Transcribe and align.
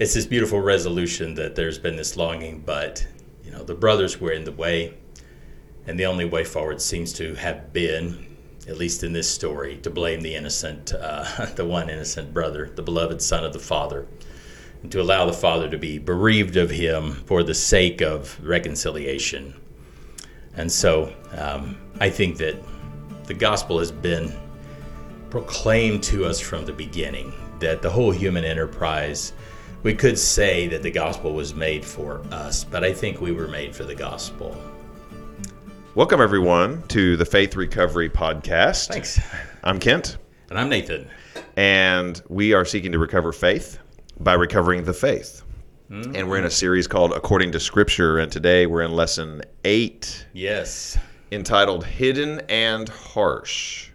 it's 0.00 0.14
this 0.14 0.26
beautiful 0.26 0.60
resolution 0.60 1.34
that 1.34 1.54
there's 1.54 1.78
been 1.78 1.94
this 1.94 2.16
longing, 2.16 2.60
but 2.66 3.06
you 3.44 3.52
know 3.52 3.62
the 3.62 3.76
brothers 3.76 4.20
were 4.20 4.32
in 4.32 4.42
the 4.42 4.50
way, 4.50 4.92
and 5.86 6.00
the 6.00 6.06
only 6.06 6.24
way 6.24 6.42
forward 6.42 6.82
seems 6.82 7.12
to 7.12 7.32
have 7.36 7.72
been, 7.72 8.36
at 8.66 8.76
least 8.76 9.04
in 9.04 9.12
this 9.12 9.30
story, 9.30 9.76
to 9.76 9.90
blame 9.90 10.20
the 10.20 10.34
innocent, 10.34 10.92
uh, 10.92 11.46
the 11.54 11.64
one 11.64 11.88
innocent 11.88 12.34
brother, 12.34 12.72
the 12.74 12.82
beloved 12.82 13.22
son 13.22 13.44
of 13.44 13.52
the 13.52 13.60
father, 13.60 14.08
and 14.82 14.90
to 14.90 15.00
allow 15.00 15.26
the 15.26 15.32
father 15.32 15.70
to 15.70 15.78
be 15.78 15.96
bereaved 15.96 16.56
of 16.56 16.70
him 16.70 17.12
for 17.26 17.44
the 17.44 17.54
sake 17.54 18.00
of 18.00 18.36
reconciliation. 18.44 19.54
And 20.56 20.72
so 20.72 21.12
um, 21.38 21.78
I 22.00 22.10
think 22.10 22.38
that 22.38 22.56
the 23.26 23.34
gospel 23.34 23.78
has 23.78 23.92
been 23.92 24.32
proclaimed 25.30 26.02
to 26.02 26.24
us 26.24 26.40
from 26.40 26.66
the 26.66 26.72
beginning 26.72 27.32
that 27.60 27.80
the 27.80 27.90
whole 27.90 28.10
human 28.10 28.44
enterprise, 28.44 29.32
we 29.84 29.94
could 29.94 30.18
say 30.18 30.66
that 30.68 30.82
the 30.82 30.90
gospel 30.90 31.34
was 31.34 31.54
made 31.54 31.84
for 31.84 32.22
us, 32.32 32.64
but 32.64 32.82
I 32.82 32.92
think 32.92 33.20
we 33.20 33.32
were 33.32 33.46
made 33.48 33.76
for 33.76 33.84
the 33.84 33.94
gospel. 33.94 34.56
Welcome, 35.94 36.20
everyone, 36.20 36.82
to 36.88 37.16
the 37.16 37.24
Faith 37.24 37.54
Recovery 37.54 38.08
Podcast. 38.10 38.88
Thanks. 38.88 39.20
I'm 39.62 39.78
Kent, 39.78 40.16
And 40.50 40.58
I'm 40.58 40.68
Nathan. 40.70 41.06
and 41.56 42.20
we 42.28 42.52
are 42.54 42.64
seeking 42.64 42.92
to 42.92 42.98
recover 42.98 43.30
faith 43.30 43.78
by 44.20 44.32
recovering 44.32 44.84
the 44.84 44.94
faith. 44.94 45.42
Hmm. 45.88 46.16
And 46.16 46.28
we're 46.30 46.38
in 46.38 46.44
a 46.46 46.50
series 46.50 46.86
called 46.86 47.12
According 47.12 47.52
to 47.52 47.60
Scripture, 47.60 48.18
and 48.18 48.32
today 48.32 48.64
we're 48.66 48.82
in 48.82 48.92
lesson 48.92 49.42
eight 49.66 50.26
Yes. 50.32 50.96
entitled 51.30 51.84
Hidden 51.84 52.40
and 52.48 52.88
Harsh. 52.88 53.90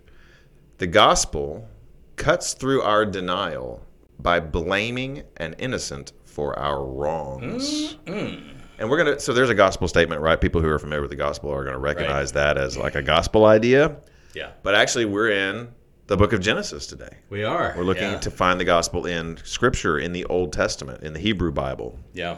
The 0.77 0.87
gospel 0.87 1.67
cuts 2.15 2.53
through 2.53 2.83
our 2.83 3.05
denial 3.07 3.83
by 4.19 4.39
blaming 4.39 5.23
an 5.37 5.55
innocent 5.59 6.11
for 6.25 6.57
our 6.59 6.83
wrongs. 6.85 7.97
And 8.05 8.89
we're 8.89 9.03
going 9.03 9.15
to, 9.15 9.19
so 9.19 9.33
there's 9.33 9.49
a 9.49 9.55
gospel 9.55 9.87
statement, 9.87 10.21
right? 10.21 10.39
People 10.39 10.61
who 10.61 10.69
are 10.69 10.79
familiar 10.79 11.01
with 11.01 11.09
the 11.09 11.17
gospel 11.17 11.51
are 11.51 11.63
going 11.63 11.73
to 11.73 11.79
recognize 11.79 12.31
that 12.33 12.57
as 12.57 12.77
like 12.77 12.95
a 12.95 13.01
gospel 13.01 13.45
idea. 13.45 13.97
Yeah. 14.33 14.51
But 14.63 14.75
actually, 14.75 15.05
we're 15.05 15.31
in 15.31 15.69
the 16.07 16.15
book 16.15 16.33
of 16.33 16.39
Genesis 16.39 16.87
today. 16.87 17.17
We 17.29 17.43
are. 17.43 17.73
We're 17.75 17.83
looking 17.83 18.11
yeah. 18.11 18.19
to 18.19 18.31
find 18.31 18.59
the 18.59 18.65
gospel 18.65 19.05
in 19.05 19.37
Scripture, 19.43 19.99
in 19.99 20.13
the 20.13 20.25
Old 20.25 20.53
Testament, 20.53 21.03
in 21.03 21.13
the 21.13 21.19
Hebrew 21.19 21.51
Bible. 21.51 21.99
Yeah. 22.13 22.37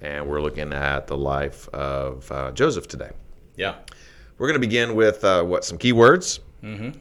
And 0.00 0.26
we're 0.26 0.42
looking 0.42 0.72
at 0.72 1.06
the 1.06 1.16
life 1.16 1.68
of 1.70 2.30
uh, 2.30 2.50
Joseph 2.52 2.88
today. 2.88 3.10
Yeah. 3.56 3.76
We're 4.38 4.48
going 4.48 4.60
to 4.60 4.66
begin 4.66 4.94
with 4.94 5.24
uh, 5.24 5.42
what 5.44 5.64
some 5.64 5.78
key 5.78 5.92
words. 5.92 6.40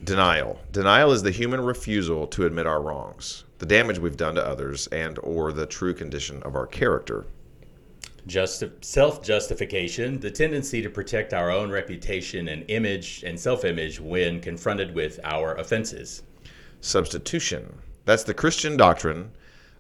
Denial. 0.04 0.60
Denial 0.72 1.12
is 1.12 1.22
the 1.22 1.30
human 1.30 1.62
refusal 1.62 2.26
to 2.28 2.48
admit 2.48 2.66
our 2.66 2.82
wrongs, 2.82 3.44
the 3.62 3.68
damage 3.68 4.00
we've 4.00 4.18
done 4.18 4.34
to 4.34 4.44
others, 4.44 4.88
and 4.88 5.20
or 5.20 5.52
the 5.52 5.68
true 5.68 5.94
condition 5.94 6.42
of 6.42 6.56
our 6.56 6.66
character. 6.66 7.26
Justi- 8.26 8.72
self 8.82 9.22
justification, 9.24 10.20
the 10.20 10.32
tendency 10.32 10.82
to 10.82 10.90
protect 10.90 11.32
our 11.32 11.52
own 11.52 11.70
reputation 11.70 12.48
and 12.48 12.66
image 12.70 13.24
and 13.24 13.40
self 13.40 13.64
image 13.64 14.00
when 14.00 14.42
confronted 14.42 14.96
with 14.96 15.20
our 15.24 15.54
offenses. 15.58 16.24
Substitution. 16.82 17.78
That's 18.06 18.24
the 18.24 18.34
Christian 18.34 18.78
doctrine 18.78 19.30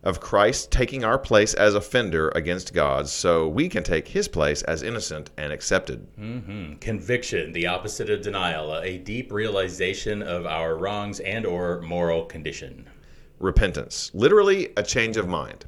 of 0.03 0.19
Christ 0.19 0.71
taking 0.71 1.03
our 1.03 1.17
place 1.17 1.55
as 1.55 1.73
offender 1.73 2.29
against 2.35 2.75
God 2.75 3.07
so 3.07 3.47
we 3.47 3.67
can 3.67 3.81
take 3.81 4.09
his 4.09 4.27
place 4.27 4.61
as 4.61 4.83
innocent 4.83 5.31
and 5.37 5.51
accepted. 5.51 6.05
Mm-hmm. 6.19 6.75
Conviction, 6.75 7.51
the 7.51 7.65
opposite 7.65 8.11
of 8.11 8.21
denial, 8.21 8.75
a 8.75 8.99
deep 8.99 9.31
realization 9.31 10.21
of 10.21 10.45
our 10.45 10.75
wrongs 10.75 11.19
and 11.19 11.47
or 11.47 11.81
moral 11.81 12.25
condition. 12.25 12.87
Repentance, 13.41 14.11
literally 14.13 14.69
a 14.77 14.83
change 14.83 15.17
of 15.17 15.27
mind, 15.27 15.65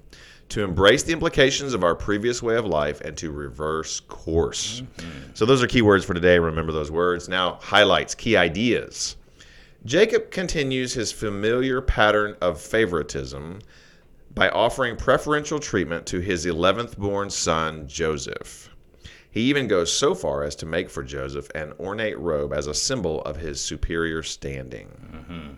to 0.50 0.64
embrace 0.64 1.04
the 1.04 1.14
implications 1.14 1.74
of 1.74 1.84
our 1.84 1.96
previous 1.96 2.44
way 2.44 2.56
of 2.56 2.66
life 2.66 3.02
and 3.02 3.18
to 3.18 3.32
reverse 3.32 4.00
course. 4.02 4.82
Mm-hmm. 4.82 5.32
So, 5.34 5.46
those 5.46 5.64
are 5.64 5.68
key 5.68 5.82
words 5.82 6.06
for 6.06 6.14
today. 6.14 6.40
Remember 6.40 6.72
those 6.72 6.92
words. 6.92 7.28
Now, 7.28 7.60
highlights, 7.62 8.16
key 8.16 8.38
ideas. 8.38 9.16
Jacob 9.86 10.32
continues 10.32 10.94
his 10.94 11.12
familiar 11.12 11.82
pattern 11.82 12.38
of 12.42 12.62
favoritism 12.62 13.60
by 14.34 14.50
offering 14.50 14.96
preferential 14.96 15.60
treatment 15.60 16.06
to 16.08 16.20
his 16.20 16.46
11th 16.46 16.98
born 16.98 17.30
son, 17.30 17.88
Joseph. 17.88 18.70
He 19.30 19.42
even 19.42 19.68
goes 19.68 19.92
so 19.92 20.14
far 20.14 20.44
as 20.44 20.56
to 20.58 20.66
make 20.66 20.90
for 20.90 21.04
Joseph 21.04 21.50
an 21.56 21.74
ornate 21.80 22.20
robe 22.20 22.54
as 22.54 22.68
a 22.68 22.74
symbol 22.74 23.22
of 23.24 23.36
his 23.36 23.60
superior 23.60 24.22
standing. 24.22 24.88
Mm-hmm. 25.12 25.50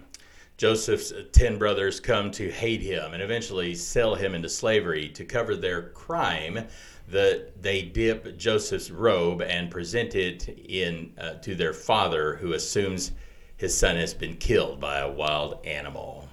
Joseph's 0.57 1.11
ten 1.33 1.57
brothers 1.57 1.99
come 1.99 2.31
to 2.31 2.49
hate 2.49 2.81
him 2.81 3.13
and 3.13 3.21
eventually 3.21 3.75
sell 3.75 4.15
him 4.15 4.33
into 4.33 4.47
slavery 4.47 5.09
to 5.09 5.25
cover 5.25 5.55
their 5.55 5.89
crime. 5.89 6.65
That 7.07 7.61
they 7.61 7.83
dip 7.83 8.37
Joseph's 8.37 8.89
robe 8.89 9.41
and 9.41 9.69
present 9.69 10.15
it 10.15 10.47
in 10.47 11.13
uh, 11.19 11.35
to 11.35 11.53
their 11.53 11.73
father, 11.73 12.37
who 12.37 12.53
assumes 12.53 13.11
his 13.57 13.77
son 13.77 13.95
has 13.95 14.13
been 14.13 14.37
killed 14.37 14.79
by 14.79 14.99
a 14.99 15.11
wild 15.11 15.65
animal. 15.65 16.27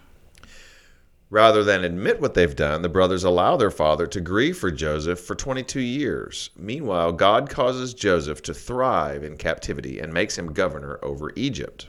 Rather 1.28 1.64
than 1.64 1.82
admit 1.82 2.20
what 2.20 2.34
they've 2.34 2.56
done, 2.56 2.82
the 2.82 2.88
brothers 2.90 3.24
allow 3.24 3.56
their 3.56 3.70
father 3.70 4.06
to 4.06 4.20
grieve 4.20 4.58
for 4.58 4.70
Joseph 4.70 5.18
for 5.18 5.34
22 5.34 5.80
years. 5.80 6.50
Meanwhile, 6.56 7.12
God 7.12 7.48
causes 7.48 7.94
Joseph 7.94 8.42
to 8.42 8.52
thrive 8.52 9.24
in 9.24 9.38
captivity 9.38 9.98
and 9.98 10.12
makes 10.12 10.36
him 10.36 10.52
governor 10.52 10.98
over 11.02 11.32
Egypt. 11.34 11.88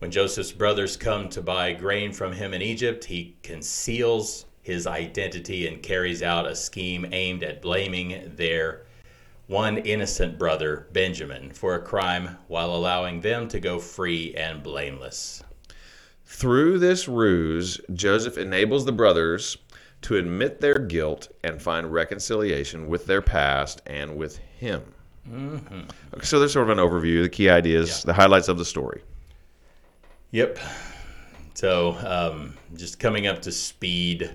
When 0.00 0.10
Joseph's 0.10 0.52
brothers 0.52 0.96
come 0.96 1.28
to 1.28 1.42
buy 1.42 1.74
grain 1.74 2.14
from 2.14 2.32
him 2.32 2.54
in 2.54 2.62
Egypt, 2.62 3.04
he 3.04 3.36
conceals 3.42 4.46
his 4.62 4.86
identity 4.86 5.66
and 5.66 5.82
carries 5.82 6.22
out 6.22 6.46
a 6.46 6.56
scheme 6.56 7.06
aimed 7.12 7.42
at 7.42 7.60
blaming 7.60 8.32
their 8.34 8.86
one 9.46 9.76
innocent 9.76 10.38
brother, 10.38 10.86
Benjamin, 10.94 11.50
for 11.50 11.74
a 11.74 11.82
crime 11.82 12.38
while 12.48 12.74
allowing 12.74 13.20
them 13.20 13.46
to 13.48 13.60
go 13.60 13.78
free 13.78 14.34
and 14.36 14.62
blameless. 14.62 15.42
Through 16.24 16.78
this 16.78 17.06
ruse, 17.06 17.78
Joseph 17.92 18.38
enables 18.38 18.86
the 18.86 18.92
brothers 18.92 19.58
to 20.00 20.16
admit 20.16 20.62
their 20.62 20.78
guilt 20.78 21.28
and 21.44 21.60
find 21.60 21.92
reconciliation 21.92 22.88
with 22.88 23.04
their 23.04 23.20
past 23.20 23.82
and 23.84 24.16
with 24.16 24.38
him. 24.38 24.82
Mm-hmm. 25.30 25.80
Okay, 26.14 26.24
so 26.24 26.38
there's 26.38 26.54
sort 26.54 26.70
of 26.70 26.78
an 26.78 26.82
overview, 26.82 27.22
the 27.22 27.28
key 27.28 27.50
ideas, 27.50 28.02
the 28.02 28.14
highlights 28.14 28.48
of 28.48 28.56
the 28.56 28.64
story. 28.64 29.02
Yep. 30.32 30.58
So, 31.54 31.96
um, 32.06 32.54
just 32.76 32.98
coming 32.98 33.26
up 33.26 33.42
to 33.42 33.52
speed, 33.52 34.30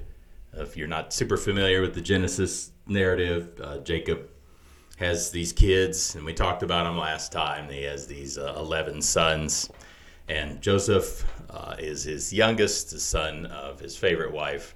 if 0.53 0.75
you're 0.75 0.87
not 0.87 1.13
super 1.13 1.37
familiar 1.37 1.81
with 1.81 1.95
the 1.95 2.01
Genesis 2.01 2.71
narrative, 2.85 3.59
uh, 3.63 3.77
Jacob 3.79 4.29
has 4.97 5.31
these 5.31 5.51
kids, 5.53 6.15
and 6.15 6.25
we 6.25 6.33
talked 6.33 6.63
about 6.63 6.83
them 6.83 6.97
last 6.97 7.31
time. 7.31 7.69
He 7.69 7.83
has 7.83 8.07
these 8.07 8.37
uh, 8.37 8.55
11 8.57 9.01
sons, 9.01 9.69
and 10.27 10.61
Joseph 10.61 11.25
uh, 11.49 11.75
is 11.79 12.03
his 12.03 12.31
youngest, 12.33 12.91
the 12.91 12.99
son 12.99 13.45
of 13.47 13.79
his 13.79 13.97
favorite 13.97 14.31
wife, 14.31 14.75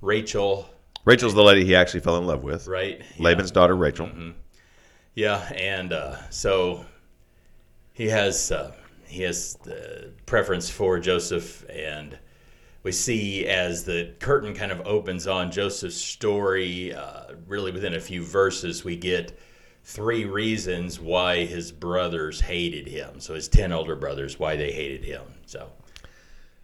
Rachel, 0.00 0.68
Rachel's 1.04 1.34
the 1.34 1.42
lady 1.42 1.64
he 1.64 1.74
actually 1.74 2.00
fell 2.00 2.18
in 2.18 2.26
love 2.26 2.42
with. 2.44 2.66
right? 2.66 2.98
Yeah. 3.16 3.24
Laban's 3.24 3.50
daughter, 3.50 3.74
Rachel. 3.74 4.10
Yeah, 5.14 5.50
and 5.56 5.92
uh, 5.92 6.16
so 6.30 6.84
he 7.94 8.08
has 8.08 8.52
uh, 8.52 8.72
he 9.08 9.22
has 9.22 9.54
the 9.64 10.12
preference 10.26 10.70
for 10.70 10.98
Joseph, 10.98 11.64
and 11.68 12.18
we 12.82 12.92
see 12.92 13.46
as 13.46 13.84
the 13.84 14.14
curtain 14.18 14.54
kind 14.54 14.70
of 14.70 14.86
opens 14.86 15.26
on 15.26 15.50
Joseph's 15.50 15.96
story, 15.96 16.94
uh, 16.94 17.34
really 17.46 17.72
within 17.72 17.94
a 17.94 18.00
few 18.00 18.22
verses, 18.22 18.84
we 18.84 18.96
get 18.96 19.38
three 19.82 20.24
reasons 20.24 21.00
why 21.00 21.44
his 21.44 21.72
brothers 21.72 22.40
hated 22.40 22.86
him. 22.86 23.20
So 23.20 23.34
his 23.34 23.48
ten 23.48 23.72
older 23.72 23.96
brothers, 23.96 24.38
why 24.38 24.56
they 24.56 24.70
hated 24.70 25.04
him. 25.04 25.22
So 25.46 25.70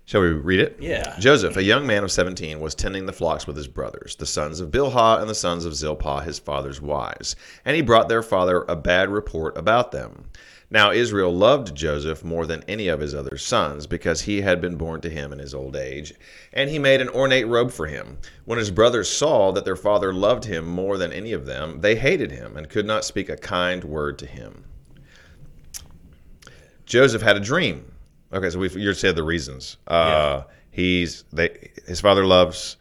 Shall 0.06 0.20
we 0.20 0.28
read 0.28 0.60
it? 0.60 0.76
Yeah. 0.78 1.18
Joseph, 1.18 1.56
a 1.56 1.62
young 1.62 1.86
man 1.86 2.04
of 2.04 2.12
17, 2.12 2.60
was 2.60 2.74
tending 2.74 3.06
the 3.06 3.12
flocks 3.12 3.46
with 3.46 3.56
his 3.56 3.68
brothers, 3.68 4.16
the 4.16 4.26
sons 4.26 4.60
of 4.60 4.70
Bilhah 4.70 5.20
and 5.20 5.30
the 5.30 5.34
sons 5.34 5.64
of 5.64 5.74
Zilpah, 5.74 6.20
his 6.20 6.38
father's 6.38 6.82
wives. 6.82 7.36
And 7.64 7.74
he 7.74 7.80
brought 7.80 8.10
their 8.10 8.22
father 8.22 8.66
a 8.68 8.76
bad 8.76 9.08
report 9.08 9.56
about 9.56 9.92
them. 9.92 10.26
Now 10.74 10.90
Israel 10.90 11.32
loved 11.32 11.72
Joseph 11.76 12.24
more 12.24 12.46
than 12.46 12.64
any 12.66 12.88
of 12.88 12.98
his 12.98 13.14
other 13.14 13.38
sons, 13.38 13.86
because 13.86 14.22
he 14.22 14.40
had 14.40 14.60
been 14.60 14.74
born 14.74 15.00
to 15.02 15.08
him 15.08 15.32
in 15.32 15.38
his 15.38 15.54
old 15.54 15.76
age. 15.76 16.12
And 16.52 16.68
he 16.68 16.80
made 16.80 17.00
an 17.00 17.08
ornate 17.10 17.46
robe 17.46 17.70
for 17.70 17.86
him. 17.86 18.18
When 18.44 18.58
his 18.58 18.72
brothers 18.72 19.08
saw 19.08 19.52
that 19.52 19.64
their 19.64 19.76
father 19.76 20.12
loved 20.12 20.44
him 20.46 20.66
more 20.66 20.98
than 20.98 21.12
any 21.12 21.32
of 21.32 21.46
them, 21.46 21.80
they 21.80 21.94
hated 21.94 22.32
him 22.32 22.56
and 22.56 22.68
could 22.68 22.86
not 22.86 23.04
speak 23.04 23.28
a 23.28 23.36
kind 23.36 23.84
word 23.84 24.18
to 24.18 24.26
him. 24.26 24.64
Joseph 26.86 27.22
had 27.22 27.36
a 27.36 27.40
dream. 27.40 27.92
Okay, 28.32 28.50
so 28.50 28.58
we've 28.58 28.76
you 28.76 28.92
said 28.94 29.14
the 29.14 29.22
reasons. 29.22 29.76
Uh, 29.86 30.42
He's 30.72 31.22
they 31.32 31.70
his 31.86 32.00
father 32.00 32.26
loves 32.26 32.78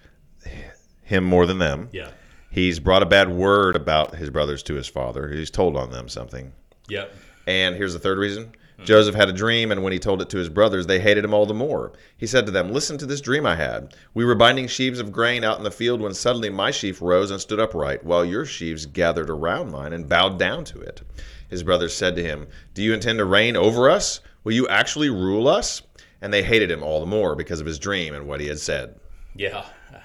him 1.03 1.23
more 1.23 1.45
than 1.45 1.59
them. 1.59 1.89
yeah, 1.91 2.09
He's 2.49 2.79
brought 2.79 3.03
a 3.03 3.05
bad 3.05 3.29
word 3.29 3.75
about 3.75 4.15
his 4.15 4.31
brothers 4.31 4.63
to 4.63 4.73
his 4.73 4.87
father. 4.87 5.29
He's 5.29 5.51
told 5.51 5.77
on 5.77 5.91
them 5.91 6.09
something. 6.09 6.53
yep, 6.89 7.13
And 7.45 7.75
here's 7.75 7.93
the 7.93 7.99
third 7.99 8.17
reason: 8.17 8.53
Joseph 8.83 9.15
had 9.15 9.29
a 9.29 9.33
dream, 9.33 9.71
and 9.71 9.83
when 9.83 9.93
he 9.93 9.99
told 9.99 10.21
it 10.21 10.29
to 10.29 10.37
his 10.37 10.49
brothers, 10.49 10.87
they 10.87 10.99
hated 10.99 11.23
him 11.23 11.33
all 11.33 11.45
the 11.45 11.53
more. 11.53 11.93
He 12.17 12.27
said 12.27 12.45
to 12.45 12.51
them, 12.51 12.71
Listen 12.71 12.97
to 12.97 13.05
this 13.05 13.21
dream 13.21 13.45
I 13.45 13.55
had. 13.55 13.95
We 14.13 14.25
were 14.25 14.35
binding 14.35 14.67
sheaves 14.67 14.99
of 14.99 15.11
grain 15.11 15.43
out 15.43 15.57
in 15.57 15.63
the 15.63 15.71
field 15.71 16.01
when 16.01 16.13
suddenly 16.13 16.49
my 16.49 16.71
sheaf 16.71 17.01
rose 17.01 17.31
and 17.31 17.39
stood 17.39 17.59
upright, 17.59 18.03
while 18.03 18.25
your 18.25 18.45
sheaves 18.45 18.85
gathered 18.85 19.29
around 19.29 19.71
mine 19.71 19.93
and 19.93 20.09
bowed 20.09 20.37
down 20.37 20.65
to 20.65 20.79
it. 20.81 21.01
His 21.49 21.63
brothers 21.63 21.95
said 21.95 22.15
to 22.15 22.23
him, 22.23 22.47
Do 22.73 22.83
you 22.83 22.93
intend 22.93 23.19
to 23.19 23.25
reign 23.25 23.55
over 23.55 23.89
us? 23.89 24.19
Will 24.43 24.53
you 24.53 24.67
actually 24.67 25.09
rule 25.09 25.47
us? 25.47 25.81
And 26.21 26.33
they 26.33 26.43
hated 26.43 26.71
him 26.71 26.83
all 26.83 26.99
the 26.99 27.05
more 27.05 27.35
because 27.35 27.59
of 27.59 27.65
his 27.65 27.79
dream 27.79 28.13
and 28.13 28.27
what 28.27 28.39
he 28.39 28.47
had 28.47 28.59
said. 28.59 28.99
Yeah. 29.35 29.65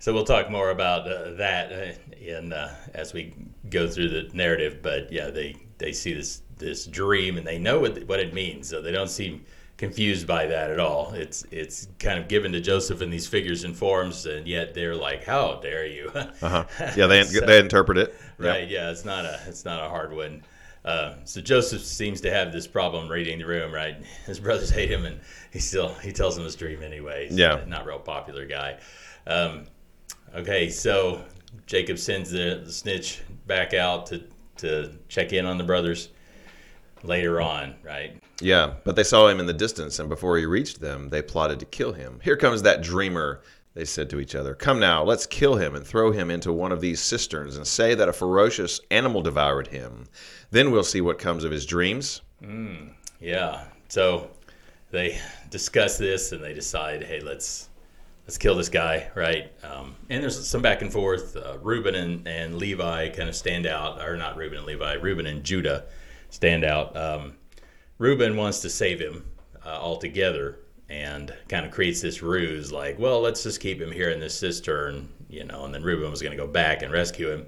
So 0.00 0.14
we'll 0.14 0.24
talk 0.24 0.48
more 0.48 0.70
about 0.70 1.08
uh, 1.08 1.32
that 1.38 1.72
uh, 1.72 2.14
in 2.16 2.52
uh, 2.52 2.72
as 2.94 3.12
we 3.12 3.34
go 3.68 3.88
through 3.88 4.10
the 4.10 4.30
narrative. 4.32 4.78
But 4.80 5.12
yeah, 5.12 5.30
they 5.30 5.56
they 5.78 5.92
see 5.92 6.12
this 6.14 6.42
this 6.58 6.86
dream 6.86 7.38
and 7.38 7.46
they 7.46 7.58
know 7.58 7.80
what 7.80 8.04
what 8.04 8.20
it 8.20 8.34
means, 8.34 8.68
so 8.68 8.82
they 8.82 8.92
don't 8.92 9.08
seem 9.10 9.44
confused 9.76 10.26
by 10.26 10.46
that 10.46 10.70
at 10.70 10.80
all. 10.80 11.12
It's 11.14 11.44
it's 11.50 11.88
kind 11.98 12.18
of 12.18 12.28
given 12.28 12.52
to 12.52 12.60
Joseph 12.60 13.00
in 13.02 13.10
these 13.10 13.26
figures 13.26 13.64
and 13.64 13.76
forms, 13.76 14.26
and 14.26 14.46
yet 14.46 14.74
they're 14.74 14.94
like, 14.94 15.24
"How 15.24 15.56
dare 15.60 15.86
you?" 15.86 16.10
Uh-huh. 16.42 16.64
Yeah, 16.96 17.06
they 17.06 17.22
so, 17.24 17.40
they 17.46 17.58
interpret 17.58 17.98
it. 17.98 18.14
Right. 18.38 18.68
Yeah, 18.68 18.90
it's 18.90 19.04
not 19.04 19.24
a 19.24 19.40
it's 19.46 19.64
not 19.64 19.84
a 19.84 19.88
hard 19.88 20.12
one. 20.14 20.42
Uh, 20.84 21.14
so 21.24 21.40
Joseph 21.40 21.82
seems 21.82 22.20
to 22.22 22.30
have 22.30 22.52
this 22.52 22.66
problem 22.66 23.08
reading 23.08 23.38
the 23.40 23.46
room, 23.46 23.72
right? 23.72 23.96
His 24.26 24.40
brothers 24.40 24.70
hate 24.70 24.90
him, 24.90 25.04
and 25.04 25.20
he 25.52 25.58
still 25.58 25.88
he 25.94 26.12
tells 26.12 26.36
them 26.36 26.44
his 26.44 26.54
dream 26.56 26.82
anyways. 26.82 27.36
Yeah, 27.36 27.64
not 27.66 27.84
real 27.86 27.98
popular 27.98 28.46
guy. 28.46 28.78
Um, 29.26 29.66
Okay, 30.34 30.68
so 30.68 31.24
Jacob 31.66 31.98
sends 31.98 32.30
the, 32.30 32.62
the 32.64 32.72
snitch 32.72 33.22
back 33.46 33.74
out 33.74 34.06
to, 34.06 34.22
to 34.58 34.92
check 35.08 35.32
in 35.32 35.46
on 35.46 35.58
the 35.58 35.64
brothers 35.64 36.10
later 37.02 37.40
on, 37.40 37.74
right? 37.82 38.20
Yeah, 38.40 38.74
but 38.84 38.96
they 38.96 39.04
saw 39.04 39.28
him 39.28 39.40
in 39.40 39.46
the 39.46 39.52
distance, 39.52 39.98
and 39.98 40.08
before 40.08 40.38
he 40.38 40.46
reached 40.46 40.80
them, 40.80 41.08
they 41.08 41.22
plotted 41.22 41.60
to 41.60 41.66
kill 41.66 41.92
him. 41.92 42.20
Here 42.22 42.36
comes 42.36 42.62
that 42.62 42.82
dreamer, 42.82 43.40
they 43.74 43.84
said 43.84 44.10
to 44.10 44.20
each 44.20 44.34
other. 44.34 44.54
Come 44.54 44.80
now, 44.80 45.02
let's 45.04 45.26
kill 45.26 45.56
him 45.56 45.74
and 45.74 45.86
throw 45.86 46.10
him 46.10 46.30
into 46.30 46.52
one 46.52 46.72
of 46.72 46.80
these 46.80 47.00
cisterns 47.00 47.56
and 47.56 47.66
say 47.66 47.94
that 47.94 48.08
a 48.08 48.12
ferocious 48.12 48.80
animal 48.90 49.22
devoured 49.22 49.68
him. 49.68 50.06
Then 50.50 50.70
we'll 50.70 50.84
see 50.84 51.00
what 51.00 51.18
comes 51.18 51.44
of 51.44 51.52
his 51.52 51.66
dreams. 51.66 52.22
Mm, 52.42 52.92
yeah, 53.20 53.64
so 53.88 54.30
they 54.90 55.20
discuss 55.50 55.98
this 55.98 56.32
and 56.32 56.42
they 56.42 56.54
decide, 56.54 57.02
hey, 57.02 57.20
let's 57.20 57.67
let's 58.28 58.36
kill 58.36 58.54
this 58.54 58.68
guy, 58.68 59.10
right? 59.14 59.50
Um, 59.64 59.96
and 60.10 60.22
there's 60.22 60.46
some 60.46 60.60
back 60.60 60.82
and 60.82 60.92
forth. 60.92 61.34
Uh, 61.34 61.56
Reuben 61.62 61.94
and, 61.94 62.28
and 62.28 62.58
Levi 62.58 63.08
kind 63.08 63.26
of 63.26 63.34
stand 63.34 63.64
out, 63.64 64.02
or 64.02 64.18
not 64.18 64.36
Reuben 64.36 64.58
and 64.58 64.66
Levi, 64.66 64.92
Reuben 64.96 65.24
and 65.24 65.42
Judah 65.42 65.86
stand 66.28 66.62
out. 66.62 66.94
Um, 66.94 67.32
Reuben 67.96 68.36
wants 68.36 68.60
to 68.60 68.68
save 68.68 69.00
him 69.00 69.24
uh, 69.64 69.70
altogether 69.70 70.58
and 70.90 71.34
kind 71.48 71.64
of 71.64 71.72
creates 71.72 72.02
this 72.02 72.22
ruse 72.22 72.70
like, 72.70 72.98
well, 72.98 73.22
let's 73.22 73.42
just 73.42 73.62
keep 73.62 73.80
him 73.80 73.90
here 73.90 74.10
in 74.10 74.20
this 74.20 74.38
cistern, 74.38 75.08
you 75.30 75.44
know, 75.44 75.64
and 75.64 75.72
then 75.72 75.82
Reuben 75.82 76.10
was 76.10 76.20
going 76.20 76.36
to 76.36 76.42
go 76.42 76.46
back 76.46 76.82
and 76.82 76.92
rescue 76.92 77.30
him. 77.30 77.46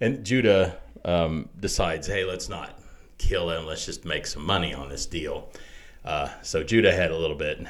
And 0.00 0.26
Judah 0.26 0.78
um, 1.04 1.48
decides, 1.60 2.08
hey, 2.08 2.24
let's 2.24 2.48
not 2.48 2.80
kill 3.18 3.50
him, 3.50 3.66
let's 3.66 3.86
just 3.86 4.04
make 4.04 4.26
some 4.26 4.44
money 4.44 4.74
on 4.74 4.88
this 4.88 5.06
deal. 5.06 5.52
Uh, 6.04 6.28
so 6.42 6.62
Judah 6.62 6.92
had 6.92 7.10
a 7.10 7.16
little 7.16 7.36
bit, 7.36 7.66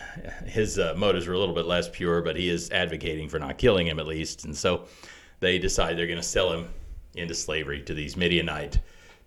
his 0.47 0.79
uh, 0.79 0.95
motives 0.97 1.27
were 1.27 1.35
a 1.35 1.39
little 1.39 1.55
bit 1.55 1.67
less 1.67 1.89
pure, 1.89 2.23
but 2.23 2.37
he 2.37 2.49
is 2.49 2.71
advocating 2.71 3.29
for 3.29 3.39
not 3.39 3.59
killing 3.59 3.87
him 3.87 3.99
at 3.99 4.07
least. 4.07 4.45
And 4.45 4.57
so 4.57 4.85
they 5.41 5.59
decide 5.59 5.97
they're 5.97 6.07
going 6.07 6.19
to 6.19 6.23
sell 6.23 6.53
him 6.53 6.69
into 7.15 7.35
slavery 7.35 7.83
to 7.83 7.95
these 7.95 8.17
Midianite 8.17 8.79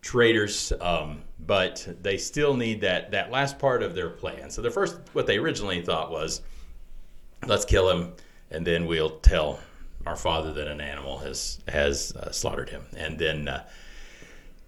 traders. 0.02 0.72
Um, 0.80 1.24
but 1.40 1.88
they 2.02 2.18
still 2.18 2.56
need 2.56 2.82
that, 2.82 3.12
that 3.12 3.32
last 3.32 3.60
part 3.60 3.84
of 3.84 3.96
their 3.96 4.10
plan. 4.10 4.50
So 4.50 4.62
the 4.62 4.72
first, 4.72 4.98
what 5.14 5.28
they 5.28 5.38
originally 5.38 5.82
thought 5.82 6.12
was, 6.12 6.42
let's 7.48 7.66
kill 7.66 7.90
him, 7.90 8.14
and 8.52 8.66
then 8.66 8.86
we'll 8.86 9.20
tell 9.20 9.60
our 10.06 10.16
father 10.16 10.54
that 10.54 10.68
an 10.68 10.82
animal 10.82 11.18
has 11.20 11.60
has 11.68 12.12
uh, 12.16 12.32
slaughtered 12.32 12.70
him, 12.70 12.86
and 12.98 13.18
then 13.20 13.48
uh, 13.48 13.64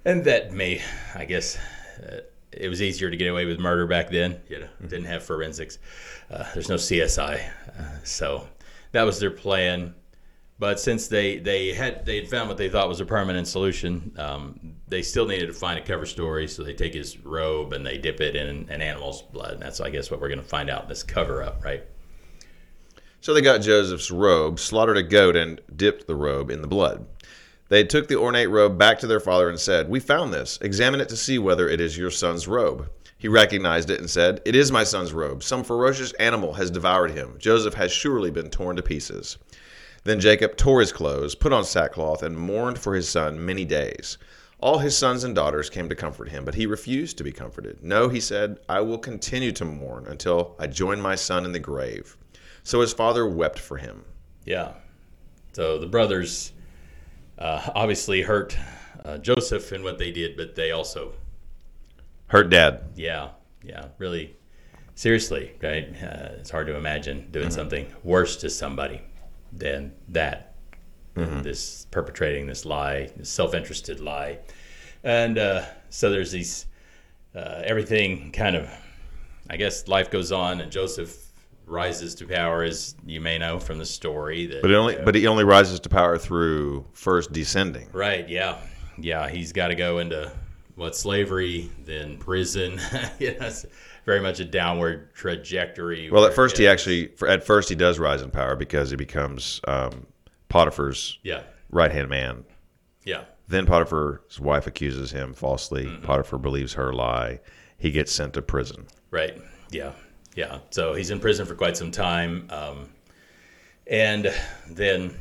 and 0.05 0.23
that 0.25 0.53
may, 0.53 0.81
I 1.15 1.25
guess 1.25 1.57
uh, 2.01 2.17
it 2.57 2.69
was 2.69 2.81
easier 2.81 3.09
to 3.09 3.17
get 3.17 3.27
away 3.27 3.45
with 3.45 3.59
murder 3.59 3.87
back 3.87 4.09
then. 4.09 4.39
You 4.47 4.59
know, 4.59 4.65
mm-hmm. 4.65 4.87
didn't 4.87 5.05
have 5.05 5.23
forensics. 5.23 5.79
Uh, 6.29 6.45
there's 6.53 6.69
no 6.69 6.75
CSI, 6.75 7.41
uh, 7.79 8.03
so 8.03 8.47
that 8.91 9.03
was 9.03 9.19
their 9.19 9.31
plan. 9.31 9.93
But 10.59 10.79
since 10.79 11.07
they, 11.07 11.39
they 11.39 11.73
had 11.73 12.05
they 12.05 12.15
had 12.15 12.29
found 12.29 12.47
what 12.47 12.57
they 12.57 12.69
thought 12.69 12.87
was 12.87 13.01
a 13.01 13.05
permanent 13.05 13.47
solution, 13.47 14.13
um, 14.17 14.75
they 14.87 15.01
still 15.01 15.25
needed 15.25 15.47
to 15.47 15.53
find 15.53 15.77
a 15.77 15.81
cover 15.81 16.05
story. 16.05 16.47
So 16.47 16.63
they 16.63 16.73
take 16.73 16.93
his 16.93 17.17
robe 17.19 17.73
and 17.73 17.85
they 17.85 17.97
dip 17.97 18.21
it 18.21 18.35
in 18.35 18.69
an 18.69 18.81
animal's 18.81 19.23
blood. 19.23 19.55
And 19.55 19.61
that's 19.61 19.81
I 19.81 19.89
guess 19.89 20.09
what 20.09 20.21
we're 20.21 20.29
going 20.29 20.41
to 20.41 20.47
find 20.47 20.69
out 20.69 20.83
in 20.83 20.89
this 20.89 21.03
cover 21.03 21.43
up, 21.43 21.63
right? 21.65 21.83
So 23.19 23.33
they 23.33 23.41
got 23.41 23.59
Joseph's 23.59 24.11
robe, 24.11 24.59
slaughtered 24.59 24.97
a 24.97 25.03
goat, 25.03 25.35
and 25.35 25.59
dipped 25.75 26.07
the 26.07 26.15
robe 26.15 26.51
in 26.51 26.61
the 26.61 26.67
blood. 26.67 27.05
They 27.69 27.83
took 27.83 28.07
the 28.07 28.19
ornate 28.19 28.49
robe 28.49 28.77
back 28.77 28.99
to 28.99 29.07
their 29.07 29.19
father 29.19 29.49
and 29.49 29.59
said, 29.59 29.89
We 29.89 29.99
found 29.99 30.33
this. 30.33 30.57
Examine 30.61 31.01
it 31.01 31.09
to 31.09 31.17
see 31.17 31.39
whether 31.39 31.69
it 31.69 31.81
is 31.81 31.97
your 31.97 32.11
son's 32.11 32.47
robe. 32.47 32.89
He 33.17 33.27
recognized 33.27 33.89
it 33.89 33.99
and 33.99 34.09
said, 34.09 34.41
It 34.45 34.55
is 34.55 34.71
my 34.71 34.83
son's 34.83 35.13
robe. 35.13 35.43
Some 35.43 35.63
ferocious 35.63 36.13
animal 36.13 36.53
has 36.53 36.69
devoured 36.69 37.11
him. 37.11 37.35
Joseph 37.39 37.73
has 37.75 37.91
surely 37.91 38.31
been 38.31 38.49
torn 38.49 38.75
to 38.75 38.83
pieces. 38.83 39.37
Then 40.03 40.19
Jacob 40.19 40.57
tore 40.57 40.81
his 40.81 40.91
clothes, 40.91 41.33
put 41.35 41.53
on 41.53 41.63
sackcloth, 41.63 42.23
and 42.23 42.37
mourned 42.37 42.77
for 42.79 42.93
his 42.95 43.07
son 43.07 43.45
many 43.45 43.63
days. 43.63 44.17
All 44.59 44.79
his 44.79 44.97
sons 44.97 45.25
and 45.25 45.35
daughters 45.35 45.69
came 45.69 45.89
to 45.89 45.95
comfort 45.95 46.29
him, 46.29 46.45
but 46.45 46.55
he 46.55 46.65
refused 46.65 47.17
to 47.17 47.23
be 47.25 47.33
comforted. 47.33 47.83
No, 47.83 48.07
he 48.07 48.21
said, 48.21 48.59
I 48.69 48.79
will 48.79 48.97
continue 48.97 49.51
to 49.51 49.65
mourn 49.65 50.05
until 50.07 50.55
I 50.57 50.67
join 50.67 51.01
my 51.01 51.15
son 51.15 51.43
in 51.43 51.51
the 51.51 51.59
grave. 51.59 52.15
So 52.63 52.79
his 52.79 52.93
father 52.93 53.27
wept 53.27 53.59
for 53.59 53.75
him. 53.75 54.05
Yeah. 54.45 54.71
So 55.51 55.77
the 55.77 55.85
brothers 55.85 56.52
uh, 57.37 57.69
obviously 57.75 58.21
hurt 58.21 58.57
uh, 59.03 59.17
Joseph 59.17 59.71
and 59.71 59.83
what 59.83 59.97
they 59.97 60.11
did, 60.11 60.37
but 60.37 60.55
they 60.55 60.71
also 60.71 61.13
hurt 62.27 62.49
Dad. 62.49 62.83
Yeah, 62.95 63.29
yeah, 63.63 63.87
really 63.97 64.35
seriously, 64.95 65.53
right? 65.61 65.89
Uh, 66.01 66.39
it's 66.39 66.49
hard 66.49 66.67
to 66.67 66.75
imagine 66.75 67.29
doing 67.31 67.47
mm-hmm. 67.47 67.53
something 67.53 67.87
worse 68.03 68.37
to 68.37 68.49
somebody 68.49 69.01
than 69.51 69.93
that. 70.09 70.55
Mm-hmm. 71.15 71.41
This 71.41 71.85
perpetrating 71.91 72.47
this 72.47 72.65
lie, 72.65 73.11
this 73.15 73.29
self-interested 73.29 73.99
lie, 73.99 74.39
and 75.03 75.37
uh, 75.37 75.65
so 75.89 76.09
there's 76.09 76.31
these 76.31 76.65
uh, 77.35 77.61
everything 77.63 78.31
kind 78.31 78.55
of. 78.55 78.69
I 79.49 79.57
guess 79.57 79.89
life 79.89 80.09
goes 80.09 80.31
on, 80.31 80.61
and 80.61 80.71
Joseph 80.71 81.22
rises 81.65 82.15
to 82.15 82.27
power, 82.27 82.63
as 82.63 82.95
you 83.05 83.21
may 83.21 83.37
know 83.37 83.59
from 83.59 83.77
the 83.77 83.85
story. 83.85 84.45
That, 84.47 84.61
but 84.61 84.71
it 84.71 84.75
only, 84.75 84.97
uh, 84.97 85.05
but 85.05 85.15
he 85.15 85.27
only 85.27 85.43
rises 85.43 85.79
to 85.81 85.89
power 85.89 86.17
through 86.17 86.85
first 86.93 87.31
descending. 87.31 87.89
Right. 87.91 88.27
Yeah. 88.27 88.57
Yeah. 88.97 89.29
He's 89.29 89.51
got 89.51 89.69
to 89.69 89.75
go 89.75 89.99
into 89.99 90.31
what 90.75 90.95
slavery, 90.95 91.71
then 91.85 92.17
prison. 92.17 92.79
yes. 93.19 93.65
very 94.05 94.19
much 94.19 94.39
a 94.39 94.45
downward 94.45 95.13
trajectory. 95.13 96.09
Well, 96.11 96.25
at 96.25 96.33
first 96.33 96.57
he 96.57 96.67
actually, 96.67 97.13
at 97.27 97.45
first 97.45 97.69
he 97.69 97.75
does 97.75 97.99
rise 97.99 98.21
in 98.21 98.31
power 98.31 98.55
because 98.55 98.89
he 98.89 98.95
becomes 98.95 99.61
um, 99.67 100.05
Potiphar's 100.49 101.19
yeah. 101.23 101.43
right 101.69 101.91
hand 101.91 102.09
man. 102.09 102.43
Yeah. 103.05 103.23
Then 103.47 103.65
Potiphar's 103.65 104.39
wife 104.39 104.67
accuses 104.67 105.11
him 105.11 105.33
falsely. 105.33 105.85
Mm-hmm. 105.85 106.03
Potiphar 106.03 106.39
believes 106.39 106.73
her 106.73 106.93
lie. 106.93 107.39
He 107.77 107.91
gets 107.91 108.11
sent 108.11 108.33
to 108.33 108.41
prison. 108.41 108.87
Right. 109.11 109.37
Yeah. 109.71 109.91
Yeah. 110.35 110.59
So 110.69 110.93
he's 110.93 111.11
in 111.11 111.19
prison 111.19 111.45
for 111.45 111.55
quite 111.55 111.77
some 111.77 111.91
time. 111.91 112.47
Um, 112.49 112.89
and 113.87 114.33
then 114.69 115.19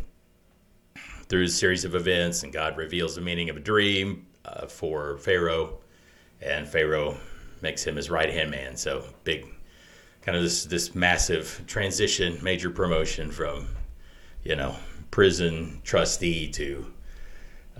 through 1.28 1.44
a 1.44 1.48
series 1.48 1.84
of 1.84 1.94
events, 1.94 2.42
and 2.42 2.52
God 2.52 2.76
reveals 2.76 3.14
the 3.14 3.20
meaning 3.20 3.50
of 3.50 3.56
a 3.56 3.60
dream 3.60 4.26
uh, 4.44 4.66
for 4.66 5.18
Pharaoh, 5.18 5.78
and 6.40 6.68
Pharaoh 6.68 7.16
makes 7.60 7.84
him 7.84 7.96
his 7.96 8.10
right 8.10 8.30
hand 8.30 8.50
man. 8.50 8.76
So 8.76 9.04
big, 9.24 9.46
kind 10.22 10.36
of 10.36 10.42
this 10.42 10.64
this 10.64 10.94
massive 10.94 11.62
transition, 11.66 12.38
major 12.42 12.70
promotion 12.70 13.30
from, 13.30 13.68
you 14.44 14.56
know, 14.56 14.76
prison 15.10 15.80
trustee 15.84 16.50
to 16.50 16.92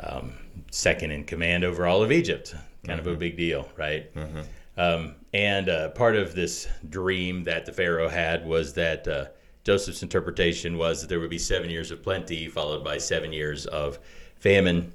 um, 0.01 0.33
second 0.71 1.11
in 1.11 1.25
command 1.25 1.65
over 1.65 1.87
all 1.87 2.03
of 2.03 2.11
Egypt. 2.11 2.53
Kind 2.53 2.99
mm-hmm. 2.99 3.01
of 3.01 3.07
a 3.07 3.11
mm-hmm. 3.11 3.19
big 3.19 3.37
deal, 3.37 3.69
right? 3.77 4.15
Mm-hmm. 4.15 4.41
Um, 4.77 5.15
and 5.33 5.69
uh, 5.69 5.89
part 5.91 6.17
of 6.17 6.35
this 6.35 6.69
dream 6.89 7.45
that 7.45 7.65
the 7.65 7.73
Pharaoh 7.73 8.09
had 8.09 8.47
was 8.47 8.75
that 8.75 9.09
uh, 9.09 9.27
Joseph's 9.65 10.03
interpretation 10.03 10.77
was 10.77 11.01
that 11.01 11.09
there 11.09 11.21
would 11.21 11.31
be 11.31 11.39
seven 11.39 11.71
years 11.71 11.91
of 11.91 12.03
plenty, 12.03 12.49
followed 12.49 12.85
by 12.85 12.99
seven 12.99 13.33
years 13.33 13.67
of 13.67 13.99
famine. 14.37 14.93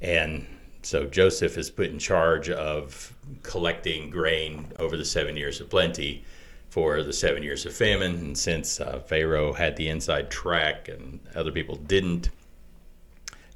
And 0.00 0.46
so 0.82 1.06
Joseph 1.06 1.56
is 1.56 1.70
put 1.70 1.86
in 1.86 1.98
charge 1.98 2.50
of 2.50 3.14
collecting 3.42 4.10
grain 4.10 4.72
over 4.78 4.96
the 4.96 5.04
seven 5.04 5.36
years 5.36 5.60
of 5.60 5.70
plenty 5.70 6.24
for 6.68 7.02
the 7.02 7.12
seven 7.12 7.42
years 7.42 7.64
of 7.64 7.72
famine. 7.72 8.16
And 8.16 8.36
since 8.36 8.80
uh, 8.80 8.98
Pharaoh 9.00 9.52
had 9.52 9.76
the 9.76 9.88
inside 9.88 10.30
track 10.30 10.88
and 10.88 11.20
other 11.34 11.52
people 11.52 11.76
didn't, 11.76 12.30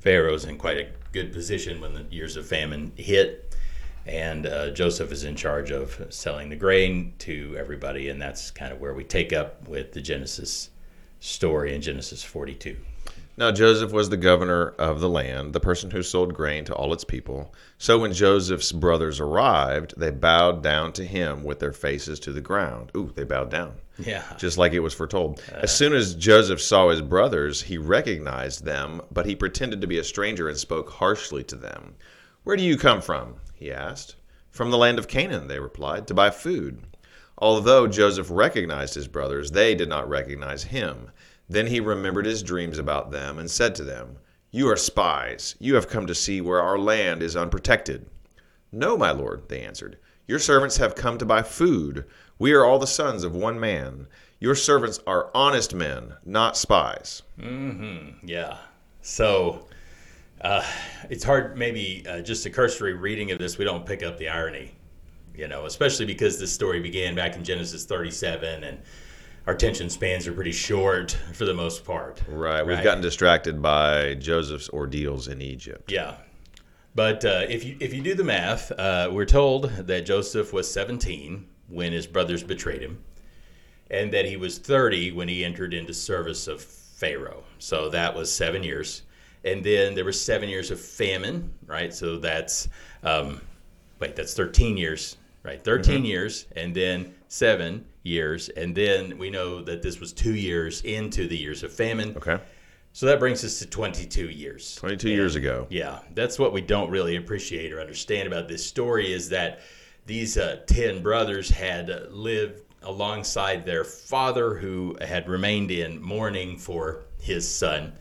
Pharaoh's 0.01 0.45
in 0.45 0.57
quite 0.57 0.79
a 0.79 0.89
good 1.13 1.33
position 1.33 1.81
when 1.81 1.95
the 1.95 2.05
years 2.11 2.37
of 2.37 2.47
famine 2.47 2.93
hit 2.97 3.46
and 4.07 4.47
uh, 4.47 4.71
Joseph 4.71 5.13
is 5.13 5.25
in 5.25 5.37
charge 5.37 5.71
of 5.71 6.07
selling 6.11 6.49
the 6.49 6.57
grain 6.57 7.15
to 7.21 7.57
everybody, 7.59 8.09
and 8.09 8.21
that's 8.21 8.51
kind 8.51 8.73
of 8.73 8.81
where 8.81 8.95
we 8.95 9.05
take 9.05 9.33
up 9.33 9.69
with 9.69 9.93
the 9.93 10.01
Genesis 10.01 10.71
story 11.21 11.75
in 11.75 11.83
Genesis 11.83 12.23
42. 12.23 12.77
Now 13.39 13.53
Joseph 13.53 13.93
was 13.93 14.09
the 14.09 14.17
governor 14.17 14.69
of 14.79 15.01
the 15.01 15.11
land, 15.11 15.53
the 15.53 15.61
person 15.61 15.91
who 15.91 16.03
sold 16.03 16.33
grain 16.33 16.65
to 16.67 16.75
all 16.75 16.95
its 16.95 17.05
people. 17.05 17.53
So 17.77 17.99
when 17.99 18.15
Joseph's 18.15 18.73
brothers 18.73 19.21
arrived, 19.21 19.93
they 19.99 20.11
bowed 20.11 20.63
down 20.63 20.93
to 20.95 21.05
him 21.05 21.45
with 21.45 21.59
their 21.59 21.73
faces 21.73 22.19
to 22.21 22.33
the 22.33 22.41
ground. 22.41 22.93
Ooh, 22.97 23.13
they 23.15 23.25
bowed 23.25 23.51
down. 23.51 23.75
Yeah. 23.99 24.25
Just 24.39 24.57
like 24.57 24.73
it 24.73 24.81
was 24.81 24.95
foretold. 24.95 25.43
As 25.53 25.75
soon 25.75 25.93
as 25.93 26.15
Joseph 26.15 26.63
saw 26.63 26.89
his 26.89 27.03
brothers, 27.03 27.63
he 27.63 27.77
recognized 27.77 28.65
them, 28.65 29.03
but 29.11 29.27
he 29.27 29.37
pretended 29.37 29.83
to 29.83 29.87
be 29.87 29.99
a 29.99 30.05
stranger 30.05 30.49
and 30.49 30.57
spoke 30.57 30.91
harshly 30.91 31.45
to 31.45 31.57
them. 31.57 31.95
Where 32.47 32.57
do 32.57 32.63
you 32.63 32.79
come 32.79 33.01
from? 33.01 33.39
he 33.55 33.73
asked. 33.73 34.15
From 34.53 34.71
the 34.71 34.79
land 34.79 35.01
of 35.01 35.09
Canaan, 35.09 35.49
they 35.49 35.59
replied, 35.59 36.07
to 36.07 36.15
buy 36.15 36.31
food. 36.31 36.81
Although 37.39 37.89
Joseph 37.89 38.29
recognized 38.31 38.95
his 38.95 39.09
brothers, 39.09 39.51
they 39.51 39.75
did 39.75 39.89
not 39.89 40.09
recognize 40.09 40.63
him. 40.63 41.11
Then 41.49 41.67
he 41.67 41.81
remembered 41.81 42.25
his 42.25 42.45
dreams 42.45 42.79
about 42.79 43.11
them 43.11 43.41
and 43.41 43.51
said 43.51 43.75
to 43.75 43.83
them, 43.83 44.19
You 44.53 44.69
are 44.69 44.77
spies. 44.77 45.57
You 45.59 45.75
have 45.75 45.89
come 45.89 46.07
to 46.07 46.15
see 46.15 46.41
where 46.41 46.63
our 46.63 46.79
land 46.79 47.21
is 47.21 47.35
unprotected. 47.35 48.07
No, 48.71 48.97
my 48.97 49.11
lord, 49.11 49.49
they 49.49 49.63
answered. 49.63 49.99
Your 50.29 50.39
servants 50.39 50.77
have 50.77 50.95
come 50.95 51.19
to 51.19 51.27
buy 51.27 51.43
food. 51.43 52.05
We 52.39 52.53
are 52.53 52.65
all 52.65 52.79
the 52.79 52.87
sons 52.87 53.25
of 53.25 53.35
one 53.35 53.59
man. 53.59 54.07
Your 54.39 54.55
servants 54.55 55.01
are 55.05 55.33
honest 55.35 55.75
men, 55.75 56.13
not 56.25 56.57
spies. 56.57 57.25
Mm-hmm. 57.41 58.25
Yeah. 58.25 58.59
So 59.03 59.67
uh, 60.41 60.65
it's 61.11 61.25
hard, 61.25 61.57
maybe 61.57 62.05
uh, 62.09 62.21
just 62.21 62.45
a 62.47 62.51
cursory 62.51 62.93
reading 62.95 63.31
of 63.31 63.39
this, 63.39 63.59
we 63.59 63.65
don't 63.65 63.87
pick 63.87 64.03
up 64.03 64.19
the 64.19 64.29
irony, 64.29 64.73
you 65.35 65.49
know, 65.49 65.67
especially 65.67 66.07
because 66.07 66.39
this 66.39 66.53
story 66.53 66.81
began 66.81 67.15
back 67.15 67.37
in 67.37 67.45
Genesis 67.45 67.85
37 67.85 68.65
and 68.65 68.79
our 69.47 69.55
attention 69.55 69.89
spans 69.89 70.27
are 70.27 70.33
pretty 70.33 70.53
short 70.53 71.13
for 71.33 71.45
the 71.45 71.55
most 71.55 71.85
part. 71.85 72.21
Right. 72.29 72.67
We've 72.67 72.77
Right. 72.77 72.85
gotten 72.85 73.03
distracted 73.03 73.63
by 73.63 74.15
Joseph's 74.15 74.69
ordeals 74.71 75.29
in 75.29 75.41
Egypt. 75.41 75.91
Yeah. 75.93 76.17
But 76.95 77.25
uh, 77.25 77.45
if 77.49 77.63
you 77.63 77.77
if 77.79 77.93
you 77.93 78.01
do 78.03 78.15
the 78.15 78.25
math, 78.25 78.73
uh, 78.73 79.11
we're 79.13 79.27
told 79.27 79.65
that 79.71 80.07
Joseph 80.07 80.53
was 80.55 80.69
17 80.71 81.47
when 81.69 81.93
his 81.93 82.07
brothers 82.07 82.43
betrayed 82.43 82.81
him, 82.81 83.05
and 83.91 84.11
that 84.15 84.25
he 84.25 84.37
was 84.39 84.59
30 84.59 85.13
when 85.13 85.29
he 85.29 85.45
entered 85.45 85.75
into 85.75 85.93
service 85.93 86.49
of 86.49 86.63
Pharaoh. 86.63 87.45
So 87.59 87.91
that 87.91 88.15
was 88.17 88.33
seven 88.33 88.63
years, 88.65 89.03
and 89.47 89.63
then 89.63 89.95
there 89.95 90.05
were 90.05 90.13
seven 90.13 90.49
years 90.49 90.71
of 90.71 90.81
famine, 90.81 91.53
right? 91.67 91.95
So 91.95 92.19
that's 92.19 92.69
um, 93.03 93.41
wait, 94.01 94.17
that's 94.17 94.35
13 94.35 94.77
years, 94.77 95.17
right? 95.45 95.63
13 95.63 96.05
years, 96.05 96.47
and 96.57 96.75
then 96.75 97.15
seven 97.29 97.87
years, 98.03 98.49
and 98.51 98.75
then 98.75 99.17
we 99.19 99.31
know 99.31 99.63
that 99.63 99.83
this 99.83 100.01
was 100.01 100.13
two 100.13 100.35
years 100.35 100.83
into 100.83 101.29
the 101.29 101.37
years 101.37 101.63
of 101.63 101.73
famine. 101.73 102.15
Okay. 102.17 102.39
So 102.93 103.07
that 103.07 103.19
brings 103.19 103.45
us 103.45 103.59
to 103.59 103.67
22 103.67 104.31
years. 104.31 104.75
22 104.77 105.11
years 105.11 105.35
ago. 105.35 105.67
Yeah, 105.71 106.01
that's 106.15 106.39
what 106.39 106.53
we 106.53 106.63
don't 106.63 106.91
really 106.91 107.17
appreciate 107.17 107.73
or 107.73 107.81
understand 107.81 108.27
about 108.27 108.49
this 108.49 108.67
story 108.67 109.13
is 109.13 109.29
that 109.29 109.61
these 110.07 110.39
uh, 110.39 110.61
10 110.67 111.03
brothers 111.03 111.51
had 111.51 111.91
lived 112.11 112.63
alongside 112.83 113.67
their 113.67 113.85
father 113.85 114.55
who 114.55 114.97
had 115.03 115.29
remained 115.29 115.71
in 115.71 116.01
mourning 116.01 116.57
for 116.57 117.05
his 117.21 117.49
son 117.49 117.93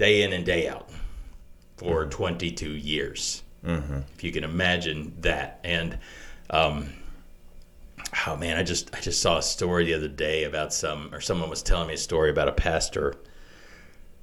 day 0.00 0.22
in 0.22 0.32
and 0.32 0.46
day 0.46 0.66
out 0.66 0.88
for 1.76 2.06
22 2.06 2.70
years. 2.70 3.42
Mm-hmm. 3.62 3.98
If 4.14 4.24
you 4.24 4.32
can 4.32 4.44
imagine 4.44 5.12
that. 5.20 5.60
And, 5.62 5.98
um, 6.48 6.88
oh 8.26 8.38
man, 8.38 8.56
I 8.56 8.62
just 8.62 8.96
I 8.96 9.00
just 9.00 9.20
saw 9.20 9.36
a 9.36 9.42
story 9.42 9.84
the 9.84 9.92
other 9.92 10.08
day 10.08 10.44
about 10.44 10.72
some, 10.72 11.14
or 11.14 11.20
someone 11.20 11.50
was 11.50 11.62
telling 11.62 11.86
me 11.86 11.94
a 11.94 11.98
story 11.98 12.30
about 12.30 12.48
a 12.48 12.52
pastor 12.52 13.14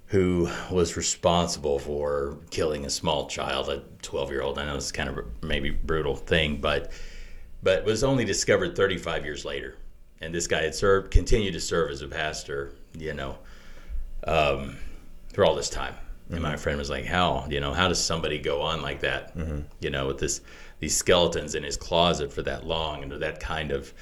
who 0.08 0.50
was 0.72 0.98
responsible 0.98 1.78
for 1.78 2.40
killing 2.50 2.84
a 2.84 2.90
small 2.90 3.28
child, 3.28 3.70
a 3.70 3.84
12 4.02 4.32
year 4.32 4.42
old. 4.42 4.58
I 4.58 4.66
know 4.66 4.76
it's 4.76 4.92
kind 4.92 5.10
of 5.10 5.20
a 5.20 5.26
maybe 5.46 5.70
brutal 5.70 6.16
thing, 6.16 6.58
but 6.58 6.92
but 7.62 7.86
was 7.86 8.04
only 8.04 8.26
discovered 8.26 8.76
35 8.76 9.26
years 9.26 9.46
later. 9.46 9.76
And 10.22 10.34
this 10.34 10.48
guy 10.48 10.64
had 10.64 10.74
served, 10.74 11.12
continued 11.12 11.54
to 11.54 11.60
serve 11.60 11.92
as 11.92 12.02
a 12.02 12.08
pastor, 12.08 12.72
you 12.98 13.14
know, 13.14 13.38
um, 14.26 14.78
for 15.38 15.46
all 15.46 15.54
this 15.54 15.70
time. 15.70 15.94
And 16.32 16.42
my 16.42 16.54
mm-hmm. 16.54 16.58
friend 16.58 16.80
was 16.80 16.90
like, 16.90 17.06
"How, 17.06 17.46
you 17.48 17.60
know, 17.60 17.72
how 17.72 17.88
does 17.88 18.04
somebody 18.04 18.40
go 18.40 18.60
on 18.60 18.82
like 18.82 19.02
that, 19.02 19.38
mm-hmm. 19.38 19.60
you 19.80 19.92
know, 19.92 20.08
with 20.08 20.18
this 20.18 20.42
these 20.80 20.98
skeletons 20.98 21.54
in 21.54 21.62
his 21.62 21.78
closet 21.78 22.34
for 22.34 22.42
that 22.42 22.66
long 22.66 23.04
and 23.04 23.12
that 23.12 23.40
kind 23.40 23.72
of 23.72 23.94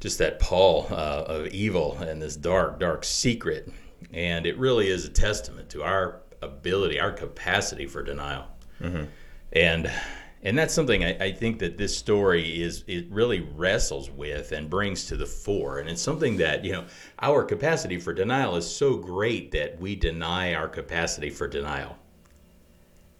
just 0.00 0.18
that 0.18 0.40
pall 0.40 0.88
uh, 0.90 1.22
of 1.28 1.46
evil 1.46 1.96
and 1.98 2.20
this 2.20 2.34
dark, 2.34 2.80
dark 2.80 3.04
secret. 3.04 3.72
And 4.12 4.46
it 4.46 4.58
really 4.58 4.88
is 4.88 5.04
a 5.04 5.08
testament 5.08 5.70
to 5.70 5.84
our 5.84 6.22
ability, 6.42 6.98
our 6.98 7.12
capacity 7.12 7.86
for 7.86 8.02
denial. 8.02 8.46
Mm-hmm. 8.80 9.04
And 9.52 9.92
and 10.42 10.56
that's 10.56 10.72
something 10.72 11.04
I, 11.04 11.16
I 11.18 11.32
think 11.32 11.58
that 11.58 11.78
this 11.78 11.96
story 11.96 12.62
is 12.62 12.84
it 12.86 13.06
really 13.10 13.40
wrestles 13.56 14.10
with 14.10 14.52
and 14.52 14.70
brings 14.70 15.06
to 15.06 15.16
the 15.16 15.26
fore. 15.26 15.78
And 15.78 15.88
it's 15.88 16.02
something 16.02 16.36
that, 16.36 16.64
you 16.64 16.72
know, 16.72 16.84
our 17.20 17.44
capacity 17.44 17.98
for 17.98 18.12
denial 18.12 18.56
is 18.56 18.66
so 18.66 18.96
great 18.96 19.50
that 19.52 19.80
we 19.80 19.96
deny 19.96 20.54
our 20.54 20.68
capacity 20.68 21.30
for 21.30 21.48
denial. 21.48 21.96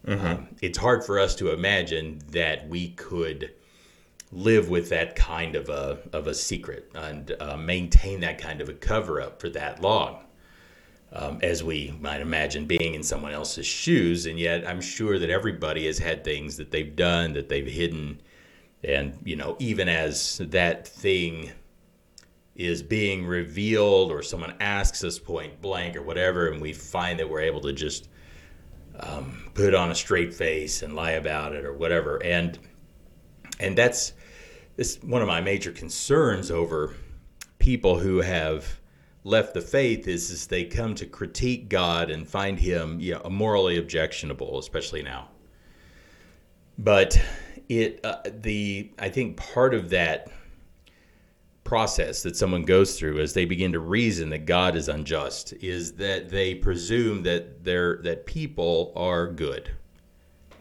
Um, 0.06 0.48
it's 0.62 0.78
hard 0.78 1.04
for 1.04 1.18
us 1.18 1.34
to 1.36 1.52
imagine 1.52 2.20
that 2.30 2.68
we 2.68 2.90
could 2.90 3.52
live 4.30 4.68
with 4.68 4.90
that 4.90 5.16
kind 5.16 5.56
of 5.56 5.68
a 5.68 5.98
of 6.12 6.26
a 6.26 6.34
secret 6.34 6.90
and 6.94 7.34
uh, 7.40 7.56
maintain 7.56 8.20
that 8.20 8.38
kind 8.38 8.60
of 8.60 8.68
a 8.68 8.74
cover 8.74 9.20
up 9.20 9.40
for 9.40 9.48
that 9.50 9.82
long. 9.82 10.24
Um, 11.10 11.38
as 11.42 11.64
we 11.64 11.94
might 12.00 12.20
imagine 12.20 12.66
being 12.66 12.94
in 12.94 13.02
someone 13.02 13.32
else's 13.32 13.66
shoes, 13.66 14.26
and 14.26 14.38
yet 14.38 14.68
I'm 14.68 14.80
sure 14.80 15.18
that 15.18 15.30
everybody 15.30 15.86
has 15.86 15.98
had 15.98 16.22
things 16.22 16.58
that 16.58 16.70
they've 16.70 16.94
done 16.94 17.32
that 17.32 17.48
they've 17.48 17.66
hidden, 17.66 18.20
and 18.84 19.18
you 19.24 19.34
know, 19.34 19.56
even 19.58 19.88
as 19.88 20.36
that 20.50 20.86
thing 20.86 21.50
is 22.54 22.82
being 22.82 23.24
revealed, 23.24 24.12
or 24.12 24.22
someone 24.22 24.52
asks 24.60 25.02
us 25.02 25.18
point 25.18 25.62
blank 25.62 25.96
or 25.96 26.02
whatever, 26.02 26.48
and 26.48 26.60
we 26.60 26.74
find 26.74 27.18
that 27.18 27.30
we're 27.30 27.40
able 27.40 27.62
to 27.62 27.72
just 27.72 28.10
um, 29.00 29.50
put 29.54 29.74
on 29.74 29.90
a 29.90 29.94
straight 29.94 30.34
face 30.34 30.82
and 30.82 30.94
lie 30.94 31.12
about 31.12 31.54
it 31.54 31.64
or 31.64 31.72
whatever, 31.72 32.22
and 32.22 32.58
and 33.60 33.78
that's 33.78 34.12
this 34.76 35.02
one 35.02 35.22
of 35.22 35.28
my 35.28 35.40
major 35.40 35.72
concerns 35.72 36.50
over 36.50 36.94
people 37.58 37.98
who 37.98 38.18
have 38.18 38.77
left 39.28 39.54
the 39.54 39.60
faith 39.60 40.08
is, 40.08 40.30
is 40.30 40.46
they 40.46 40.64
come 40.64 40.94
to 40.94 41.06
critique 41.06 41.68
God 41.68 42.10
and 42.10 42.26
find 42.26 42.58
him 42.58 42.98
you 42.98 43.14
know, 43.14 43.30
morally 43.30 43.76
objectionable, 43.76 44.58
especially 44.58 45.02
now. 45.02 45.28
But 46.78 47.20
it 47.68 48.00
uh, 48.04 48.22
the 48.24 48.90
I 48.98 49.08
think 49.10 49.36
part 49.36 49.74
of 49.74 49.90
that 49.90 50.30
process 51.64 52.22
that 52.22 52.34
someone 52.34 52.62
goes 52.62 52.98
through 52.98 53.20
as 53.20 53.34
they 53.34 53.44
begin 53.44 53.72
to 53.72 53.80
reason 53.80 54.30
that 54.30 54.46
God 54.46 54.74
is 54.74 54.88
unjust 54.88 55.52
is 55.60 55.92
that 55.94 56.30
they 56.30 56.54
presume 56.54 57.22
that 57.24 57.62
they're 57.64 57.98
that 58.04 58.24
people 58.24 58.92
are 58.96 59.26
good, 59.26 59.70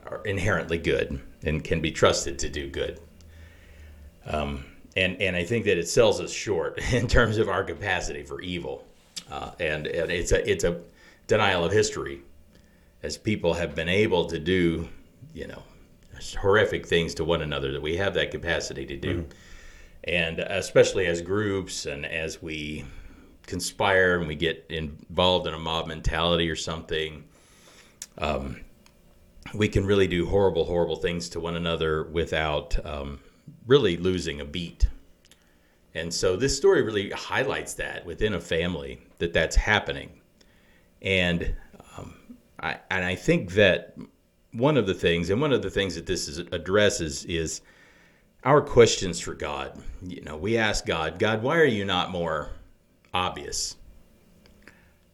are 0.06 0.22
inherently 0.26 0.78
good, 0.78 1.22
and 1.44 1.64
can 1.64 1.80
be 1.80 1.92
trusted 1.92 2.38
to 2.40 2.50
do 2.50 2.70
good. 2.70 3.00
Um, 4.26 4.66
and 4.98 5.22
and 5.22 5.36
I 5.36 5.44
think 5.44 5.66
that 5.66 5.78
it 5.78 5.88
sells 5.88 6.20
us 6.20 6.32
short 6.32 6.80
in 6.92 7.08
terms 7.08 7.38
of 7.38 7.48
our 7.48 7.64
capacity 7.64 8.24
for 8.24 8.42
evil, 8.42 8.86
uh, 9.32 9.52
and 9.60 9.88
and 9.88 10.12
it's 10.12 10.32
a 10.32 10.50
it's 10.50 10.64
a 10.64 10.82
denial 11.28 11.64
of 11.64 11.72
history, 11.72 12.22
as 13.04 13.18
people 13.18 13.54
have 13.54 13.76
been 13.76 13.90
able 13.90 14.26
to 14.26 14.40
do, 14.40 14.90
you 15.34 15.48
know, 15.48 15.62
horrific 16.40 16.88
things 16.88 17.14
to 17.16 17.24
one 17.24 17.42
another 17.42 17.72
that 17.72 17.82
we 17.82 17.96
have 17.98 18.16
that 18.16 18.32
capacity 18.32 18.86
to 18.86 18.98
do, 18.98 19.26
and 20.04 20.40
especially 20.40 21.06
as 21.06 21.22
groups 21.22 21.86
and 21.86 22.06
as 22.06 22.42
we 22.42 22.84
conspire 23.46 24.18
and 24.18 24.28
we 24.28 24.36
get 24.36 24.66
involved 24.70 25.48
in 25.48 25.54
a 25.54 25.60
mob 25.60 25.88
mentality 25.88 26.50
or 26.50 26.56
something. 26.56 27.24
Um, 28.18 28.62
we 29.54 29.70
can 29.70 29.86
really 29.86 30.08
do 30.08 30.26
horrible, 30.26 30.66
horrible 30.66 30.98
things 30.98 31.30
to 31.30 31.40
one 31.40 31.56
another 31.56 32.04
without 32.04 32.76
um, 32.86 33.20
really 33.68 33.98
losing 33.98 34.42
a 34.42 34.46
beat. 34.46 34.88
And 35.94 36.14
so 36.14 36.36
this 36.36 36.56
story 36.56 36.82
really 36.82 37.10
highlights 37.12 37.74
that 37.76 38.06
within 38.06 38.34
a 38.34 38.40
family 38.40 39.02
that 39.20 39.34
that's 39.34 39.56
happening. 39.56 40.22
And 41.02 41.56
um, 41.98 42.16
I 42.60 42.80
and 42.90 43.06
I 43.06 43.16
think 43.16 43.52
that 43.54 43.98
one 44.54 44.78
of 44.78 44.88
the 44.88 44.94
things 44.94 45.30
and 45.30 45.42
one 45.42 45.54
of 45.54 45.62
the 45.62 45.70
things 45.70 45.96
that 45.96 46.06
this 46.06 46.28
is, 46.28 46.40
addresses 46.40 47.26
is 47.26 47.62
our 48.44 48.62
questions 48.62 49.20
for 49.20 49.34
God. 49.34 49.82
You 50.02 50.22
know, 50.22 50.38
we 50.38 50.58
ask 50.58 50.86
God, 50.86 51.20
God, 51.20 51.44
why 51.44 51.58
are 51.58 51.66
you 51.66 51.86
not 51.86 52.12
more 52.12 52.52
obvious? 53.14 53.76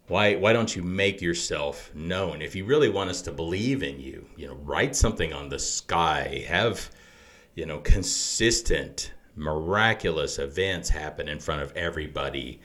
Why 0.08 0.36
why 0.36 0.54
don't 0.54 0.76
you 0.76 0.84
make 0.84 1.22
yourself 1.22 1.94
known? 1.96 2.42
If 2.42 2.56
you 2.56 2.66
really 2.66 2.90
want 2.90 3.10
us 3.10 3.22
to 3.24 3.32
believe 3.32 3.84
in 3.84 4.00
you, 4.00 4.28
you 4.36 4.48
know, 4.48 4.56
write 4.56 4.96
something 4.96 5.32
on 5.32 5.50
the 5.50 5.60
sky, 5.60 6.44
have 6.48 6.90
you 7.56 7.66
know, 7.66 7.80
consistent, 7.80 9.12
miraculous 9.36 10.40
events 10.40 10.90
happen 10.90 11.28
in 11.28 11.40
front 11.40 11.62
of 11.62 11.72
everybody. 11.76 12.60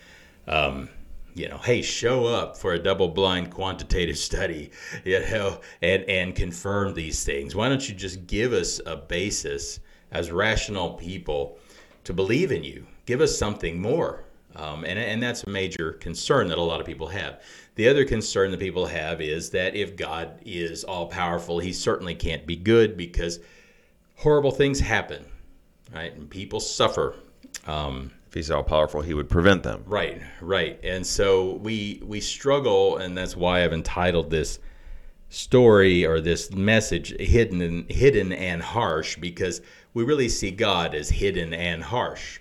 Um, 0.47 0.88
you 1.35 1.49
know, 1.49 1.59
hey, 1.59 1.83
show 1.83 2.26
up 2.26 2.57
for 2.57 2.73
a 2.73 2.78
double-blind 2.78 3.50
quantitative 3.50 4.18
study, 4.28 4.71
you 5.04 5.21
know, 5.21 5.61
and 5.83 6.04
and 6.04 6.35
confirm 6.35 6.95
these 6.95 7.25
things. 7.25 7.54
Why 7.54 7.68
don't 7.68 7.88
you 7.88 7.95
just 7.95 8.26
give 8.26 8.52
us 8.52 8.80
a 8.87 8.97
basis 8.97 9.80
as 10.11 10.30
rational 10.30 10.95
people 10.95 11.59
to 12.04 12.12
believe 12.12 12.50
in 12.50 12.64
you? 12.64 12.87
Give 13.07 13.21
us 13.21 13.38
something 13.38 13.80
more. 13.80 14.25
Um, 14.57 14.85
and, 14.85 14.99
and 14.99 15.23
that's 15.23 15.45
a 15.45 15.50
major 15.50 15.92
concern 15.92 16.49
that 16.49 16.59
a 16.59 16.62
lot 16.62 16.80
of 16.80 16.87
people 16.87 17.07
have. 17.09 17.40
The 17.76 17.88
other 17.88 18.04
concern 18.04 18.50
that 18.50 18.59
people 18.59 18.87
have 18.87 19.21
is 19.21 19.50
that 19.50 19.76
if 19.76 19.95
God 19.95 20.40
is 20.45 20.83
all 20.83 21.07
powerful, 21.07 21.61
he 21.61 21.73
certainly 21.73 22.14
can't 22.14 22.45
be 22.45 22.57
good 22.57 22.97
because 22.97 23.38
horrible 24.19 24.51
things 24.51 24.81
happen, 24.81 25.25
right? 25.95 26.15
And 26.15 26.29
people 26.29 26.61
suffer. 26.61 27.15
Um, 27.67 28.13
if 28.27 28.35
he's 28.35 28.51
all 28.51 28.63
powerful, 28.63 29.01
he 29.01 29.15
would 29.15 29.31
prevent 29.31 29.63
them. 29.63 29.83
Right, 29.87 30.21
right. 30.43 30.79
And 30.85 31.07
so 31.07 31.55
we 31.55 32.03
we 32.05 32.21
struggle, 32.21 32.99
and 32.99 33.17
that's 33.17 33.35
why 33.35 33.65
I've 33.65 33.73
entitled 33.73 34.31
this 34.31 34.59
story 35.31 36.05
or 36.05 36.21
this 36.21 36.53
message 36.53 37.15
hidden 37.19 37.63
and 37.63 37.91
hidden 37.91 38.33
and 38.33 38.63
harsh 38.63 39.17
because 39.17 39.61
we 39.95 40.05
really 40.05 40.29
see 40.29 40.51
God 40.51 40.95
as 40.95 41.09
hidden 41.09 41.55
and 41.55 41.83
harsh. 41.83 42.41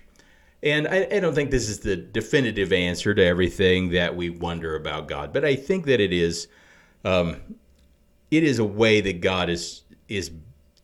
And 0.62 0.88
I, 0.88 1.06
I, 1.12 1.20
don't 1.20 1.34
think 1.34 1.50
this 1.50 1.68
is 1.68 1.80
the 1.80 1.96
definitive 1.96 2.72
answer 2.72 3.14
to 3.14 3.24
everything 3.24 3.90
that 3.90 4.16
we 4.16 4.30
wonder 4.30 4.74
about 4.74 5.06
God, 5.06 5.32
but 5.32 5.44
I 5.44 5.54
think 5.54 5.86
that 5.86 6.00
it 6.00 6.12
is, 6.12 6.48
um, 7.04 7.36
it 8.30 8.42
is 8.42 8.58
a 8.58 8.64
way 8.64 9.00
that 9.02 9.20
God 9.20 9.50
is 9.50 9.82
is 10.08 10.30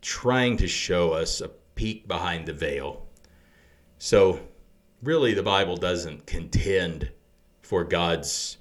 trying 0.05 0.55
to 0.59 0.69
show 0.69 1.13
us 1.13 1.41
a 1.41 1.49
peek 1.49 2.07
behind 2.07 2.47
the 2.47 2.53
veil. 2.53 3.07
So, 3.99 4.39
really, 5.03 5.33
the 5.33 5.43
Bible 5.43 5.77
doesn't 5.77 6.27
contend 6.27 7.11
for 7.63 7.85
God's 7.85 8.59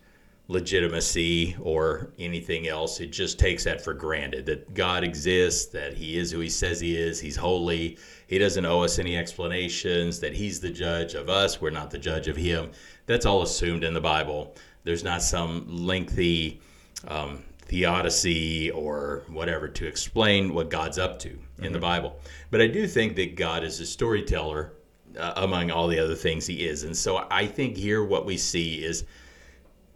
legitimacy 0.48 1.58
or 1.62 2.14
anything 2.18 2.70
else. 2.70 3.02
It 3.02 3.12
just 3.12 3.40
takes 3.40 3.66
that 3.66 3.84
for 3.84 3.94
granted 3.94 4.46
that 4.46 4.74
God 4.74 5.04
exists, 5.04 5.66
that 5.74 5.94
He 5.94 6.18
is 6.18 6.32
who 6.32 6.40
He 6.40 6.50
says 6.50 6.80
He 6.80 6.96
is, 6.96 7.20
He's 7.20 7.36
holy, 7.36 7.98
He 8.28 8.38
doesn't 8.38 8.66
owe 8.66 8.82
us 8.82 8.98
any 8.98 9.18
explanations, 9.18 10.22
that 10.22 10.34
He's 10.34 10.62
the 10.62 10.70
judge 10.70 11.14
of 11.14 11.28
us, 11.28 11.60
we're 11.60 11.72
not 11.72 11.92
the 11.92 11.98
judge 11.98 12.30
of 12.30 12.38
Him. 12.38 12.72
That's 13.06 13.26
all 13.26 13.42
assumed 13.42 13.84
in 13.84 13.94
the 13.94 14.02
Bible. 14.02 14.56
There's 14.86 15.04
not 15.04 15.22
some 15.22 15.66
lengthy 15.68 16.62
um, 17.08 17.44
theodicy 17.74 18.70
or 18.70 19.24
whatever 19.30 19.68
to 19.68 19.88
explain 19.88 20.54
what 20.54 20.70
God's 20.70 21.00
up 21.00 21.18
to 21.18 21.30
mm-hmm. 21.30 21.64
in 21.64 21.74
the 21.74 21.80
mm-hmm. 21.80 21.88
Bible. 21.88 22.20
But 22.52 22.62
I 22.62 22.68
do 22.68 22.86
think 22.86 23.16
that 23.16 23.36
God 23.36 23.64
is 23.64 23.80
a 23.80 23.86
storyteller 23.88 24.74
uh, 25.18 25.34
among 25.38 25.72
all 25.72 25.88
the 25.88 25.98
other 25.98 26.14
things 26.14 26.46
He 26.46 26.68
is. 26.68 26.84
And 26.84 26.96
so 26.96 27.26
I 27.32 27.48
think 27.48 27.76
here 27.76 28.04
what 28.04 28.28
we 28.28 28.38
see 28.38 28.84
is 28.84 29.06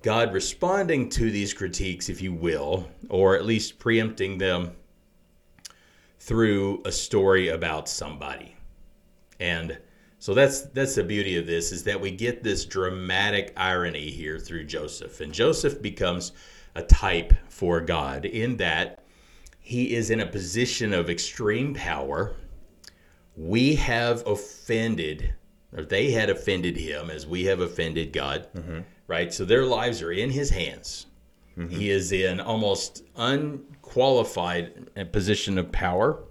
God 0.01 0.33
responding 0.33 1.07
to 1.09 1.29
these 1.29 1.53
critiques, 1.53 2.09
if 2.09 2.19
you 2.19 2.33
will, 2.33 2.89
or 3.09 3.35
at 3.35 3.45
least 3.45 3.77
preempting 3.77 4.39
them 4.39 4.71
through 6.19 6.81
a 6.83 6.91
story 6.91 7.49
about 7.49 7.87
somebody. 7.87 8.55
And 9.39 9.77
so 10.17 10.33
that's 10.33 10.61
that's 10.61 10.95
the 10.95 11.03
beauty 11.03 11.37
of 11.37 11.45
this 11.45 11.71
is 11.71 11.83
that 11.83 12.01
we 12.01 12.09
get 12.09 12.43
this 12.43 12.65
dramatic 12.65 13.53
irony 13.55 14.09
here 14.09 14.39
through 14.39 14.63
Joseph. 14.63 15.21
And 15.21 15.31
Joseph 15.31 15.79
becomes 15.79 16.31
a 16.77 16.83
type 16.83 17.33
for 17.49 17.81
God 17.81 18.25
in 18.25 18.57
that 18.57 19.03
he 19.59 19.93
is 19.93 20.09
in 20.09 20.21
a 20.21 20.25
position 20.25 20.93
of 20.93 21.09
extreme 21.09 21.73
power. 21.73 22.35
We 23.35 23.75
have 23.75 24.25
offended, 24.25 25.33
or 25.75 25.83
they 25.83 26.11
had 26.11 26.29
offended 26.29 26.77
him 26.77 27.09
as 27.09 27.27
we 27.27 27.45
have 27.45 27.59
offended 27.59 28.13
God. 28.13 28.47
Mm-hmm 28.55 28.79
right? 29.07 29.33
So 29.33 29.45
their 29.45 29.65
lives 29.65 30.01
are 30.01 30.11
in 30.11 30.29
his 30.29 30.49
hands. 30.49 31.07
Mm-hmm. 31.57 31.75
He 31.75 31.89
is 31.89 32.11
in 32.11 32.39
almost 32.39 33.03
unqualified 33.15 35.11
position 35.11 35.57
of 35.57 35.71
power. 35.71 36.23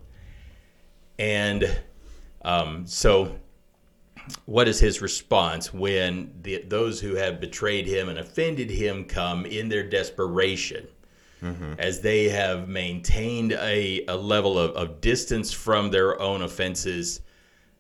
And 1.19 1.81
um, 2.43 2.87
so, 2.87 3.35
what 4.45 4.69
is 4.69 4.81
his 4.81 5.01
response 5.01 5.73
when 5.73 6.33
the, 6.43 6.63
those 6.67 7.01
who 7.01 7.15
have 7.15 7.41
betrayed 7.41 7.87
him 7.87 8.09
and 8.09 8.19
offended 8.19 8.71
him 8.71 9.05
come 9.05 9.47
in 9.47 9.69
their 9.69 9.89
desperation? 9.89 10.87
Mm-hmm. 11.43 11.75
As 11.79 12.01
they 12.01 12.31
have 12.31 12.69
maintained 12.69 13.53
a, 13.53 14.05
a 14.07 14.17
level 14.17 14.59
of, 14.59 14.71
of 14.73 15.01
distance 15.01 15.53
from 15.53 15.91
their 15.91 16.21
own 16.21 16.43
offenses 16.43 17.21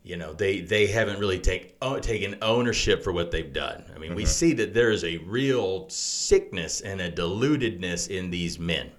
you 0.06 0.16
know 0.16 0.32
they 0.32 0.60
they 0.60 0.86
haven't 0.86 1.18
really 1.18 1.40
take, 1.40 1.76
uh, 1.82 1.98
taken 1.98 2.38
ownership 2.40 3.02
for 3.02 3.12
what 3.12 3.32
they've 3.32 3.52
done 3.52 3.84
i 3.94 3.98
mean 3.98 4.10
mm-hmm. 4.10 4.16
we 4.16 4.24
see 4.24 4.52
that 4.52 4.72
there 4.72 4.90
is 4.90 5.02
a 5.02 5.16
real 5.18 5.88
sickness 5.88 6.80
and 6.80 7.00
a 7.00 7.10
deludedness 7.10 8.08
in 8.08 8.30
these 8.30 8.58
men 8.58 8.90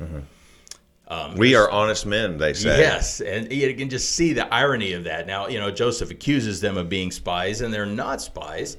mm-hmm. 0.00 0.20
Um, 1.10 1.34
we 1.34 1.54
are 1.54 1.70
honest 1.70 2.06
men 2.06 2.38
they 2.38 2.54
say 2.54 2.78
yes 2.78 3.20
and 3.20 3.52
you 3.52 3.74
can 3.74 3.90
just 3.90 4.10
see 4.10 4.32
the 4.32 4.52
irony 4.52 4.94
of 4.94 5.04
that 5.04 5.26
now 5.26 5.48
you 5.48 5.58
know 5.58 5.70
joseph 5.70 6.10
accuses 6.10 6.60
them 6.60 6.76
of 6.76 6.88
being 6.88 7.10
spies 7.10 7.60
and 7.60 7.74
they're 7.74 7.84
not 7.84 8.22
spies 8.22 8.76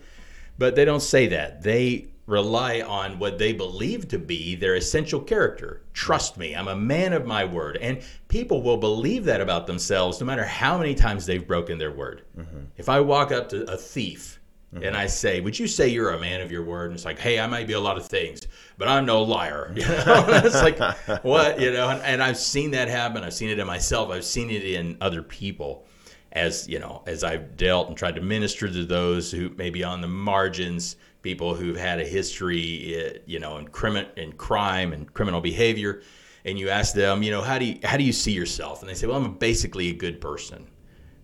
but 0.58 0.76
they 0.76 0.86
don't 0.86 1.02
say 1.02 1.28
that 1.28 1.62
they 1.62 2.08
rely 2.32 2.82
on 2.82 3.20
what 3.20 3.38
they 3.38 3.52
believe 3.54 4.08
to 4.08 4.18
be 4.18 4.56
their 4.56 4.76
essential 4.76 5.20
character. 5.20 5.82
Trust 5.94 6.38
me, 6.38 6.56
I'm 6.56 6.68
a 6.68 6.76
man 6.76 7.14
of 7.14 7.26
my 7.26 7.44
word. 7.44 7.78
And 7.78 8.02
people 8.30 8.62
will 8.62 8.78
believe 8.78 9.26
that 9.26 9.42
about 9.42 9.68
themselves 9.68 10.20
no 10.20 10.26
matter 10.26 10.46
how 10.46 10.78
many 10.78 10.96
times 10.96 11.26
they've 11.26 11.46
broken 11.46 11.78
their 11.78 11.92
word. 11.92 12.24
Mm-hmm. 12.38 12.60
If 12.78 12.90
I 12.90 13.02
walk 13.02 13.32
up 13.32 13.50
to 13.50 13.70
a 13.70 13.78
thief 13.78 14.40
mm-hmm. 14.74 14.84
and 14.84 14.96
I 14.96 15.08
say, 15.08 15.42
Would 15.42 15.58
you 15.58 15.68
say 15.68 15.88
you're 15.88 16.12
a 16.12 16.20
man 16.20 16.42
of 16.42 16.52
your 16.52 16.64
word? 16.64 16.86
And 16.86 16.96
it's 16.96 17.06
like, 17.06 17.20
Hey, 17.20 17.40
I 17.40 17.48
might 17.48 17.68
be 17.68 17.74
a 17.74 17.80
lot 17.80 17.98
of 17.98 18.06
things, 18.08 18.42
but 18.78 18.88
I'm 18.88 19.06
no 19.06 19.22
liar. 19.24 19.74
You 19.76 19.88
know? 19.88 20.26
it's 20.44 20.62
like, 20.62 20.80
What? 21.24 21.60
You 21.60 21.72
know, 21.72 21.90
and, 21.90 22.02
and 22.02 22.24
I've 22.24 22.38
seen 22.38 22.72
that 22.72 22.88
happen. 22.88 23.24
I've 23.24 23.34
seen 23.34 23.50
it 23.50 23.60
in 23.60 23.68
myself, 23.68 24.10
I've 24.10 24.26
seen 24.26 24.50
it 24.50 24.64
in 24.64 24.98
other 25.02 25.24
people 25.24 25.86
as 26.34 26.66
you 26.70 26.80
know 26.80 27.04
as 27.08 27.26
i've 27.26 27.58
dealt 27.58 27.90
and 27.90 27.98
tried 27.98 28.16
to 28.16 28.22
minister 28.22 28.66
to 28.66 28.86
those 28.86 29.30
who 29.30 29.50
may 29.58 29.70
be 29.70 29.84
on 29.84 30.00
the 30.00 30.08
margins 30.08 30.96
people 31.22 31.54
who've 31.54 31.78
had 31.78 32.00
a 32.00 32.06
history, 32.06 32.96
eh, 32.96 33.18
you 33.26 33.40
know, 33.40 33.58
in 33.58 33.68
crime, 33.68 34.06
in 34.18 34.34
crime 34.34 34.94
and 34.94 35.12
criminal 35.14 35.42
behavior, 35.42 36.02
and 36.46 36.58
you 36.58 36.70
ask 36.70 36.94
them, 36.94 37.22
you 37.22 37.32
know, 37.32 37.42
how 37.42 37.60
do 37.60 37.66
you 37.66 37.80
how 37.84 37.98
do 37.98 38.04
you 38.04 38.14
see 38.14 38.32
yourself? 38.32 38.82
And 38.82 38.90
they 38.90 38.96
say, 38.96 39.08
well, 39.08 39.18
I'm 39.18 39.34
basically 39.36 39.90
a 39.90 39.94
good 39.94 40.20
person, 40.20 40.68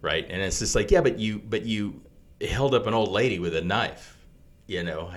right? 0.02 0.26
And 0.30 0.42
it's 0.42 0.60
just 0.60 0.76
like, 0.76 0.92
yeah, 0.92 1.02
but 1.02 1.18
you 1.18 1.40
but 1.40 1.66
you 1.66 2.02
held 2.42 2.74
up 2.74 2.88
an 2.88 2.94
old 2.94 3.10
lady 3.10 3.40
with 3.40 3.56
a 3.56 3.62
knife. 3.62 4.14
You 4.68 4.84
know, 4.84 5.10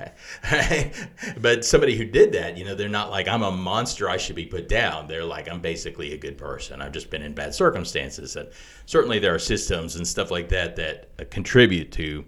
but 1.40 1.64
somebody 1.64 1.96
who 1.96 2.04
did 2.04 2.30
that, 2.34 2.56
you 2.56 2.64
know, 2.64 2.76
they're 2.76 2.88
not 2.88 3.10
like 3.10 3.26
I'm 3.26 3.42
a 3.42 3.50
monster. 3.50 4.08
I 4.08 4.16
should 4.16 4.36
be 4.36 4.46
put 4.46 4.68
down. 4.68 5.08
They're 5.08 5.24
like 5.24 5.50
I'm 5.50 5.60
basically 5.60 6.12
a 6.12 6.16
good 6.16 6.38
person. 6.38 6.80
I've 6.80 6.92
just 6.92 7.10
been 7.10 7.22
in 7.22 7.34
bad 7.34 7.52
circumstances, 7.52 8.36
and 8.36 8.48
certainly 8.86 9.18
there 9.18 9.34
are 9.34 9.40
systems 9.40 9.96
and 9.96 10.06
stuff 10.06 10.30
like 10.30 10.48
that 10.50 10.76
that 10.76 11.30
contribute 11.30 11.90
to 11.92 12.24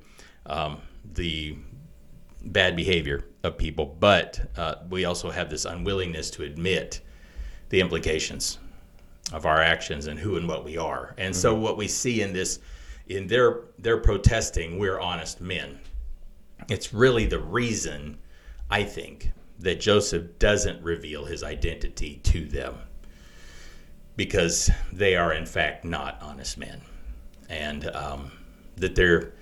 um, 0.47 0.81
the 1.15 1.57
bad 2.47 2.75
behavior 2.75 3.25
of 3.45 3.57
people, 3.57 3.97
but 4.01 4.41
uh, 4.57 4.77
we 4.91 5.05
also 5.05 5.31
have 5.31 5.51
this 5.51 5.65
unwillingness 5.65 6.31
to 6.31 6.43
admit 6.43 7.01
the 7.69 7.81
implications 7.81 8.59
of 9.33 9.47
our 9.47 9.63
actions 9.63 10.07
and 10.07 10.19
who 10.19 10.37
and 10.37 10.49
what 10.49 10.65
we 10.65 10.77
are. 10.77 11.15
And 11.19 11.33
mm-hmm. 11.33 11.41
so 11.41 11.55
what 11.55 11.77
we 11.77 11.89
see 11.89 12.23
in 12.23 12.33
this 12.33 12.59
in 13.07 13.27
their 13.27 13.63
their 13.79 13.99
protesting, 13.99 14.79
we're 14.79 15.01
honest 15.01 15.41
men. 15.41 15.81
It's 16.69 16.93
really 16.93 17.27
the 17.27 17.41
reason 17.41 18.19
I 18.71 18.85
think 18.85 19.33
that 19.59 19.81
Joseph 19.81 20.39
doesn't 20.39 20.83
reveal 20.83 21.25
his 21.25 21.43
identity 21.43 22.21
to 22.25 22.45
them 22.45 22.77
because 24.17 24.71
they 24.93 25.17
are 25.17 25.33
in 25.33 25.47
fact 25.47 25.85
not 25.85 26.19
honest 26.21 26.59
men, 26.59 26.81
and 27.49 27.87
um, 27.95 28.31
that 28.77 28.95
they're 28.95 29.33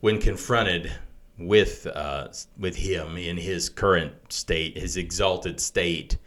when 0.00 0.20
confronted 0.20 0.92
with 1.38 1.86
uh, 1.86 2.28
with 2.58 2.76
him 2.76 3.16
in 3.16 3.36
his 3.36 3.68
current 3.68 4.12
state, 4.28 4.76
his 4.76 4.96
exalted 4.96 5.60
state, 5.60 6.18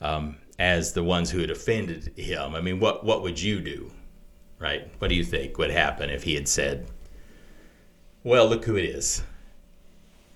um, 0.00 0.36
as 0.58 0.92
the 0.92 1.02
ones 1.02 1.30
who 1.30 1.40
had 1.40 1.50
offended 1.50 2.16
him. 2.16 2.54
I 2.54 2.60
mean, 2.60 2.80
what 2.80 3.04
what 3.04 3.22
would 3.22 3.40
you 3.40 3.60
do, 3.60 3.90
right? 4.64 4.90
What 4.98 5.08
do 5.08 5.14
you 5.14 5.24
think 5.24 5.58
would 5.58 5.70
happen 5.70 6.08
if 6.08 6.22
he 6.22 6.34
had 6.34 6.48
said, 6.48 6.86
"Well, 8.22 8.48
look 8.48 8.64
who 8.64 8.76
it 8.76 8.86
is"? 8.86 9.22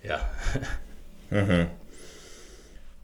Yeah. 0.04 0.22
mm-hmm. 1.32 1.72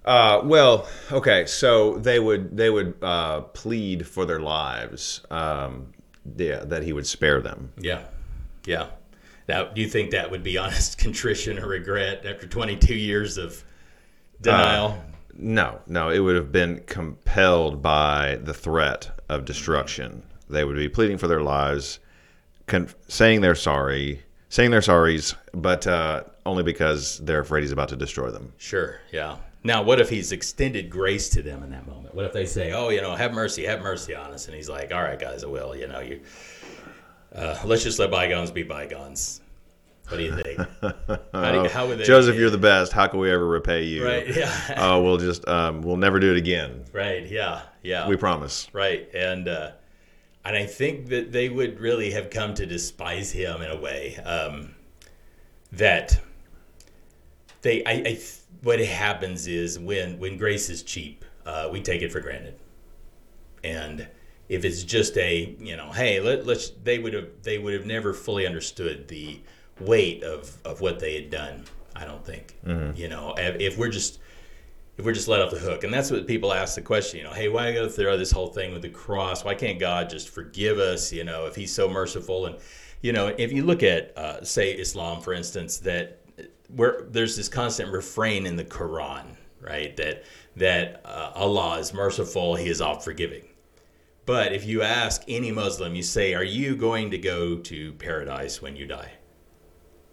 Uh, 0.04 0.42
well, 0.44 0.86
okay, 1.10 1.46
so 1.46 1.96
they 1.96 2.20
would 2.20 2.54
they 2.54 2.68
would 2.68 2.94
uh, 3.00 3.40
plead 3.40 4.06
for 4.06 4.26
their 4.26 4.40
lives, 4.40 5.22
um, 5.30 5.94
yeah, 6.36 6.62
that 6.64 6.82
he 6.82 6.92
would 6.92 7.06
spare 7.06 7.40
them. 7.40 7.72
Yeah, 7.78 8.02
yeah. 8.66 8.88
Now, 9.48 9.64
do 9.64 9.80
you 9.80 9.88
think 9.88 10.10
that 10.10 10.30
would 10.30 10.42
be 10.42 10.58
honest 10.58 10.98
contrition 11.06 11.58
or 11.58 11.68
regret 11.68 12.26
after 12.26 12.46
22 12.46 12.94
years 12.94 13.38
of 13.38 13.64
denial? 14.42 14.88
Uh, 14.88 14.96
no, 15.36 15.80
no, 15.86 16.10
it 16.10 16.18
would 16.18 16.36
have 16.36 16.52
been 16.52 16.82
compelled 16.86 17.82
by 17.82 18.38
the 18.42 18.54
threat 18.54 19.10
of 19.30 19.46
destruction. 19.46 20.22
They 20.48 20.64
would 20.64 20.76
be 20.76 20.88
pleading 20.88 21.18
for 21.18 21.26
their 21.28 21.42
lives, 21.42 21.98
con- 22.66 22.88
saying 23.08 23.40
they're 23.40 23.54
sorry, 23.54 24.22
saying 24.48 24.70
they're 24.70 24.80
sorries, 24.80 25.34
but 25.52 25.86
uh, 25.86 26.24
only 26.46 26.62
because 26.62 27.18
they're 27.20 27.40
afraid 27.40 27.62
he's 27.62 27.72
about 27.72 27.88
to 27.90 27.96
destroy 27.96 28.30
them. 28.30 28.52
Sure, 28.58 29.00
yeah. 29.12 29.36
Now, 29.66 29.82
what 29.82 29.98
if 30.00 30.10
he's 30.10 30.30
extended 30.32 30.90
grace 30.90 31.30
to 31.30 31.42
them 31.42 31.62
in 31.62 31.70
that 31.70 31.86
moment? 31.86 32.14
What 32.14 32.26
if 32.26 32.32
they 32.34 32.44
say, 32.44 32.72
"Oh, 32.72 32.90
you 32.90 33.00
know, 33.00 33.14
have 33.14 33.32
mercy, 33.32 33.64
have 33.64 33.80
mercy 33.80 34.14
on 34.14 34.32
us," 34.32 34.46
and 34.46 34.54
he's 34.54 34.68
like, 34.68 34.92
"All 34.92 35.02
right, 35.02 35.18
guys, 35.18 35.42
I 35.42 35.46
will." 35.46 35.74
You 35.74 35.88
know, 35.88 36.00
you 36.00 36.20
uh, 37.34 37.58
let's 37.64 37.82
just 37.82 37.98
let 37.98 38.10
bygones 38.10 38.50
be 38.50 38.62
bygones. 38.62 39.40
What 40.08 40.18
do 40.18 40.22
you 40.22 40.36
think? 40.36 40.58
How, 41.32 41.50
do 41.52 41.62
you, 41.62 41.68
how 41.70 41.86
would 41.88 41.96
they, 41.98 42.04
Joseph, 42.04 42.36
you're 42.36 42.50
the 42.50 42.58
best. 42.58 42.92
How 42.92 43.06
can 43.06 43.20
we 43.20 43.30
ever 43.30 43.46
repay 43.46 43.84
you? 43.84 44.04
right? 44.04 44.28
Yeah, 44.36 44.74
Oh, 44.76 45.02
we'll 45.02 45.16
just 45.16 45.48
um, 45.48 45.80
we'll 45.80 45.96
never 45.96 46.20
do 46.20 46.30
it 46.32 46.36
again. 46.36 46.84
right. 46.92 47.26
Yeah, 47.26 47.62
yeah. 47.82 48.06
We 48.06 48.16
promise. 48.16 48.68
Right, 48.74 49.08
and 49.14 49.48
uh, 49.48 49.70
and 50.44 50.56
I 50.56 50.66
think 50.66 51.08
that 51.08 51.32
they 51.32 51.48
would 51.48 51.80
really 51.80 52.10
have 52.10 52.30
come 52.30 52.54
to 52.54 52.66
despise 52.66 53.32
him 53.32 53.62
in 53.62 53.70
a 53.70 53.76
way 53.76 54.16
um, 54.16 54.74
that 55.72 56.20
they. 57.62 57.84
I, 57.84 57.92
I 57.92 58.20
what 58.62 58.78
happens 58.80 59.46
is 59.46 59.78
when 59.78 60.18
when 60.18 60.36
grace 60.36 60.68
is 60.68 60.82
cheap, 60.82 61.24
uh, 61.46 61.68
we 61.72 61.80
take 61.80 62.02
it 62.02 62.12
for 62.12 62.20
granted, 62.20 62.58
and 63.62 64.06
if 64.48 64.64
it's 64.64 64.82
just 64.82 65.16
a 65.16 65.56
you 65.58 65.76
know, 65.76 65.90
hey, 65.92 66.20
let, 66.20 66.46
let's 66.46 66.70
they 66.82 66.98
would 66.98 67.14
have 67.14 67.28
they 67.42 67.58
would 67.58 67.74
have 67.74 67.86
never 67.86 68.12
fully 68.12 68.46
understood 68.46 69.08
the 69.08 69.40
weight 69.80 70.22
of 70.22 70.58
of 70.64 70.80
what 70.80 70.98
they 70.98 71.14
had 71.14 71.30
done. 71.30 71.64
I 71.96 72.04
don't 72.04 72.24
think 72.24 72.56
you 72.96 73.08
know 73.08 73.34
if 73.38 73.78
we're 73.78 73.88
just 73.88 74.18
if 74.96 75.04
we're 75.04 75.12
just 75.12 75.28
let 75.28 75.40
off 75.40 75.50
the 75.50 75.58
hook. 75.58 75.84
And 75.84 75.92
that's 75.92 76.10
what 76.10 76.26
people 76.26 76.52
ask 76.52 76.74
the 76.76 76.82
question, 76.82 77.18
you 77.18 77.24
know, 77.24 77.32
hey, 77.32 77.48
why 77.48 77.72
go 77.72 77.88
through 77.88 78.16
this 78.16 78.30
whole 78.30 78.46
thing 78.48 78.72
with 78.72 78.82
the 78.82 78.88
cross? 78.88 79.44
Why 79.44 79.54
can't 79.54 79.78
God 79.78 80.08
just 80.08 80.28
forgive 80.28 80.78
us, 80.78 81.12
you 81.12 81.24
know, 81.24 81.46
if 81.46 81.56
he's 81.56 81.72
so 81.72 81.88
merciful? 81.88 82.46
And, 82.46 82.56
you 83.02 83.12
know, 83.12 83.34
if 83.36 83.52
you 83.52 83.64
look 83.64 83.82
at, 83.82 84.16
uh, 84.16 84.44
say, 84.44 84.72
Islam, 84.72 85.20
for 85.20 85.32
instance, 85.32 85.78
that 85.78 86.20
where 86.68 87.06
there's 87.10 87.36
this 87.36 87.48
constant 87.48 87.92
refrain 87.92 88.46
in 88.46 88.56
the 88.56 88.64
Quran, 88.64 89.36
right, 89.60 89.96
that, 89.96 90.24
that 90.56 91.02
uh, 91.04 91.32
Allah 91.34 91.78
is 91.78 91.92
merciful, 91.92 92.54
he 92.54 92.68
is 92.68 92.80
all 92.80 92.98
forgiving. 93.00 93.48
But 94.26 94.52
if 94.52 94.64
you 94.64 94.82
ask 94.82 95.22
any 95.28 95.52
Muslim, 95.52 95.94
you 95.94 96.02
say, 96.02 96.34
are 96.34 96.44
you 96.44 96.76
going 96.76 97.10
to 97.10 97.18
go 97.18 97.58
to 97.58 97.92
paradise 97.94 98.62
when 98.62 98.74
you 98.74 98.86
die? 98.86 99.12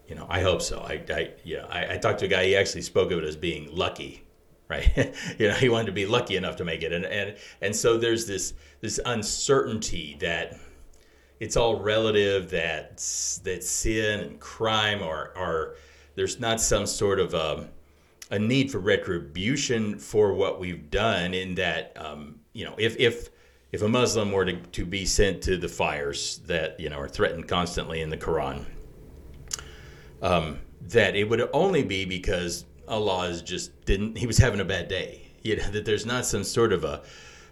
You 0.07 0.15
know, 0.15 0.25
I 0.29 0.41
hope 0.41 0.61
so. 0.61 0.81
I, 0.81 1.01
I 1.13 1.31
know, 1.45 1.67
I, 1.69 1.93
I 1.93 1.97
talked 1.97 2.19
to 2.19 2.25
a 2.25 2.27
guy. 2.27 2.45
He 2.45 2.57
actually 2.57 2.81
spoke 2.81 3.11
of 3.11 3.19
it 3.19 3.23
as 3.23 3.37
being 3.37 3.73
lucky, 3.73 4.25
right? 4.71 5.13
you 5.37 5.49
know, 5.49 5.53
he 5.53 5.69
wanted 5.69 5.87
to 5.87 5.91
be 5.91 6.05
lucky 6.05 6.37
enough 6.37 6.55
to 6.55 6.65
make 6.65 6.81
it, 6.81 6.93
and 6.93 7.05
and 7.05 7.35
and 7.61 7.75
so 7.75 7.97
there's 7.97 8.25
this 8.25 8.53
this 8.79 8.99
uncertainty 9.05 10.17
that 10.21 10.57
it's 11.39 11.57
all 11.57 11.79
relative. 11.79 12.49
That 12.51 12.97
that 13.43 13.63
sin 13.63 14.19
and 14.21 14.39
crime 14.39 15.03
are 15.03 15.33
are 15.35 15.75
there's 16.15 16.39
not 16.39 16.61
some 16.61 16.85
sort 16.87 17.19
of 17.19 17.35
um, 17.35 17.67
a 18.31 18.39
need 18.39 18.71
for 18.71 18.79
retribution 18.79 19.99
for 19.99 20.33
what 20.33 20.59
we've 20.59 20.89
done. 20.89 21.33
In 21.33 21.55
that, 21.55 21.91
um, 21.97 22.39
you 22.53 22.63
know, 22.65 22.75
if 22.77 22.95
if 22.97 23.29
if 23.71 23.81
a 23.81 23.89
Muslim 23.89 24.31
were 24.31 24.45
to, 24.45 24.53
to 24.53 24.85
be 24.85 25.05
sent 25.05 25.41
to 25.43 25.57
the 25.57 25.67
fires 25.67 26.39
that 26.45 26.79
you 26.79 26.89
know 26.89 26.97
are 26.97 27.09
threatened 27.09 27.47
constantly 27.47 27.99
in 27.99 28.09
the 28.09 28.17
Quran, 28.17 28.65
um, 30.21 30.59
that 30.81 31.15
it 31.15 31.25
would 31.29 31.49
only 31.51 31.83
be 31.83 32.05
because 32.05 32.65
Allah 32.91 33.29
is 33.29 33.41
just 33.41 33.85
didn't 33.85 34.17
he 34.17 34.27
was 34.27 34.37
having 34.37 34.59
a 34.59 34.65
bad 34.65 34.87
day. 34.87 35.27
You 35.43 35.55
know 35.57 35.69
that 35.71 35.85
there's 35.85 36.05
not 36.05 36.25
some 36.25 36.43
sort 36.43 36.73
of 36.73 36.83
a 36.83 37.01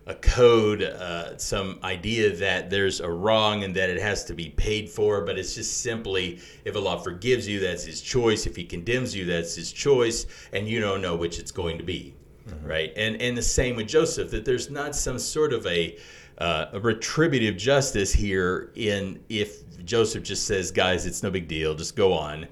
a 0.05 0.15
code, 0.15 0.81
uh, 0.81 1.37
some 1.37 1.77
idea 1.83 2.35
that 2.35 2.71
there's 2.71 2.99
a 2.99 3.09
wrong 3.09 3.63
and 3.63 3.75
that 3.75 3.91
it 3.91 4.01
has 4.01 4.23
to 4.25 4.33
be 4.33 4.49
paid 4.49 4.89
for, 4.89 5.21
but 5.21 5.37
it's 5.37 5.53
just 5.53 5.81
simply 5.81 6.39
if 6.65 6.75
Allah 6.75 6.99
forgives 7.03 7.47
you, 7.47 7.59
that's 7.59 7.83
His 7.83 8.01
choice. 8.01 8.47
If 8.47 8.55
He 8.55 8.63
condemns 8.63 9.15
you, 9.15 9.25
that's 9.25 9.55
His 9.55 9.71
choice, 9.71 10.25
and 10.51 10.67
you 10.67 10.81
don't 10.81 11.01
know 11.01 11.15
which 11.15 11.37
it's 11.37 11.51
going 11.51 11.77
to 11.77 11.83
be, 11.83 12.15
right? 12.63 12.91
And 12.95 13.21
and 13.21 13.37
the 13.37 13.41
same 13.41 13.75
with 13.75 13.87
Joseph, 13.87 14.31
that 14.31 14.45
there's 14.45 14.69
not 14.69 14.95
some 14.95 15.19
sort 15.19 15.53
of 15.53 15.65
a 15.67 15.97
uh, 16.39 16.65
a 16.73 16.79
retributive 16.79 17.55
justice 17.57 18.11
here 18.11 18.71
in 18.75 19.19
if 19.29 19.63
Joseph 19.85 20.23
just 20.23 20.45
says, 20.47 20.71
guys, 20.71 21.05
it's 21.05 21.21
no 21.23 21.29
big 21.29 21.47
deal, 21.47 21.75
just 21.75 21.95
go 21.95 22.13
on. 22.13 22.47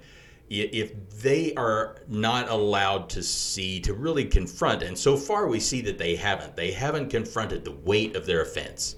If 0.49 0.93
they 1.21 1.53
are 1.55 1.97
not 2.07 2.49
allowed 2.49 3.09
to 3.09 3.23
see, 3.23 3.79
to 3.81 3.93
really 3.93 4.25
confront, 4.25 4.81
and 4.83 4.97
so 4.97 5.17
far 5.17 5.47
we 5.47 5.59
see 5.59 5.81
that 5.81 5.97
they 5.97 6.15
haven't, 6.15 6.55
they 6.55 6.71
haven't 6.71 7.09
confronted 7.09 7.65
the 7.65 7.71
weight 7.71 8.15
of 8.15 8.25
their 8.25 8.41
offense. 8.41 8.95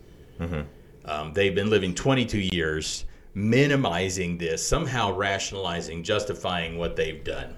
Um, 1.06 1.34
they've 1.34 1.56
been 1.56 1.70
living 1.70 1.96
22 1.96 2.38
years, 2.54 3.06
minimizing 3.34 4.38
this, 4.38 4.66
somehow 4.66 5.12
rationalizing, 5.16 6.04
justifying 6.04 6.78
what 6.78 6.96
they've 6.96 7.24
done. 7.24 7.56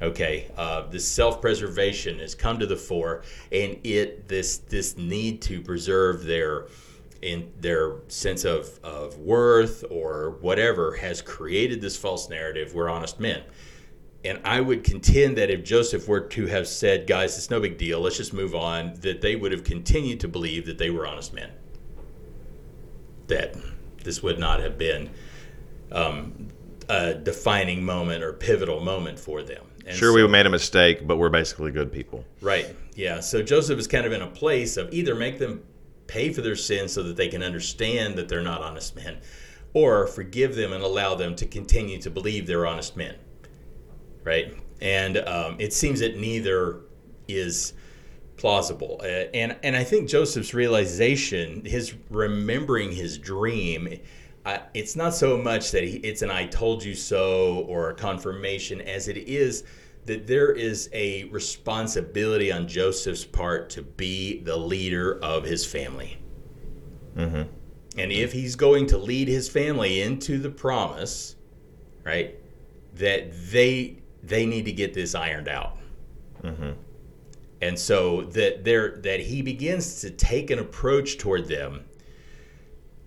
Okay, 0.00 0.46
uh, 0.56 0.82
this 0.88 1.06
self-preservation 1.08 2.20
has 2.20 2.34
come 2.36 2.60
to 2.60 2.66
the 2.66 2.76
fore, 2.76 3.22
and 3.50 3.76
it 3.84 4.28
this 4.28 4.58
this 4.58 4.96
need 4.96 5.42
to 5.42 5.60
preserve 5.60 6.24
their 6.24 6.66
in 7.22 7.52
their 7.60 7.96
sense 8.08 8.44
of, 8.44 8.78
of 8.82 9.18
worth 9.18 9.84
or 9.90 10.36
whatever 10.40 10.94
has 10.96 11.20
created 11.20 11.80
this 11.80 11.96
false 11.96 12.28
narrative. 12.28 12.74
We're 12.74 12.88
honest 12.88 13.18
men. 13.18 13.42
And 14.24 14.40
I 14.44 14.60
would 14.60 14.84
contend 14.84 15.38
that 15.38 15.50
if 15.50 15.64
Joseph 15.64 16.08
were 16.08 16.20
to 16.20 16.46
have 16.46 16.66
said, 16.66 17.06
guys, 17.06 17.36
it's 17.36 17.50
no 17.50 17.60
big 17.60 17.78
deal, 17.78 18.00
let's 18.00 18.16
just 18.16 18.32
move 18.32 18.54
on, 18.54 18.94
that 19.00 19.20
they 19.20 19.36
would 19.36 19.52
have 19.52 19.64
continued 19.64 20.20
to 20.20 20.28
believe 20.28 20.66
that 20.66 20.78
they 20.78 20.90
were 20.90 21.06
honest 21.06 21.32
men. 21.32 21.50
That 23.28 23.56
this 24.02 24.22
would 24.22 24.38
not 24.38 24.60
have 24.60 24.76
been 24.78 25.10
um, 25.92 26.48
a 26.88 27.14
defining 27.14 27.84
moment 27.84 28.22
or 28.22 28.32
pivotal 28.32 28.80
moment 28.80 29.18
for 29.18 29.42
them. 29.42 29.64
And 29.86 29.96
Sure, 29.96 30.10
so- 30.10 30.14
we 30.14 30.26
made 30.28 30.46
a 30.46 30.50
mistake, 30.50 31.06
but 31.06 31.16
we're 31.16 31.30
basically 31.30 31.70
good 31.70 31.92
people. 31.92 32.24
Right. 32.40 32.74
Yeah. 32.94 33.20
So 33.20 33.42
Joseph 33.42 33.78
is 33.78 33.86
kind 33.86 34.04
of 34.04 34.12
in 34.12 34.22
a 34.22 34.26
place 34.26 34.76
of 34.76 34.92
either 34.92 35.14
make 35.14 35.38
them 35.38 35.62
pay 36.08 36.32
for 36.32 36.40
their 36.40 36.56
sins 36.56 36.92
so 36.92 37.04
that 37.04 37.16
they 37.16 37.28
can 37.28 37.42
understand 37.42 38.16
that 38.18 38.28
they're 38.28 38.42
not 38.42 38.60
honest 38.60 38.96
men, 38.96 39.18
or 39.74 40.08
forgive 40.08 40.56
them 40.56 40.72
and 40.72 40.82
allow 40.82 41.14
them 41.14 41.36
to 41.36 41.46
continue 41.46 41.98
to 42.00 42.10
believe 42.10 42.46
they're 42.46 42.66
honest 42.66 42.96
men. 42.96 43.14
Right. 44.24 44.54
And 44.80 45.18
um, 45.18 45.56
it 45.60 45.72
seems 45.72 46.00
that 46.00 46.16
neither 46.16 46.80
is 47.28 47.74
plausible. 48.36 49.00
Uh, 49.02 49.28
and 49.34 49.56
and 49.62 49.76
I 49.76 49.84
think 49.84 50.08
Joseph's 50.08 50.54
realization, 50.54 51.64
his 51.64 51.94
remembering 52.10 52.92
his 52.92 53.18
dream, 53.18 54.00
uh, 54.46 54.58
it's 54.74 54.96
not 54.96 55.14
so 55.14 55.36
much 55.36 55.70
that 55.72 55.84
he, 55.84 55.96
it's 55.98 56.22
an 56.22 56.30
"I 56.30 56.46
told 56.46 56.84
you 56.84 56.94
so" 56.94 57.64
or 57.68 57.90
a 57.90 57.94
confirmation, 57.94 58.80
as 58.80 59.08
it 59.08 59.18
is 59.18 59.64
that 60.08 60.26
there 60.26 60.50
is 60.50 60.90
a 60.92 61.24
responsibility 61.24 62.50
on 62.50 62.66
Joseph's 62.66 63.24
part 63.24 63.70
to 63.70 63.82
be 63.82 64.40
the 64.40 64.56
leader 64.56 65.22
of 65.22 65.44
his 65.44 65.64
family. 65.64 66.18
Mm-hmm. 67.16 67.42
And 67.98 68.12
if 68.12 68.32
he's 68.32 68.56
going 68.56 68.86
to 68.88 68.98
lead 68.98 69.28
his 69.28 69.48
family 69.48 70.02
into 70.02 70.38
the 70.38 70.50
promise, 70.50 71.36
right, 72.04 72.34
that 72.94 73.32
they 73.50 73.98
they 74.22 74.46
need 74.46 74.64
to 74.64 74.72
get 74.72 74.94
this 74.94 75.14
ironed 75.14 75.48
out. 75.48 75.78
Mm-hmm. 76.42 76.72
And 77.60 77.78
so 77.78 78.22
that 78.22 78.64
there 78.64 78.96
that 78.98 79.20
he 79.20 79.42
begins 79.42 80.00
to 80.00 80.10
take 80.10 80.50
an 80.50 80.58
approach 80.58 81.18
toward 81.18 81.48
them 81.48 81.84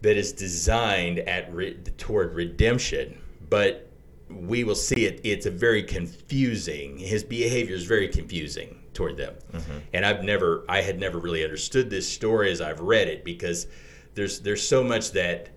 that 0.02 0.18
is 0.18 0.34
designed 0.34 1.20
at 1.20 1.54
re, 1.54 1.74
toward 1.98 2.36
redemption. 2.36 3.18
But 3.50 3.91
we 4.34 4.64
will 4.64 4.76
see 4.76 5.06
it 5.06 5.22
it's 5.24 5.46
a 5.46 5.52
very 5.52 5.84
confusing 5.84 6.98
his 6.98 7.24
behavior 7.24 7.76
is 7.76 7.86
very 7.86 8.08
confusing 8.08 8.78
toward 8.94 9.16
them. 9.18 9.36
Mm-hmm. 9.54 9.78
And 9.94 10.06
i've 10.06 10.24
never 10.24 10.66
i 10.68 10.82
had 10.82 11.00
never 11.00 11.20
really 11.20 11.44
understood 11.44 11.90
this 11.90 12.08
story 12.08 12.52
as 12.52 12.62
i've 12.62 12.80
read 12.80 13.08
it 13.08 13.24
because 13.24 13.68
there's 14.16 14.40
there's 14.42 14.66
so 14.66 14.84
much 14.84 15.12
that 15.12 15.50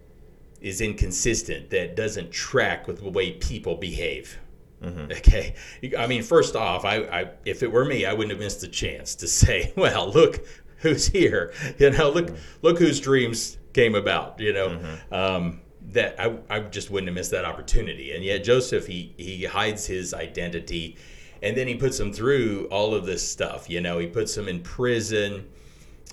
is 0.64 0.80
inconsistent 0.80 1.70
that 1.70 1.94
doesn't 1.94 2.32
track 2.32 2.86
with 2.88 3.02
the 3.02 3.10
way 3.10 3.32
people 3.32 3.76
behave. 3.76 4.38
Mm-hmm. 4.82 5.12
Okay, 5.12 5.54
I 5.96 6.06
mean, 6.06 6.22
first 6.22 6.56
off, 6.56 6.84
I, 6.84 6.96
I 7.04 7.30
if 7.44 7.62
it 7.62 7.70
were 7.70 7.84
me, 7.84 8.06
I 8.06 8.12
wouldn't 8.12 8.30
have 8.30 8.40
missed 8.40 8.60
the 8.60 8.68
chance 8.68 9.14
to 9.16 9.28
say, 9.28 9.72
"Well, 9.76 10.10
look 10.10 10.46
who's 10.78 11.06
here." 11.06 11.52
You 11.78 11.90
know, 11.90 12.10
look 12.10 12.26
mm-hmm. 12.26 12.36
look 12.62 12.78
whose 12.78 13.00
dreams 13.00 13.58
came 13.72 13.94
about. 13.94 14.40
You 14.40 14.52
know, 14.52 14.80
um, 15.12 15.60
that 15.92 16.18
I, 16.18 16.36
I 16.48 16.60
just 16.60 16.90
wouldn't 16.90 17.08
have 17.08 17.14
missed 17.14 17.30
that 17.32 17.44
opportunity. 17.44 18.12
And 18.12 18.24
yet, 18.24 18.44
Joseph 18.44 18.86
he 18.86 19.14
he 19.16 19.44
hides 19.44 19.86
his 19.86 20.14
identity, 20.14 20.96
and 21.42 21.56
then 21.56 21.66
he 21.66 21.74
puts 21.74 21.98
him 21.98 22.12
through 22.12 22.68
all 22.70 22.94
of 22.94 23.06
this 23.06 23.26
stuff. 23.26 23.68
You 23.68 23.80
know, 23.80 23.98
he 23.98 24.06
puts 24.06 24.36
him 24.36 24.48
in 24.48 24.60
prison. 24.60 25.46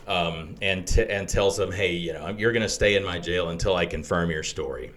Um, 0.07 0.55
and 0.63 0.87
t- 0.87 1.05
and 1.07 1.29
tells 1.29 1.59
him, 1.59 1.71
hey, 1.71 1.93
you 1.93 2.11
know, 2.11 2.27
you're 2.29 2.51
going 2.51 2.63
to 2.63 2.69
stay 2.69 2.95
in 2.95 3.03
my 3.03 3.19
jail 3.19 3.49
until 3.49 3.75
I 3.75 3.85
confirm 3.85 4.31
your 4.31 4.41
story. 4.41 4.91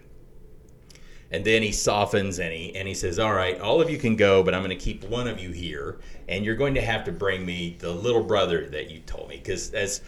And 1.31 1.43
then 1.43 1.61
he 1.61 1.71
softens 1.71 2.39
and 2.39 2.51
he 2.51 2.75
and 2.75 2.87
he 2.87 2.93
says, 2.93 3.19
"All 3.19 3.33
right, 3.33 3.59
all 3.59 3.81
of 3.81 3.89
you 3.89 3.97
can 3.97 4.15
go, 4.15 4.41
but 4.41 4.53
I'm 4.53 4.63
going 4.63 4.77
to 4.77 4.83
keep 4.83 5.03
one 5.03 5.27
of 5.27 5.39
you 5.39 5.51
here, 5.51 5.99
and 6.27 6.45
you're 6.45 6.55
going 6.55 6.73
to 6.75 6.81
have 6.81 7.03
to 7.05 7.11
bring 7.11 7.45
me 7.45 7.75
the 7.79 7.91
little 7.91 8.23
brother 8.23 8.67
that 8.69 8.89
you 8.89 8.99
told 9.01 9.29
me, 9.29 9.37
because 9.37 9.73
as 9.73 10.01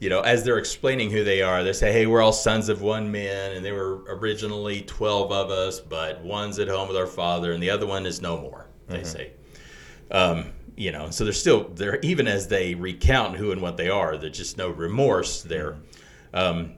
you 0.00 0.08
know, 0.08 0.22
as 0.22 0.42
they're 0.42 0.56
explaining 0.56 1.10
who 1.10 1.22
they 1.24 1.42
are, 1.42 1.62
they 1.62 1.74
say, 1.74 1.92
"Hey, 1.92 2.06
we're 2.06 2.22
all 2.22 2.32
sons 2.32 2.70
of 2.70 2.80
one 2.80 3.12
man, 3.12 3.52
and 3.52 3.64
there 3.64 3.74
were 3.74 4.02
originally 4.08 4.80
twelve 4.80 5.30
of 5.30 5.50
us, 5.50 5.78
but 5.78 6.22
one's 6.22 6.58
at 6.58 6.68
home 6.68 6.88
with 6.88 6.96
our 6.96 7.06
father, 7.06 7.52
and 7.52 7.62
the 7.62 7.68
other 7.68 7.86
one 7.86 8.06
is 8.06 8.22
no 8.22 8.40
more." 8.40 8.66
They 8.88 9.04
say, 9.04 9.30
um, 10.10 10.52
you 10.74 10.90
know, 10.90 11.10
so 11.10 11.22
they're 11.22 11.32
still 11.32 11.68
they're 11.74 12.00
even 12.00 12.26
as 12.26 12.48
they 12.48 12.74
recount 12.74 13.36
who 13.36 13.52
and 13.52 13.60
what 13.60 13.76
they 13.76 13.88
are, 13.88 14.16
there's 14.16 14.36
just 14.36 14.56
no 14.56 14.70
remorse 14.70 15.42
there, 15.42 15.76
um, 16.32 16.72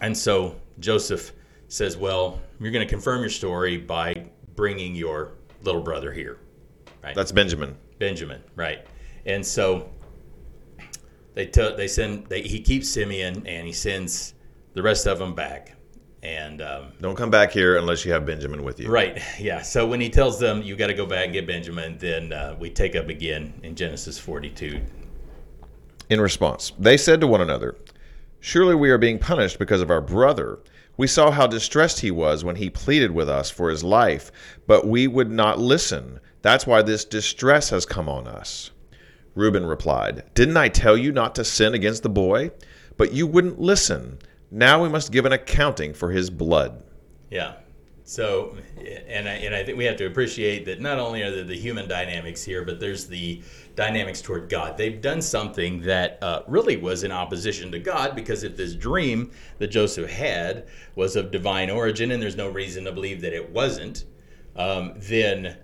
and 0.00 0.16
so 0.18 0.56
Joseph 0.80 1.32
says, 1.68 1.96
"Well, 1.96 2.40
you're 2.60 2.72
going 2.72 2.86
to 2.86 2.92
confirm 2.92 3.20
your 3.20 3.30
story 3.30 3.78
by 3.78 4.26
bringing 4.56 4.96
your 4.96 5.34
little 5.62 5.80
brother 5.80 6.12
here." 6.12 6.38
Right? 7.04 7.14
That's 7.14 7.32
Benjamin. 7.32 7.76
Benjamin, 7.98 8.42
right? 8.56 8.84
And 9.26 9.46
so 9.46 9.88
they 11.34 11.46
t- 11.46 11.74
they 11.76 11.88
send 11.88 12.26
they, 12.26 12.42
he 12.42 12.60
keeps 12.60 12.88
Simeon 12.88 13.46
and 13.46 13.66
he 13.66 13.72
sends 13.72 14.34
the 14.74 14.82
rest 14.82 15.06
of 15.06 15.18
them 15.18 15.34
back. 15.34 15.76
And 16.22 16.62
um, 16.62 16.92
Don't 17.00 17.16
come 17.16 17.30
back 17.30 17.50
here 17.50 17.78
unless 17.78 18.04
you 18.04 18.12
have 18.12 18.24
Benjamin 18.24 18.62
with 18.62 18.78
you. 18.78 18.88
right, 18.88 19.20
yeah. 19.40 19.60
So 19.60 19.86
when 19.86 20.00
he 20.00 20.08
tells 20.08 20.38
them 20.38 20.62
you 20.62 20.76
got 20.76 20.86
to 20.86 20.94
go 20.94 21.04
back 21.04 21.24
and 21.24 21.32
get 21.32 21.48
Benjamin, 21.48 21.98
then 21.98 22.32
uh, 22.32 22.54
we 22.60 22.70
take 22.70 22.94
up 22.94 23.08
again 23.08 23.52
in 23.64 23.74
Genesis 23.74 24.18
42. 24.20 24.80
In 26.10 26.20
response, 26.20 26.72
they 26.78 26.96
said 26.96 27.20
to 27.22 27.26
one 27.26 27.40
another, 27.40 27.76
Surely 28.38 28.74
we 28.74 28.90
are 28.90 28.98
being 28.98 29.18
punished 29.18 29.58
because 29.58 29.80
of 29.80 29.90
our 29.90 30.00
brother. 30.00 30.60
We 30.96 31.06
saw 31.06 31.30
how 31.30 31.46
distressed 31.46 32.00
he 32.00 32.10
was 32.10 32.44
when 32.44 32.56
he 32.56 32.70
pleaded 32.70 33.10
with 33.10 33.28
us 33.28 33.50
for 33.50 33.70
his 33.70 33.82
life, 33.82 34.30
but 34.66 34.86
we 34.86 35.08
would 35.08 35.30
not 35.30 35.58
listen. 35.58 36.20
That's 36.42 36.66
why 36.66 36.82
this 36.82 37.04
distress 37.04 37.70
has 37.70 37.86
come 37.86 38.08
on 38.08 38.26
us. 38.28 38.70
Reuben 39.34 39.66
replied, 39.66 40.24
Didn't 40.34 40.56
I 40.56 40.68
tell 40.68 40.96
you 40.96 41.12
not 41.12 41.34
to 41.36 41.44
sin 41.44 41.74
against 41.74 42.02
the 42.02 42.08
boy? 42.08 42.50
But 42.96 43.12
you 43.12 43.26
wouldn't 43.26 43.60
listen. 43.60 44.18
Now 44.50 44.82
we 44.82 44.88
must 44.88 45.12
give 45.12 45.24
an 45.24 45.32
accounting 45.32 45.94
for 45.94 46.10
his 46.10 46.28
blood. 46.28 46.82
Yeah. 47.30 47.54
So, 48.04 48.56
and 49.06 49.28
I, 49.28 49.32
and 49.34 49.54
I 49.54 49.64
think 49.64 49.78
we 49.78 49.84
have 49.84 49.96
to 49.96 50.06
appreciate 50.06 50.66
that 50.66 50.80
not 50.80 50.98
only 50.98 51.22
are 51.22 51.30
there 51.30 51.44
the 51.44 51.56
human 51.56 51.88
dynamics 51.88 52.42
here, 52.42 52.64
but 52.64 52.78
there's 52.78 53.06
the 53.06 53.42
dynamics 53.74 54.20
toward 54.20 54.50
God. 54.50 54.76
They've 54.76 55.00
done 55.00 55.22
something 55.22 55.80
that 55.82 56.18
uh, 56.20 56.42
really 56.46 56.76
was 56.76 57.04
in 57.04 57.12
opposition 57.12 57.72
to 57.72 57.78
God 57.78 58.14
because 58.14 58.42
if 58.42 58.56
this 58.56 58.74
dream 58.74 59.30
that 59.58 59.68
Joseph 59.68 60.10
had 60.10 60.66
was 60.94 61.16
of 61.16 61.30
divine 61.30 61.70
origin, 61.70 62.10
and 62.10 62.22
there's 62.22 62.36
no 62.36 62.48
reason 62.48 62.84
to 62.84 62.92
believe 62.92 63.22
that 63.22 63.32
it 63.32 63.48
wasn't, 63.48 64.04
um, 64.56 64.92
then 64.96 65.56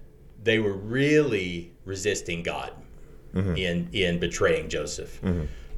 they 0.43 0.61
were 0.61 0.75
really 0.75 1.75
resisting 1.85 2.43
God 2.43 2.73
in 3.35 3.88
in 3.93 4.19
betraying 4.19 4.69
Joseph. 4.69 5.21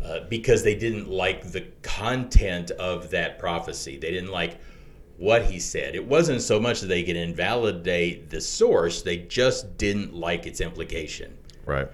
Uh, 0.03 0.21
because 0.31 0.63
they 0.63 0.75
didn't 0.75 1.09
like 1.11 1.53
the 1.53 1.61
content 1.83 2.71
of 2.73 3.11
that 3.11 3.39
prophecy. 3.39 3.99
They 3.99 4.11
didn't 4.11 4.31
like 4.31 4.57
what 5.19 5.45
he 5.45 5.61
said. 5.61 5.95
It 5.95 6.07
wasn't 6.07 6.41
so 6.41 6.59
much 6.59 6.81
that 6.81 6.87
they 6.87 7.03
could 7.03 7.17
invalidate 7.17 8.31
the 8.31 8.41
source, 8.41 9.03
they 9.03 9.19
just 9.19 9.77
didn't 9.77 10.15
like 10.15 10.47
its 10.47 10.63
implication. 10.63 11.37
Right. 11.67 11.87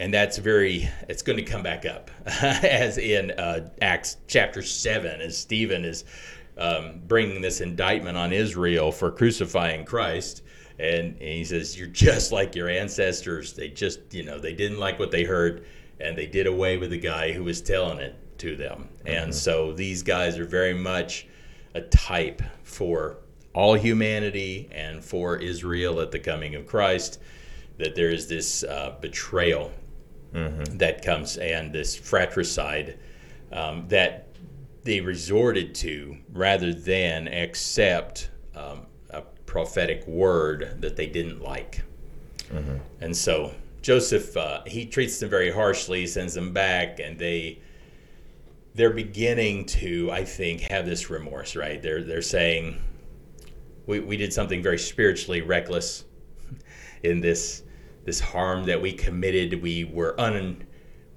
And 0.00 0.12
that's 0.12 0.38
very, 0.38 0.88
it's 1.08 1.22
going 1.22 1.36
to 1.36 1.44
come 1.44 1.62
back 1.62 1.86
up 1.86 2.10
as 2.26 2.98
in 2.98 3.30
uh, 3.30 3.70
Acts 3.80 4.16
chapter 4.26 4.60
7, 4.60 5.20
as 5.20 5.38
Stephen 5.38 5.84
is 5.84 6.04
um, 6.56 7.00
bringing 7.06 7.40
this 7.40 7.60
indictment 7.60 8.16
on 8.16 8.32
Israel 8.32 8.90
for 8.90 9.12
crucifying 9.12 9.84
Christ. 9.84 10.42
And, 10.78 11.14
and 11.14 11.20
he 11.20 11.44
says, 11.44 11.78
You're 11.78 11.88
just 11.88 12.32
like 12.32 12.54
your 12.54 12.68
ancestors. 12.68 13.52
They 13.52 13.68
just, 13.68 14.00
you 14.12 14.24
know, 14.24 14.38
they 14.38 14.54
didn't 14.54 14.78
like 14.78 14.98
what 14.98 15.10
they 15.10 15.24
heard 15.24 15.66
and 16.00 16.16
they 16.16 16.26
did 16.26 16.46
away 16.46 16.76
with 16.76 16.90
the 16.90 16.98
guy 16.98 17.32
who 17.32 17.44
was 17.44 17.60
telling 17.60 17.98
it 17.98 18.14
to 18.38 18.56
them. 18.56 18.88
And 19.04 19.34
so 19.34 19.72
these 19.72 20.02
guys 20.02 20.38
are 20.38 20.44
very 20.44 20.74
much 20.74 21.26
a 21.74 21.80
type 21.80 22.42
for 22.62 23.18
all 23.54 23.74
humanity 23.74 24.68
and 24.70 25.04
for 25.04 25.36
Israel 25.36 26.00
at 26.00 26.12
the 26.12 26.18
coming 26.18 26.54
of 26.54 26.66
Christ. 26.66 27.20
That 27.78 27.94
there 27.94 28.10
is 28.10 28.28
this 28.28 28.64
uh, 28.64 28.96
betrayal 29.00 29.72
that 30.78 31.04
comes 31.04 31.36
and 31.38 31.72
this 31.72 31.96
fratricide 31.96 32.98
um, 33.52 33.86
that 33.88 34.28
they 34.84 35.00
resorted 35.00 35.74
to 35.76 36.16
rather 36.32 36.72
than 36.72 37.28
accept 37.28 38.30
um, 38.54 38.86
prophetic 39.48 40.06
word 40.06 40.76
that 40.80 40.94
they 40.94 41.06
didn't 41.06 41.42
like. 41.42 41.82
And 43.00 43.16
so 43.16 43.54
Joseph, 43.80 44.36
uh, 44.36 44.62
he 44.66 44.84
treats 44.84 45.18
them 45.18 45.30
very 45.30 45.50
harshly, 45.50 46.06
sends 46.06 46.34
them 46.34 46.52
back, 46.52 47.00
and 47.00 47.18
they 47.18 47.60
they're 48.74 48.90
beginning 48.90 49.64
to, 49.64 50.10
I 50.12 50.24
think, 50.24 50.60
have 50.70 50.86
this 50.86 51.10
remorse. 51.10 51.56
Right? 51.56 51.82
They're 51.82 52.02
they're 52.02 52.22
saying, 52.22 52.80
we, 53.86 54.00
we 54.00 54.16
did 54.16 54.32
something 54.32 54.62
very 54.62 54.78
spiritually 54.78 55.40
reckless 55.40 56.04
in 57.02 57.20
this 57.20 57.62
this 58.04 58.20
harm 58.20 58.64
that 58.66 58.80
we 58.80 58.92
committed. 58.92 59.62
We 59.62 59.84
were 59.84 60.18
un 60.20 60.64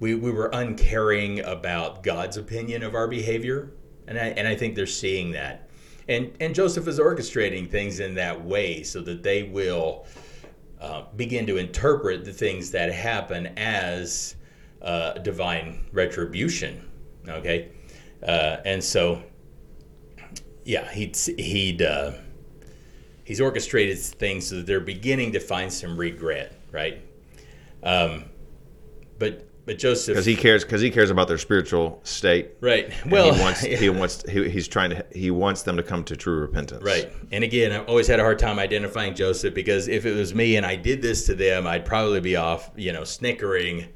we, 0.00 0.14
we 0.14 0.32
were 0.32 0.50
uncaring 0.52 1.40
about 1.40 2.02
God's 2.02 2.36
opinion 2.36 2.82
of 2.82 2.94
our 2.94 3.06
behavior, 3.06 3.72
and 4.06 4.18
I 4.18 4.28
and 4.28 4.48
I 4.48 4.56
think 4.56 4.74
they're 4.74 4.86
seeing 4.86 5.32
that, 5.32 5.68
and 6.12 6.32
and 6.40 6.54
Joseph 6.54 6.86
is 6.86 6.98
orchestrating 6.98 7.70
things 7.70 8.00
in 8.00 8.14
that 8.14 8.44
way 8.44 8.82
so 8.82 9.00
that 9.02 9.22
they 9.22 9.44
will 9.44 10.06
uh, 10.80 11.04
begin 11.16 11.46
to 11.46 11.56
interpret 11.56 12.24
the 12.24 12.32
things 12.32 12.70
that 12.72 12.92
happen 12.92 13.46
as 13.56 14.36
uh, 14.82 15.14
divine 15.14 15.86
retribution. 15.92 16.88
Okay, 17.28 17.70
uh, 18.26 18.58
and 18.64 18.82
so 18.82 19.22
yeah, 20.64 20.90
he'd 20.92 21.16
he'd 21.16 21.82
uh, 21.82 22.12
he's 23.24 23.40
orchestrated 23.40 23.98
things 23.98 24.48
so 24.48 24.56
that 24.56 24.66
they're 24.66 24.80
beginning 24.80 25.32
to 25.32 25.40
find 25.40 25.72
some 25.72 25.96
regret, 25.96 26.52
right? 26.70 27.00
Um, 27.82 28.26
but 29.18 29.46
but 29.64 29.78
Joseph, 29.78 30.14
Because 30.14 30.26
he 30.26 30.34
cares. 30.34 30.64
Because 30.64 30.80
he 30.80 30.90
cares 30.90 31.10
about 31.10 31.28
their 31.28 31.38
spiritual 31.38 32.00
state. 32.02 32.50
right? 32.60 32.92
Well, 33.06 33.32
he 33.32 33.40
wants. 33.40 33.60
He 33.82 33.88
wants. 33.88 34.28
He, 34.28 34.48
he's 34.48 34.66
trying 34.66 34.90
to. 34.90 35.04
He 35.12 35.30
wants 35.30 35.62
them 35.62 35.76
to 35.76 35.82
come 35.82 36.04
to 36.04 36.16
true 36.16 36.40
repentance. 36.40 36.82
Right. 36.82 37.12
And 37.30 37.44
again, 37.44 37.72
I've 37.72 37.88
always 37.88 38.06
had 38.06 38.18
a 38.18 38.22
hard 38.22 38.38
time 38.38 38.58
identifying 38.58 39.14
Joseph 39.14 39.54
because 39.54 39.88
if 39.88 40.04
it 40.04 40.14
was 40.14 40.34
me 40.34 40.56
and 40.56 40.66
I 40.66 40.76
did 40.76 41.00
this 41.00 41.26
to 41.26 41.34
them, 41.34 41.66
I'd 41.66 41.84
probably 41.84 42.20
be 42.20 42.36
off, 42.36 42.70
you 42.76 42.92
know, 42.92 43.04
snickering, 43.04 43.86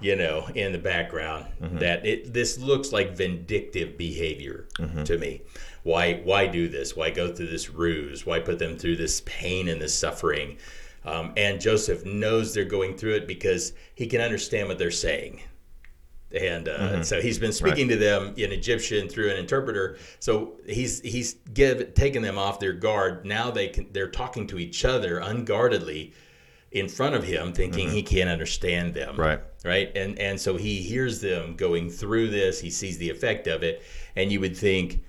you 0.00 0.14
know, 0.16 0.48
in 0.54 0.72
the 0.72 0.78
background 0.78 1.46
mm-hmm. 1.60 1.78
that 1.78 2.06
it 2.06 2.32
this 2.32 2.58
looks 2.58 2.92
like 2.92 3.16
vindictive 3.16 3.98
behavior 3.98 4.68
mm-hmm. 4.78 5.02
to 5.04 5.18
me. 5.18 5.42
Why 5.82 6.20
why 6.24 6.46
do 6.46 6.68
this? 6.68 6.94
Why 6.94 7.10
go 7.10 7.32
through 7.32 7.48
this 7.48 7.70
ruse? 7.70 8.24
Why 8.24 8.38
put 8.38 8.58
them 8.58 8.78
through 8.78 8.96
this 8.96 9.22
pain 9.26 9.68
and 9.68 9.80
this 9.80 9.96
suffering? 9.96 10.58
Um, 11.04 11.32
and 11.36 11.60
Joseph 11.60 12.04
knows 12.04 12.52
they're 12.52 12.64
going 12.64 12.96
through 12.96 13.14
it 13.14 13.26
because 13.26 13.72
he 13.94 14.06
can 14.06 14.20
understand 14.20 14.68
what 14.68 14.78
they're 14.78 14.90
saying 14.90 15.40
and 16.32 16.68
uh, 16.68 17.02
so 17.02 17.20
he's 17.20 17.38
been 17.38 17.52
speaking 17.52 17.88
to 17.88 17.96
them 17.96 18.34
in 18.36 18.52
Egyptian 18.52 19.08
through 19.08 19.30
an 19.30 19.36
interpreter. 19.36 19.98
So 20.20 20.54
he's 20.66 21.00
he's 21.00 21.34
give 21.52 21.94
taken 21.94 22.22
them 22.22 22.38
off 22.38 22.60
their 22.60 22.72
guard. 22.72 23.24
Now 23.24 23.50
they 23.50 23.68
can 23.68 23.88
they're 23.92 24.10
talking 24.10 24.46
to 24.48 24.58
each 24.58 24.84
other 24.84 25.18
unguardedly 25.18 26.14
in 26.70 26.88
front 26.88 27.16
of 27.16 27.24
him, 27.24 27.52
thinking 27.52 27.90
he 27.90 28.02
can't 28.02 28.30
understand 28.30 28.94
them. 28.94 29.16
Right. 29.16 29.40
Right. 29.64 29.94
And 29.96 30.18
and 30.20 30.40
so 30.40 30.56
he 30.56 30.82
hears 30.82 31.20
them 31.20 31.56
going 31.56 31.90
through 31.90 32.30
this. 32.30 32.60
He 32.60 32.70
sees 32.70 32.98
the 32.98 33.10
effect 33.10 33.48
of 33.48 33.64
it, 33.64 33.82
and 34.14 34.30
you 34.30 34.38
would 34.38 34.56
think 34.56 35.02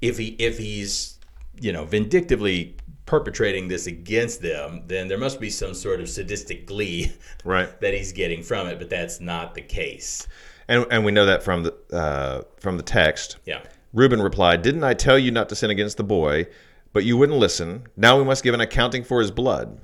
if 0.00 0.16
he 0.16 0.28
if 0.38 0.56
he's 0.56 1.18
you 1.60 1.72
know 1.72 1.84
vindictively 1.84 2.76
perpetrating 3.06 3.68
this 3.68 3.86
against 3.86 4.42
them, 4.42 4.82
then 4.86 5.08
there 5.08 5.18
must 5.18 5.40
be 5.40 5.50
some 5.50 5.74
sort 5.74 6.00
of 6.00 6.08
sadistic 6.08 6.66
glee 6.66 7.12
Right. 7.44 7.80
that 7.80 7.94
he's 7.94 8.12
getting 8.12 8.42
from 8.42 8.66
it. 8.68 8.78
But 8.78 8.90
that's 8.90 9.20
not 9.20 9.54
the 9.54 9.62
case. 9.62 10.26
And 10.68 10.86
and 10.90 11.04
we 11.04 11.12
know 11.12 11.26
that 11.26 11.42
from 11.42 11.64
the 11.64 11.74
uh, 11.92 12.42
from 12.58 12.76
the 12.76 12.82
text. 12.82 13.38
Yeah. 13.44 13.62
Reuben 13.92 14.22
replied, 14.22 14.62
Didn't 14.62 14.84
I 14.84 14.94
tell 14.94 15.18
you 15.18 15.30
not 15.30 15.48
to 15.50 15.56
sin 15.56 15.70
against 15.70 15.96
the 15.96 16.04
boy? 16.04 16.46
But 16.94 17.04
you 17.04 17.16
wouldn't 17.16 17.38
listen. 17.38 17.86
Now 17.96 18.18
we 18.18 18.24
must 18.24 18.44
give 18.44 18.54
an 18.54 18.60
accounting 18.60 19.02
for 19.04 19.20
his 19.20 19.30
blood. 19.30 19.80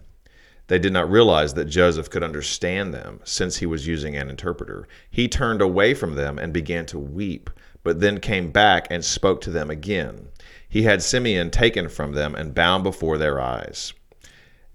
They 0.67 0.79
did 0.79 0.93
not 0.93 1.11
realize 1.11 1.55
that 1.55 1.65
Joseph 1.65 2.11
could 2.11 2.23
understand 2.23 2.93
them, 2.93 3.21
since 3.25 3.57
he 3.57 3.67
was 3.67 3.87
using 3.87 4.15
an 4.17 4.29
interpreter. 4.29 4.87
He 5.11 5.27
turned 5.27 5.63
away 5.63 5.95
from 5.95 6.15
them 6.15 6.39
and 6.39 6.53
began 6.53 6.85
to 6.87 6.99
weep, 6.99 7.49
but 7.83 8.01
then 8.01 8.19
came 8.21 8.51
back 8.51 8.87
and 8.91 9.05
spoke 9.05 9.41
to 9.43 9.51
them 9.51 9.71
again. 9.71 10.29
He 10.69 10.83
had 10.83 11.03
Simeon 11.03 11.51
taken 11.51 11.89
from 11.89 12.13
them 12.13 12.35
and 12.35 12.55
bound 12.55 12.85
before 12.85 13.19
their 13.19 13.41
eyes. 13.41 13.95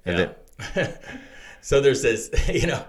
And 0.06 0.18
Yeah. 0.18 0.30
then, 0.76 0.98
so 1.62 1.80
there's 1.82 2.02
this, 2.02 2.30
you 2.54 2.68
know, 2.68 2.84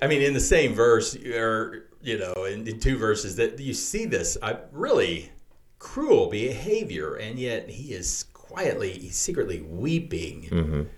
I 0.00 0.06
mean, 0.06 0.22
in 0.22 0.32
the 0.34 0.40
same 0.40 0.74
verse, 0.74 1.16
or 1.16 1.88
you 2.02 2.18
know, 2.18 2.44
in, 2.44 2.66
in 2.66 2.80
two 2.80 2.96
verses, 2.98 3.36
that 3.36 3.58
you 3.60 3.74
see 3.74 4.04
this 4.06 4.36
uh, 4.42 4.54
really 4.72 5.30
cruel 5.78 6.28
behavior, 6.28 7.14
and 7.14 7.38
yet 7.38 7.68
he 7.68 7.92
is 7.94 8.24
quietly, 8.32 8.92
he's 8.92 9.16
secretly 9.16 9.60
weeping 9.60 10.88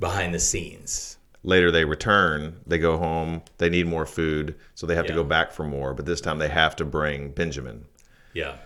behind 0.00 0.32
the 0.34 0.38
scenes. 0.38 1.15
Later, 1.46 1.70
they 1.70 1.84
return. 1.84 2.60
They 2.66 2.76
go 2.76 2.98
home. 2.98 3.40
They 3.58 3.70
need 3.70 3.86
more 3.86 4.04
food, 4.04 4.56
so 4.74 4.84
they 4.84 4.96
have 4.96 5.06
to 5.06 5.14
go 5.14 5.22
back 5.22 5.52
for 5.52 5.62
more. 5.64 5.94
But 5.94 6.04
this 6.04 6.20
time, 6.20 6.38
they 6.38 6.48
have 6.48 6.74
to 6.76 6.84
bring 6.84 7.30
Benjamin. 7.30 7.84
Yeah. 8.34 8.56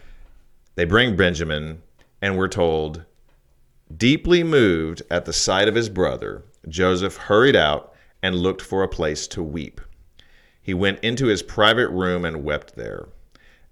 They 0.77 0.87
bring 0.87 1.14
Benjamin, 1.14 1.83
and 2.23 2.38
we're 2.38 2.49
told, 2.49 3.05
deeply 3.95 4.43
moved 4.43 5.03
at 5.11 5.27
the 5.27 5.33
sight 5.33 5.69
of 5.69 5.75
his 5.75 5.90
brother, 5.90 6.43
Joseph 6.69 7.19
hurried 7.19 7.55
out 7.55 7.93
and 8.23 8.37
looked 8.37 8.62
for 8.62 8.83
a 8.83 8.88
place 8.88 9.27
to 9.29 9.43
weep. 9.43 9.83
He 10.62 10.73
went 10.73 11.01
into 11.01 11.27
his 11.27 11.43
private 11.43 11.90
room 11.90 12.25
and 12.25 12.45
wept 12.45 12.77
there. 12.77 13.09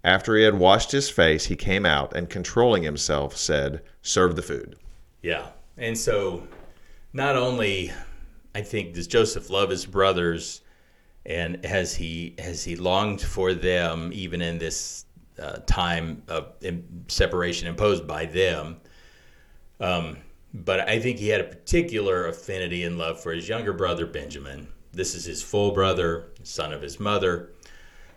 After 0.03 0.35
he 0.35 0.43
had 0.43 0.59
washed 0.59 0.91
his 0.91 1.09
face, 1.09 1.45
he 1.45 1.55
came 1.55 1.85
out 1.85 2.15
and, 2.15 2.29
controlling 2.29 2.83
himself, 2.83 3.35
said, 3.35 3.81
Serve 4.03 4.35
the 4.35 4.43
food. 4.43 4.75
Yeah. 5.23 5.47
And 5.77 5.97
so 5.97 6.47
not 7.11 7.35
only 7.35 7.91
I 8.55 8.61
think 8.61 8.93
does 8.93 9.07
Joseph 9.07 9.49
love 9.49 9.69
his 9.69 9.85
brothers 9.85 10.61
and 11.25 11.63
has 11.65 11.95
he 11.95 12.35
has 12.39 12.63
he 12.63 12.75
longed 12.75 13.21
for 13.21 13.53
them 13.53 14.11
even 14.13 14.41
in 14.41 14.57
this 14.57 15.05
uh, 15.41 15.59
time 15.65 16.23
of 16.27 16.53
separation 17.07 17.67
imposed 17.67 18.07
by 18.07 18.25
them 18.25 18.77
um, 19.79 20.17
but 20.53 20.87
I 20.89 20.99
think 20.99 21.19
he 21.19 21.29
had 21.29 21.41
a 21.41 21.45
particular 21.45 22.27
affinity 22.27 22.83
and 22.83 22.97
love 22.97 23.21
for 23.21 23.31
his 23.31 23.47
younger 23.47 23.73
brother 23.73 24.05
Benjamin. 24.05 24.67
This 24.91 25.13
is 25.13 25.25
his 25.25 25.41
full 25.43 25.71
brother, 25.71 26.31
son 26.43 26.73
of 26.73 26.81
his 26.81 26.99
mother, 26.99 27.51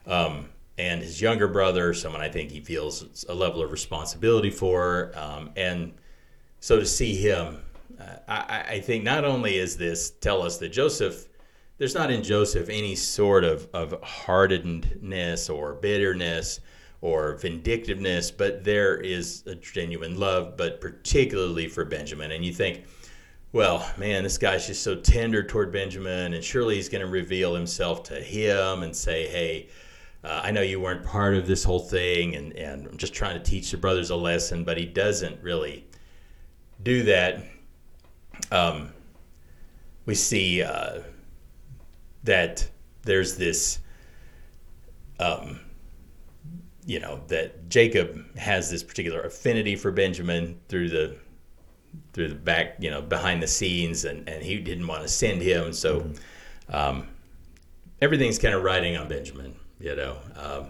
um, 0.06 0.48
and 0.78 1.02
his 1.02 1.20
younger 1.20 1.46
brother, 1.46 1.92
someone 1.92 2.22
I 2.22 2.30
think 2.30 2.50
he 2.50 2.60
feels 2.60 3.24
a 3.28 3.34
level 3.34 3.62
of 3.62 3.70
responsibility 3.70 4.50
for. 4.50 5.12
Um, 5.14 5.50
and 5.56 5.92
so 6.60 6.80
to 6.80 6.86
see 6.86 7.14
him, 7.14 7.62
I, 8.28 8.64
I 8.68 8.80
think 8.80 9.04
not 9.04 9.24
only 9.24 9.56
is 9.56 9.76
this 9.76 10.10
tell 10.10 10.42
us 10.42 10.58
that 10.58 10.70
Joseph, 10.70 11.28
there's 11.78 11.94
not 11.94 12.10
in 12.10 12.22
Joseph 12.22 12.68
any 12.68 12.94
sort 12.94 13.44
of, 13.44 13.68
of 13.74 14.00
hardenedness 14.02 15.52
or 15.52 15.74
bitterness 15.74 16.60
or 17.00 17.36
vindictiveness, 17.36 18.30
but 18.30 18.62
there 18.62 18.96
is 18.96 19.42
a 19.46 19.54
genuine 19.56 20.18
love, 20.18 20.56
but 20.56 20.80
particularly 20.80 21.68
for 21.68 21.84
Benjamin. 21.84 22.30
And 22.30 22.44
you 22.44 22.52
think, 22.52 22.84
well, 23.52 23.90
man, 23.98 24.22
this 24.22 24.38
guy's 24.38 24.66
just 24.66 24.82
so 24.82 24.94
tender 24.96 25.42
toward 25.42 25.72
Benjamin, 25.72 26.32
and 26.32 26.42
surely 26.42 26.76
he's 26.76 26.88
going 26.88 27.04
to 27.04 27.10
reveal 27.10 27.54
himself 27.54 28.02
to 28.04 28.14
him 28.14 28.82
and 28.82 28.94
say, 28.94 29.26
hey, 29.26 29.68
uh, 30.24 30.40
I 30.44 30.52
know 30.52 30.62
you 30.62 30.80
weren't 30.80 31.04
part 31.04 31.34
of 31.34 31.46
this 31.46 31.64
whole 31.64 31.80
thing, 31.80 32.36
and, 32.36 32.52
and 32.54 32.86
I'm 32.86 32.96
just 32.96 33.12
trying 33.12 33.36
to 33.36 33.50
teach 33.50 33.72
the 33.72 33.76
brothers 33.76 34.10
a 34.10 34.16
lesson, 34.16 34.62
but 34.64 34.78
he 34.78 34.86
doesn't 34.86 35.42
really 35.42 35.84
do 36.82 37.02
that. 37.02 37.44
Um, 38.50 38.92
we 40.06 40.14
see 40.14 40.62
uh, 40.62 41.00
that 42.24 42.68
there's 43.02 43.36
this, 43.36 43.78
um, 45.20 45.60
you 46.84 47.00
know, 47.00 47.20
that 47.28 47.68
Jacob 47.68 48.36
has 48.36 48.70
this 48.70 48.82
particular 48.82 49.22
affinity 49.22 49.76
for 49.76 49.90
Benjamin 49.90 50.58
through 50.68 50.88
the 50.88 51.16
through 52.12 52.28
the 52.28 52.34
back, 52.34 52.76
you 52.78 52.90
know, 52.90 53.02
behind 53.02 53.42
the 53.42 53.46
scenes, 53.46 54.04
and, 54.04 54.26
and 54.28 54.42
he 54.42 54.58
didn't 54.58 54.86
want 54.86 55.02
to 55.02 55.08
send 55.08 55.42
him. 55.42 55.72
So 55.72 56.10
um, 56.68 57.08
everything's 58.00 58.38
kind 58.38 58.54
of 58.54 58.62
riding 58.62 58.96
on 58.96 59.08
Benjamin, 59.08 59.54
you 59.78 59.94
know. 59.94 60.16
Um, 60.36 60.68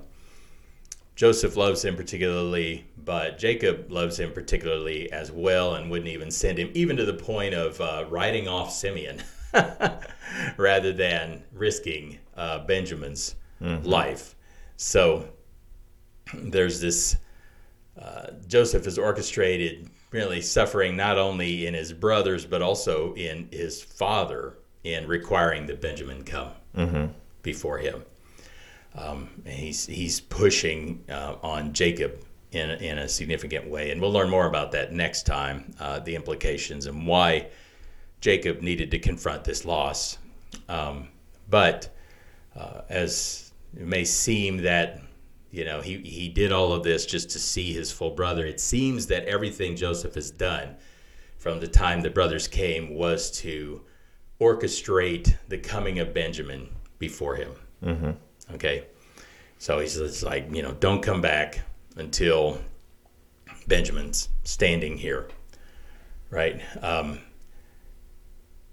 Joseph 1.15 1.57
loves 1.57 1.85
him 1.85 1.95
particularly, 1.95 2.87
but 2.97 3.39
Jacob 3.39 3.91
loves 3.93 4.19
him 4.19 4.33
particularly 4.33 5.13
as 5.13 5.31
well 5.31 5.75
and 5.75 5.91
wouldn't 5.91 6.09
even 6.09 6.31
send 6.31 6.59
him, 6.59 6.71
even 6.75 6.97
to 6.97 7.05
the 7.05 7.15
point 7.15 7.55
of 7.55 7.81
uh, 7.81 8.05
writing 8.09 8.49
off 8.49 8.73
Simeon 8.73 9.23
rather 10.57 10.93
than 10.93 11.43
risking 11.53 12.19
uh, 12.37 12.61
Benjamin's 12.61 13.35
life. 13.85 14.35
So 14.77 15.29
there's 16.35 16.81
this 16.81 17.17
uh, 18.01 18.29
Joseph 18.49 18.87
has 18.87 18.99
orchestrated 18.99 19.91
really 20.13 20.41
suffering 20.41 20.97
not 20.97 21.19
only 21.19 21.67
in 21.67 21.75
his 21.75 21.93
brothers 21.93 22.47
but 22.47 22.63
also 22.63 23.15
in 23.15 23.49
his 23.53 23.83
father 23.83 24.57
in 24.85 25.07
requiring 25.07 25.67
that 25.67 25.81
Benjamin 25.81 26.25
come 26.25 26.51
before 27.43 27.79
him. 27.79 28.03
Um, 28.95 29.29
he's 29.47 29.87
he's 29.87 30.21
pushing 30.21 31.05
uh, 31.09 31.37
on 31.43 31.73
Jacob 31.73 32.25
in 32.53 32.71
in 32.71 32.99
a 32.99 33.09
significant 33.09 33.69
way, 33.69 33.91
and 33.91 34.01
we'll 34.01 34.13
learn 34.13 34.29
more 34.29 34.47
about 34.47 34.73
that 34.73 34.93
next 34.93 35.25
time. 35.25 35.75
Uh, 35.81 35.99
the 36.01 36.15
implications 36.15 36.87
and 36.87 37.07
why 37.07 37.49
Jacob 38.21 38.61
needed 38.61 38.91
to 38.91 38.99
confront 38.99 39.45
this 39.45 39.65
loss. 39.65 40.19
Um, 40.69 41.09
but 41.49 41.95
uh, 42.55 42.83
as 42.89 43.53
it 43.75 43.87
may 43.87 44.05
seem 44.05 44.59
that 44.59 45.01
you 45.51 45.65
know 45.65 45.81
he, 45.81 45.99
he 45.99 46.29
did 46.29 46.53
all 46.53 46.73
of 46.73 46.83
this 46.83 47.07
just 47.07 47.31
to 47.31 47.39
see 47.39 47.73
his 47.73 47.91
full 47.91 48.11
brother, 48.11 48.45
it 48.45 48.61
seems 48.61 49.07
that 49.07 49.25
everything 49.25 49.75
Joseph 49.75 50.15
has 50.15 50.31
done 50.31 50.77
from 51.39 51.61
the 51.61 51.69
time 51.69 52.03
the 52.03 52.11
brothers 52.11 52.47
came 52.47 52.95
was 52.95 53.31
to 53.31 53.81
orchestrate 54.41 55.37
the 55.49 55.59
coming 55.59 55.99
of 55.99 56.13
Benjamin 56.13 56.69
before 56.99 57.37
him. 57.37 57.53
Mm-hmm. 57.83 58.11
Okay, 58.55 58.85
so 59.59 59.79
he 59.79 59.89
says, 59.89 60.23
like 60.23 60.55
you 60.55 60.63
know 60.63 60.73
don't 60.73 61.03
come 61.03 61.21
back 61.21 61.61
until 61.97 62.61
Benjamin's 63.67 64.29
standing 64.45 64.97
here, 64.97 65.29
right? 66.31 66.61
Um, 66.83 67.21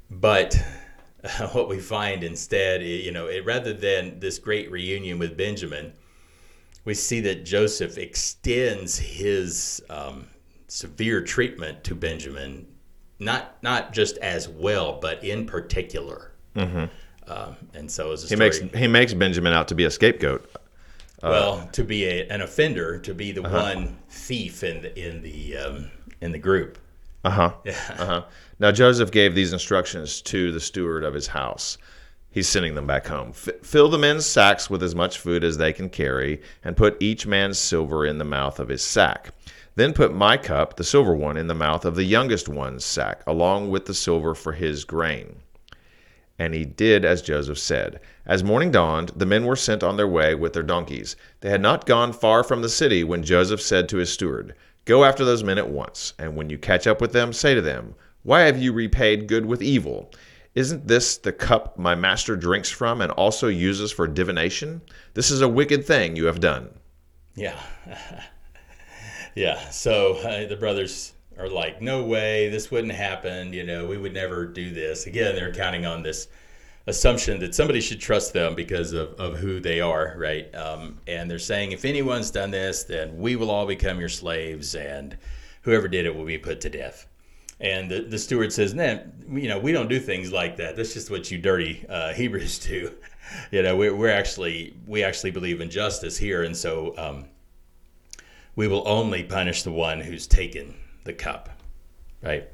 but 0.10 0.62
what 1.52 1.68
we 1.68 1.80
find 1.80 2.24
instead, 2.24 2.84
you 2.84 3.12
know, 3.12 3.28
it, 3.28 3.46
rather 3.46 3.74
than 3.74 4.20
this 4.20 4.40
great 4.40 4.72
reunion 4.72 5.20
with 5.20 5.38
Benjamin, 5.38 5.94
we 6.86 6.94
see 6.94 7.20
that 7.22 7.46
Joseph 7.46 7.98
extends 7.98 8.98
his 8.98 9.84
um, 9.90 10.28
severe 10.68 11.22
treatment 11.22 11.84
to 11.84 11.96
Benjamin, 11.96 12.66
not 13.20 13.62
not 13.62 13.94
just 13.94 14.18
as 14.18 14.48
well, 14.48 15.00
but 15.00 15.24
in 15.24 15.46
particular. 15.46 16.32
Um, 17.30 17.56
and 17.74 17.90
so 17.90 18.12
as 18.12 18.24
a 18.24 18.28
He 18.28 18.36
story, 18.36 18.70
makes 18.70 18.78
he 18.78 18.88
makes 18.88 19.14
Benjamin 19.14 19.54
out 19.54 19.68
to 19.70 19.76
be 19.76 19.86
a 19.86 19.92
scapegoat. 19.92 20.50
well 21.22 21.68
to 21.74 21.84
be 21.84 22.06
a, 22.06 22.28
an 22.30 22.42
offender, 22.42 22.98
to 23.00 23.14
be 23.14 23.32
the 23.32 23.44
one 23.44 23.98
thief 24.10 24.64
in 24.64 24.82
the 24.82 25.00
in 25.08 25.22
the 25.22 25.58
um, 25.58 25.92
in 26.22 26.32
the 26.32 26.40
group. 26.40 26.78
Uh 27.24 27.30
huh. 27.30 27.54
Uh 27.98 28.06
huh. 28.06 28.24
Now 28.60 28.72
Joseph 28.72 29.12
gave 29.12 29.36
these 29.36 29.54
instructions 29.54 30.22
to 30.24 30.52
the 30.52 30.60
steward 30.60 31.04
of 31.04 31.14
his 31.14 31.28
house. 31.28 31.78
He's 32.32 32.48
sending 32.48 32.76
them 32.76 32.86
back 32.88 33.08
home. 33.08 33.30
F- 33.30 33.62
fill 33.64 33.90
the 33.90 33.98
men's 33.98 34.26
sacks 34.26 34.70
with 34.70 34.84
as 34.84 34.94
much 34.96 35.18
food 35.18 35.44
as 35.44 35.58
they 35.58 35.74
can 35.74 35.90
carry, 35.90 36.42
and 36.64 36.78
put 36.78 37.02
each 37.02 37.26
man's 37.26 37.58
silver 37.58 38.06
in 38.06 38.18
the 38.20 38.26
mouth 38.26 38.60
of 38.60 38.70
his 38.70 38.84
sack. 38.84 39.34
Then 39.76 39.94
put 39.94 40.14
my 40.14 40.38
cup, 40.38 40.76
the 40.76 40.84
silver 40.84 41.16
one, 41.16 41.38
in 41.38 41.48
the 41.48 41.56
mouth 41.56 41.86
of 41.86 41.96
the 41.96 42.04
youngest 42.04 42.48
one's 42.50 42.86
sack, 42.86 43.24
along 43.26 43.70
with 43.70 43.86
the 43.86 43.94
silver 43.94 44.36
for 44.36 44.52
his 44.52 44.84
grain. 44.84 45.38
And 46.40 46.56
he 46.56 46.66
did 46.66 47.06
as 47.06 47.22
Joseph 47.22 47.60
said. 47.60 48.00
As 48.26 48.44
morning 48.44 48.72
dawned, 48.72 49.12
the 49.16 49.26
men 49.26 49.46
were 49.46 49.58
sent 49.58 49.84
on 49.84 49.98
their 49.98 50.08
way 50.08 50.34
with 50.34 50.54
their 50.54 50.64
donkeys. 50.64 51.16
They 51.42 51.50
had 51.50 51.62
not 51.62 51.86
gone 51.86 52.14
far 52.14 52.44
from 52.44 52.62
the 52.62 52.70
city 52.70 53.04
when 53.04 53.24
Joseph 53.24 53.62
said 53.62 53.90
to 53.90 53.98
his 53.98 54.10
steward, 54.10 54.56
Go 54.86 55.04
after 55.04 55.26
those 55.26 55.44
men 55.44 55.58
at 55.58 55.70
once, 55.70 56.14
and 56.18 56.36
when 56.36 56.50
you 56.50 56.58
catch 56.58 56.88
up 56.88 57.02
with 57.02 57.12
them, 57.12 57.34
say 57.34 57.54
to 57.54 57.62
them, 57.62 57.94
Why 58.24 58.42
have 58.42 58.58
you 58.58 58.72
repaid 58.72 59.28
good 59.28 59.46
with 59.46 59.62
evil? 59.62 60.12
Isn't 60.56 60.88
this 60.88 61.18
the 61.18 61.32
cup 61.32 61.78
my 61.78 61.94
master 61.94 62.36
drinks 62.36 62.70
from 62.70 63.02
and 63.02 63.12
also 63.12 63.50
uses 63.50 63.92
for 63.92 64.08
divination? 64.08 64.82
This 65.14 65.30
is 65.30 65.42
a 65.42 65.48
wicked 65.48 65.86
thing 65.86 66.16
you 66.16 66.26
have 66.26 66.40
done. 66.40 66.70
Yeah. 67.36 67.60
yeah. 69.36 69.70
So 69.70 70.14
uh, 70.18 70.48
the 70.48 70.56
brothers 70.56 71.14
are 71.40 71.50
like, 71.50 71.82
no 71.82 72.04
way, 72.04 72.50
this 72.50 72.70
wouldn't 72.70 72.94
happen. 72.94 73.54
You 73.54 73.64
know, 73.64 73.88
we 73.88 73.98
would 73.98 74.14
never 74.14 74.46
do 74.46 74.72
this. 74.72 75.08
Again, 75.08 75.36
they're 75.36 75.54
counting 75.54 75.86
on 75.86 76.04
this 76.04 76.28
assumption 76.86 77.40
that 77.40 77.56
somebody 77.56 77.80
should 77.80 78.02
trust 78.02 78.34
them 78.34 78.56
because 78.56 78.94
of, 78.94 79.14
of 79.14 79.38
who 79.38 79.60
they 79.60 79.80
are, 79.80 80.16
right? 80.18 80.54
Um, 80.54 80.98
and 81.08 81.32
they're 81.32 81.40
saying, 81.40 81.72
if 81.72 81.86
anyone's 81.86 82.32
done 82.32 82.52
this, 82.52 82.84
then 82.84 83.18
we 83.18 83.36
will 83.36 83.50
all 83.50 83.66
become 83.66 84.00
your 84.00 84.10
slaves, 84.10 84.76
and 84.76 85.18
whoever 85.62 85.88
did 85.88 86.06
it 86.06 86.16
will 86.16 86.26
be 86.26 86.38
put 86.38 86.60
to 86.62 86.70
death. 86.70 87.08
And 87.62 87.92
the, 87.92 88.02
the 88.02 88.18
steward 88.18 88.54
says, 88.54 88.74
"Man, 88.74 89.12
you 89.30 89.50
know, 89.50 89.60
we 89.60 89.74
don't 89.74 89.90
do 89.90 90.00
things 90.00 90.32
like 90.32 90.56
that. 90.58 90.78
That's 90.78 90.94
just 90.94 91.12
what 91.12 91.30
you 91.30 91.38
dirty 91.38 91.86
uh, 91.90 92.14
Hebrews 92.14 92.60
do. 92.60 92.94
You 93.52 93.62
know, 93.62 93.78
we're, 93.78 93.96
we're 93.96 94.10
actually 94.10 94.74
we 94.88 95.04
actually 95.04 95.30
believe 95.30 95.62
in 95.62 95.70
justice 95.70 96.18
here, 96.18 96.42
and 96.42 96.58
so 96.58 96.96
um, 96.98 97.26
we 98.56 98.68
will 98.68 98.82
only 98.88 99.24
punish 99.24 99.62
the 99.62 99.72
one 99.72 100.02
who's 100.02 100.26
taken 100.26 100.74
the 101.04 101.14
cup, 101.14 101.50
right? 102.22 102.48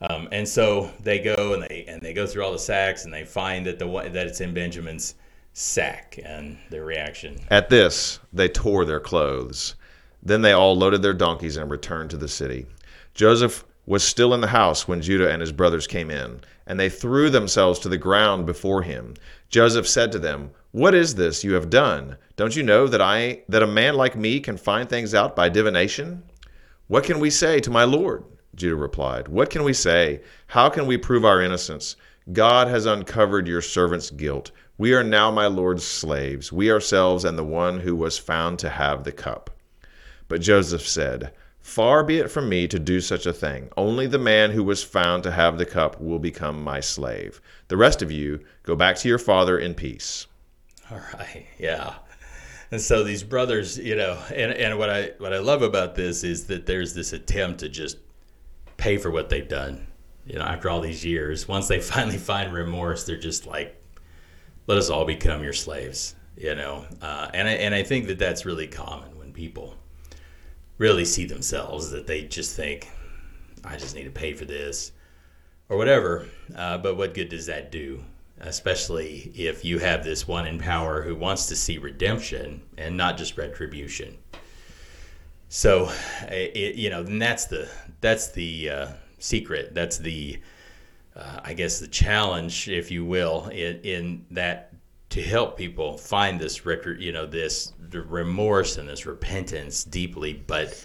Um, 0.00 0.28
and 0.32 0.46
so 0.46 0.90
they 1.00 1.18
go 1.18 1.54
and 1.54 1.62
they 1.62 1.84
and 1.88 2.02
they 2.02 2.12
go 2.12 2.26
through 2.26 2.44
all 2.44 2.52
the 2.52 2.58
sacks 2.58 3.04
and 3.04 3.14
they 3.14 3.24
find 3.24 3.66
that 3.66 3.78
the 3.78 3.86
that 3.86 4.26
it's 4.26 4.40
in 4.40 4.52
Benjamin's 4.52 5.14
sack, 5.54 6.18
and 6.24 6.58
their 6.68 6.84
reaction, 6.84 7.38
At 7.48 7.70
this, 7.70 8.18
they 8.32 8.48
tore 8.48 8.84
their 8.84 9.00
clothes. 9.00 9.76
Then 10.22 10.42
they 10.42 10.52
all 10.52 10.76
loaded 10.76 11.00
their 11.02 11.14
donkeys 11.14 11.56
and 11.56 11.70
returned 11.70 12.10
to 12.10 12.16
the 12.16 12.28
city. 12.28 12.66
Joseph 13.14 13.64
was 13.86 14.02
still 14.02 14.34
in 14.34 14.40
the 14.40 14.48
house 14.48 14.88
when 14.88 15.00
Judah 15.00 15.30
and 15.30 15.40
his 15.40 15.52
brothers 15.52 15.86
came 15.86 16.10
in, 16.10 16.40
and 16.66 16.80
they 16.80 16.88
threw 16.88 17.30
themselves 17.30 17.78
to 17.78 17.88
the 17.88 17.98
ground 17.98 18.46
before 18.46 18.82
him. 18.82 19.14
Joseph 19.48 19.86
said 19.86 20.10
to 20.10 20.18
them, 20.18 20.50
"What 20.72 20.94
is 20.94 21.14
this 21.14 21.44
you 21.44 21.54
have 21.54 21.70
done? 21.70 22.16
Don't 22.36 22.56
you 22.56 22.64
know 22.64 22.88
that 22.88 23.00
I 23.00 23.42
that 23.48 23.62
a 23.62 23.66
man 23.66 23.94
like 23.94 24.16
me 24.16 24.40
can 24.40 24.56
find 24.56 24.88
things 24.88 25.14
out 25.14 25.36
by 25.36 25.48
divination? 25.48 26.24
What 26.86 27.04
can 27.04 27.20
we 27.20 27.30
say 27.30 27.60
to 27.60 27.70
my 27.70 27.84
lord?" 27.84 28.24
Judah 28.54 28.76
replied, 28.76 29.28
"What 29.28 29.50
can 29.50 29.64
we 29.64 29.72
say? 29.72 30.20
How 30.48 30.68
can 30.68 30.86
we 30.86 30.96
prove 30.96 31.24
our 31.24 31.40
innocence? 31.40 31.96
God 32.32 32.68
has 32.68 32.86
uncovered 32.86 33.48
your 33.48 33.62
servant's 33.62 34.10
guilt. 34.10 34.50
We 34.78 34.94
are 34.94 35.04
now 35.04 35.30
my 35.30 35.46
lord's 35.46 35.84
slaves, 35.84 36.52
we 36.52 36.70
ourselves 36.70 37.24
and 37.24 37.38
the 37.38 37.44
one 37.44 37.80
who 37.80 37.96
was 37.96 38.18
found 38.18 38.58
to 38.58 38.68
have 38.68 39.04
the 39.04 39.12
cup." 39.12 39.50
But 40.28 40.40
Joseph 40.40 40.86
said, 40.86 41.32
Far 41.64 42.04
be 42.04 42.18
it 42.18 42.30
from 42.30 42.50
me 42.50 42.68
to 42.68 42.78
do 42.78 43.00
such 43.00 43.24
a 43.24 43.32
thing. 43.32 43.70
Only 43.74 44.06
the 44.06 44.18
man 44.18 44.50
who 44.50 44.62
was 44.62 44.84
found 44.84 45.22
to 45.22 45.30
have 45.30 45.56
the 45.56 45.64
cup 45.64 45.98
will 45.98 46.18
become 46.18 46.62
my 46.62 46.80
slave. 46.80 47.40
The 47.68 47.78
rest 47.78 48.02
of 48.02 48.12
you 48.12 48.40
go 48.64 48.76
back 48.76 48.96
to 48.96 49.08
your 49.08 49.18
father 49.18 49.58
in 49.58 49.72
peace. 49.74 50.26
All 50.90 51.00
right. 51.14 51.46
Yeah. 51.58 51.94
And 52.74 52.82
so 52.82 53.04
these 53.04 53.22
brothers, 53.22 53.78
you 53.78 53.94
know, 53.94 54.20
and, 54.34 54.50
and 54.50 54.76
what 54.76 54.90
I 54.90 55.12
what 55.18 55.32
I 55.32 55.38
love 55.38 55.62
about 55.62 55.94
this 55.94 56.24
is 56.24 56.48
that 56.48 56.66
there's 56.66 56.92
this 56.92 57.12
attempt 57.12 57.60
to 57.60 57.68
just 57.68 57.98
pay 58.78 58.96
for 58.96 59.12
what 59.12 59.28
they've 59.28 59.46
done. 59.46 59.86
You 60.26 60.40
know, 60.40 60.44
after 60.44 60.68
all 60.68 60.80
these 60.80 61.04
years, 61.04 61.46
once 61.46 61.68
they 61.68 61.78
finally 61.92 62.18
find 62.18 62.52
remorse, 62.52 63.04
they're 63.04 63.16
just 63.16 63.46
like, 63.46 63.80
"Let 64.66 64.76
us 64.76 64.90
all 64.90 65.04
become 65.04 65.44
your 65.44 65.52
slaves." 65.52 66.16
You 66.36 66.56
know, 66.56 66.84
uh, 67.00 67.30
and 67.32 67.46
I, 67.46 67.52
and 67.52 67.76
I 67.76 67.84
think 67.84 68.08
that 68.08 68.18
that's 68.18 68.44
really 68.44 68.66
common 68.66 69.16
when 69.20 69.32
people 69.32 69.76
really 70.78 71.04
see 71.04 71.26
themselves 71.26 71.92
that 71.92 72.08
they 72.08 72.24
just 72.24 72.56
think, 72.56 72.90
I 73.62 73.76
just 73.76 73.94
need 73.94 74.02
to 74.02 74.10
pay 74.10 74.32
for 74.32 74.46
this 74.46 74.90
or 75.68 75.76
whatever. 75.76 76.26
Uh, 76.56 76.78
but 76.78 76.96
what 76.96 77.14
good 77.14 77.28
does 77.28 77.46
that 77.46 77.70
do? 77.70 78.02
Especially 78.46 79.32
if 79.34 79.64
you 79.64 79.78
have 79.78 80.04
this 80.04 80.28
one 80.28 80.46
in 80.46 80.58
power 80.58 81.02
who 81.02 81.16
wants 81.16 81.46
to 81.46 81.56
see 81.56 81.78
redemption 81.78 82.62
and 82.76 82.96
not 82.96 83.16
just 83.16 83.38
retribution. 83.38 84.16
So, 85.48 85.90
it, 86.28 86.74
you 86.74 86.90
know, 86.90 87.00
and 87.00 87.20
that's 87.20 87.46
the 87.46 87.68
that's 88.00 88.32
the 88.32 88.70
uh, 88.70 88.88
secret. 89.18 89.74
That's 89.74 89.98
the 89.98 90.40
uh, 91.16 91.40
I 91.42 91.54
guess 91.54 91.78
the 91.78 91.88
challenge, 91.88 92.68
if 92.68 92.90
you 92.90 93.04
will, 93.04 93.48
in, 93.48 93.80
in 93.82 94.26
that 94.32 94.72
to 95.10 95.22
help 95.22 95.56
people 95.56 95.96
find 95.96 96.40
this 96.40 96.66
record, 96.66 97.00
you 97.00 97.12
know 97.12 97.24
this 97.24 97.72
remorse 97.92 98.78
and 98.78 98.88
this 98.88 99.06
repentance 99.06 99.84
deeply 99.84 100.32
but 100.32 100.84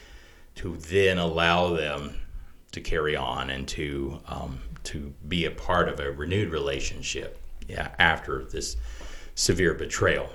to 0.54 0.78
then 0.78 1.18
allow 1.18 1.74
them 1.74 2.16
to 2.72 2.82
carry 2.82 3.16
on 3.16 3.50
and 3.50 3.68
to 3.68 4.20
um, 4.28 4.60
to 4.84 5.12
be 5.28 5.46
a 5.46 5.52
part 5.52 5.90
of 5.90 6.00
a 6.00 6.12
renewed 6.12 6.52
relationship 6.52 7.39
after 7.70 8.46
this 8.46 8.78
severe 9.36 9.74
betrayal 9.74 10.30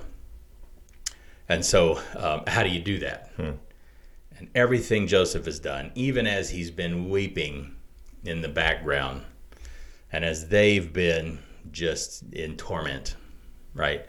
and 1.49 1.64
so 1.64 2.01
um, 2.16 2.43
how 2.47 2.62
do 2.62 2.70
you 2.70 2.80
do 2.80 2.99
that 2.99 3.30
hmm. 3.37 3.51
and 4.39 4.49
everything 4.55 5.07
joseph 5.07 5.45
has 5.45 5.59
done 5.59 5.91
even 5.95 6.26
as 6.26 6.51
he's 6.51 6.70
been 6.70 7.09
weeping 7.11 7.74
in 8.24 8.41
the 8.41 8.49
background 8.49 9.22
and 10.12 10.24
as 10.24 10.49
they've 10.49 10.93
been 10.93 11.39
just 11.70 12.22
in 12.32 12.57
torment 12.57 13.16
right? 13.74 14.07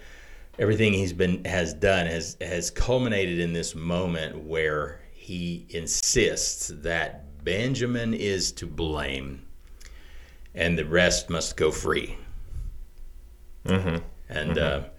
Everything 0.57 0.93
he's 0.93 1.13
been 1.13 1.43
has 1.43 1.73
done 1.73 2.05
has 2.05 2.37
has 2.39 2.71
culminated 2.71 3.39
in 3.39 3.51
this 3.51 3.75
moment 3.75 4.45
where 4.45 5.01
he 5.13 5.65
insists 5.69 6.71
that 6.75 7.43
Benjamin 7.43 8.13
is 8.13 8.51
to 8.53 8.65
blame, 8.65 9.45
and 10.53 10.77
the 10.77 10.85
rest 10.85 11.29
must 11.29 11.57
go 11.57 11.71
free. 11.71 12.17
Mm-hmm. 13.65 13.97
And 14.29 14.55
mm-hmm. 14.55 14.85
Uh, 14.85 14.89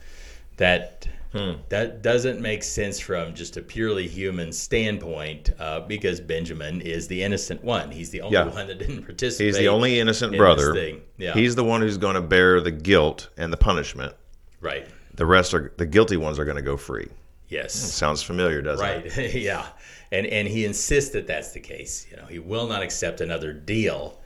that 0.57 1.07
hmm. 1.33 1.53
that 1.69 2.03
doesn't 2.03 2.41
make 2.41 2.63
sense 2.63 2.99
from 2.99 3.35
just 3.35 3.57
a 3.57 3.63
purely 3.63 4.09
human 4.09 4.53
standpoint, 4.53 5.51
uh, 5.59 5.81
because 5.81 6.21
Benjamin 6.21 6.81
is 6.81 7.09
the 7.09 7.23
innocent 7.23 7.63
one. 7.63 7.91
He's 7.91 8.11
the 8.11 8.23
only 8.23 8.35
yeah. 8.35 8.47
one 8.47 8.67
that 8.67 8.79
didn't 8.79 9.03
participate. 9.05 9.47
He's 9.47 9.59
the 9.59 9.69
only 9.69 10.01
innocent 10.01 10.35
in 10.35 10.39
brother. 10.39 10.99
Yeah. 11.19 11.35
He's 11.35 11.55
the 11.55 11.65
one 11.65 11.81
who's 11.81 11.99
going 11.99 12.15
to 12.15 12.23
bear 12.23 12.61
the 12.61 12.71
guilt 12.71 13.29
and 13.37 13.53
the 13.53 13.57
punishment. 13.57 14.15
Right. 14.61 14.87
The 15.15 15.27
rest 15.27 15.55
are 15.55 15.73
the 15.77 15.87
guilty 15.87 16.17
ones 16.17 16.39
are 16.39 16.45
going 16.45 16.57
to 16.57 16.63
go 16.63 16.77
free. 16.77 17.09
Yes. 17.49 17.75
sounds 17.75 18.23
familiar, 18.23 18.61
doesn't 18.61 18.85
right. 18.85 19.07
it? 19.07 19.17
Right. 19.17 19.35
yeah. 19.43 19.67
And 20.13 20.27
and 20.27 20.49
he 20.49 20.65
insists 20.65 21.11
that 21.11 21.27
that's 21.27 21.53
the 21.53 21.61
case. 21.61 22.07
You 22.11 22.17
know, 22.17 22.27
he 22.27 22.39
will 22.39 22.67
not 22.67 22.83
accept 22.83 23.21
another 23.21 23.53
deal. 23.53 24.21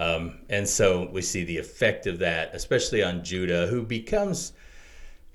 Um, 0.00 0.38
and 0.48 0.68
so 0.68 1.08
we 1.12 1.22
see 1.22 1.44
the 1.44 1.58
effect 1.58 2.06
of 2.06 2.18
that, 2.20 2.54
especially 2.54 3.02
on 3.02 3.22
Judah, 3.22 3.66
who 3.66 3.82
becomes 3.82 4.52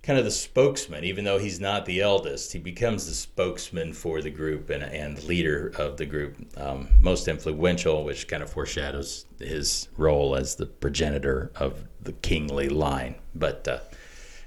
kind 0.02 0.20
of 0.20 0.26
the 0.26 0.32
spokesman, 0.32 1.04
even 1.04 1.24
though 1.24 1.38
he's 1.38 1.60
not 1.60 1.86
the 1.86 2.02
eldest. 2.02 2.52
He 2.54 2.60
becomes 2.60 3.08
the 3.08 3.14
spokesman 3.14 3.94
for 3.94 4.22
the 4.22 4.30
group 4.30 4.70
and, 4.70 4.84
and 4.84 5.24
leader 5.24 5.72
of 5.78 5.98
the 5.98 6.06
group, 6.06 6.36
um, 6.58 6.90
most 7.00 7.28
influential, 7.28 8.04
which 8.04 8.28
kind 8.28 8.44
of 8.44 8.50
foreshadows 8.50 9.26
his 9.40 9.88
role 9.98 10.36
as 10.36 10.56
the 10.56 10.66
progenitor 10.66 11.52
of 11.56 11.84
the 12.02 12.14
kingly 12.14 12.70
line. 12.70 13.16
But 13.34 13.68
uh, 13.68 13.80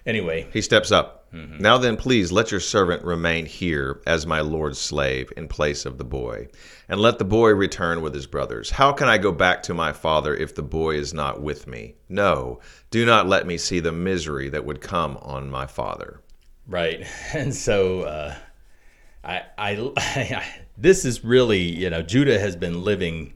Anyway, 0.09 0.47
he 0.55 0.63
steps 0.63 0.91
up. 0.91 1.18
Mm-hmm. 1.33 1.59
Now 1.59 1.77
then, 1.77 1.97
please 1.97 2.33
let 2.33 2.51
your 2.51 2.61
servant 2.61 3.05
remain 3.05 3.45
here 3.45 4.01
as 4.07 4.27
my 4.27 4.41
lord's 4.41 4.79
slave 4.79 5.31
in 5.37 5.47
place 5.47 5.85
of 5.85 5.99
the 5.99 6.05
boy, 6.05 6.49
and 6.89 7.01
let 7.01 7.19
the 7.19 7.25
boy 7.25 7.51
return 7.51 8.01
with 8.01 8.15
his 8.15 8.27
brothers. 8.27 8.71
How 8.71 8.93
can 8.93 9.09
I 9.09 9.19
go 9.19 9.31
back 9.31 9.63
to 9.65 9.75
my 9.75 9.93
father 9.93 10.35
if 10.35 10.55
the 10.55 10.63
boy 10.63 10.97
is 10.97 11.13
not 11.13 11.43
with 11.43 11.67
me? 11.67 11.97
No, 12.09 12.61
do 12.91 13.05
not 13.05 13.29
let 13.29 13.47
me 13.47 13.59
see 13.59 13.81
the 13.81 13.93
misery 13.93 14.49
that 14.49 14.65
would 14.65 14.81
come 14.81 15.19
on 15.19 15.51
my 15.51 15.67
father. 15.67 16.23
Right, 16.67 17.07
and 17.35 17.55
so 17.55 18.03
uh, 18.03 18.35
I, 19.23 19.43
I, 19.59 19.93
I, 19.99 20.47
this 20.79 21.05
is 21.05 21.25
really, 21.25 21.61
you 21.61 21.91
know, 21.91 22.01
Judah 22.01 22.39
has 22.39 22.57
been 22.57 22.85
living 22.85 23.35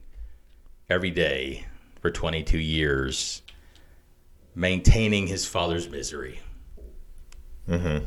every 0.88 1.10
day 1.10 1.66
for 2.00 2.10
22 2.10 2.58
years, 2.58 3.42
maintaining 4.54 5.26
his 5.26 5.46
father's 5.46 5.90
misery 5.90 6.40
Mm-hmm. 7.68 8.04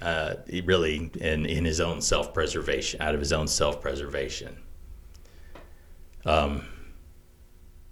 Uh, 0.00 0.34
really, 0.64 1.10
in 1.20 1.46
in 1.46 1.64
his 1.64 1.80
own 1.80 2.00
self 2.00 2.34
preservation, 2.34 3.00
out 3.00 3.14
of 3.14 3.20
his 3.20 3.32
own 3.32 3.48
self 3.48 3.80
preservation. 3.80 4.56
Um, 6.24 6.66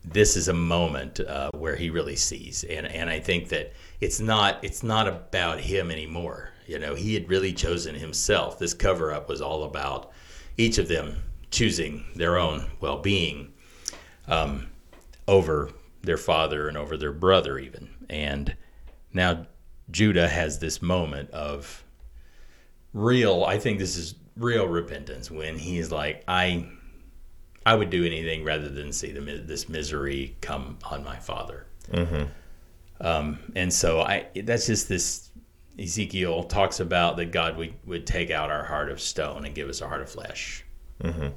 this 0.05 0.37
is 0.37 0.49
a 0.49 0.53
moment 0.53 1.21
uh, 1.21 1.51
where 1.55 1.77
he 1.77 1.89
really 1.89 2.17
sees, 2.17 2.65
and 2.65 2.87
and 2.87 3.09
I 3.09 3.21
think 3.21 3.49
that 3.49 3.73
it's 4.01 4.21
not 4.21 4.63
it's 4.63 4.83
not 4.83 5.09
about 5.09 5.61
him 5.61 5.91
anymore. 5.91 6.51
You 6.67 6.79
know, 6.79 6.95
he 6.95 7.15
had 7.15 7.29
really 7.29 7.53
chosen 7.53 7.95
himself. 7.95 8.59
This 8.59 8.75
cover 8.75 9.13
up 9.13 9.29
was 9.29 9.41
all 9.41 9.65
about 9.65 10.13
each 10.57 10.79
of 10.79 10.89
them 10.89 11.23
choosing 11.51 12.05
their 12.15 12.37
own 12.37 12.71
well 12.81 12.99
being 12.99 13.53
um, 14.29 14.69
over 15.27 15.71
their 16.03 16.17
father 16.17 16.69
and 16.69 16.77
over 16.77 16.97
their 16.97 17.13
brother, 17.13 17.59
even. 17.59 17.89
And 18.11 18.55
now 19.13 19.47
Judah 19.91 20.29
has 20.29 20.59
this 20.59 20.81
moment 20.83 21.31
of 21.31 21.85
real, 22.93 23.45
I 23.45 23.59
think 23.59 23.79
this 23.79 23.97
is 23.97 24.15
real 24.37 24.67
repentance 24.67 25.31
when 25.31 25.59
he's 25.59 25.93
like, 25.93 26.25
I, 26.27 26.69
I 27.67 27.75
would 27.75 27.91
do 27.91 28.05
anything 28.05 28.45
rather 28.45 28.69
than 28.69 28.93
see 28.93 29.13
the, 29.13 29.21
this 29.21 29.69
misery 29.69 30.37
come 30.41 30.79
on 30.85 31.05
my 31.05 31.17
father. 31.17 31.67
Mm-hmm. 31.91 32.25
Um, 33.01 33.39
and 33.55 33.73
so 33.73 34.01
I, 34.01 34.27
that's 34.45 34.67
just 34.67 34.89
this. 34.89 35.31
Ezekiel 35.77 36.45
talks 36.45 36.79
about 36.79 37.17
that 37.17 37.33
God 37.33 37.57
would, 37.57 37.75
would 37.85 38.07
take 38.07 38.31
out 38.31 38.49
our 38.49 38.63
heart 38.63 38.93
of 38.93 39.01
stone 39.01 39.45
and 39.45 39.57
give 39.57 39.69
us 39.69 39.81
a 39.81 39.89
heart 39.89 40.03
of 40.03 40.09
flesh. 40.09 40.65
Mm-hmm. 41.03 41.31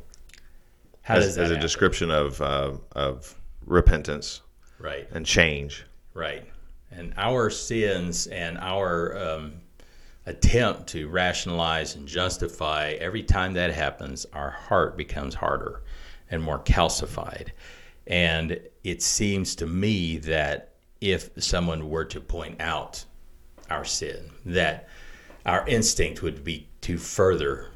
How 1.02 1.16
as, 1.16 1.26
does 1.26 1.36
that 1.36 1.41
as 1.45 1.50
a 1.50 1.54
happen? 1.56 1.62
description 1.62 2.12
of 2.12 2.39
uh, 2.39 2.74
of 2.91 3.34
repentance, 3.66 4.41
right, 4.78 5.08
and 5.12 5.26
change, 5.26 5.88
right 6.14 6.45
and 6.92 7.14
our 7.18 7.50
sins 7.50 8.28
and 8.28 8.58
our 8.58 9.18
um, 9.18 9.54
attempt 10.26 10.88
to 10.88 11.08
rationalize 11.08 11.96
and 11.96 12.08
justify 12.08 12.96
every 13.00 13.24
time 13.24 13.54
that 13.54 13.74
happens 13.74 14.26
our 14.34 14.50
heart 14.50 14.98
becomes 14.98 15.36
harder 15.36 15.82
and 16.30 16.44
more 16.44 16.60
calcified. 16.60 17.50
And 18.06 18.60
it 18.84 19.02
seems 19.02 19.56
to 19.56 19.66
me 19.66 20.18
that 20.18 20.74
if 21.02 21.30
someone 21.38 21.90
were 21.90 22.06
to 22.06 22.20
point 22.20 22.60
out 22.60 23.06
our 23.70 23.86
sin 23.86 24.32
that 24.46 24.88
our 25.46 25.68
instinct 25.68 26.22
would 26.22 26.44
be 26.44 26.68
to 26.82 26.98
further 26.98 27.70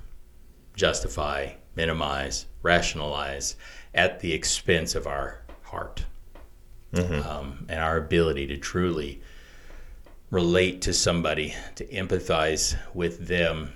justify 0.76 1.50
minimize 1.76 2.46
rationalize 2.62 3.56
at 3.94 4.20
the 4.20 4.34
expense 4.34 4.96
of 4.96 5.06
our 5.06 5.42
heart 5.64 6.06
mm-hmm. 6.94 7.28
um, 7.28 7.66
and 7.70 7.80
our 7.80 7.98
ability 7.98 8.48
to 8.48 8.58
truly 8.58 9.22
relate 10.30 10.82
to 10.84 10.94
somebody, 10.94 11.54
to 11.76 11.86
empathize 11.88 12.76
with 12.94 13.28
them, 13.28 13.74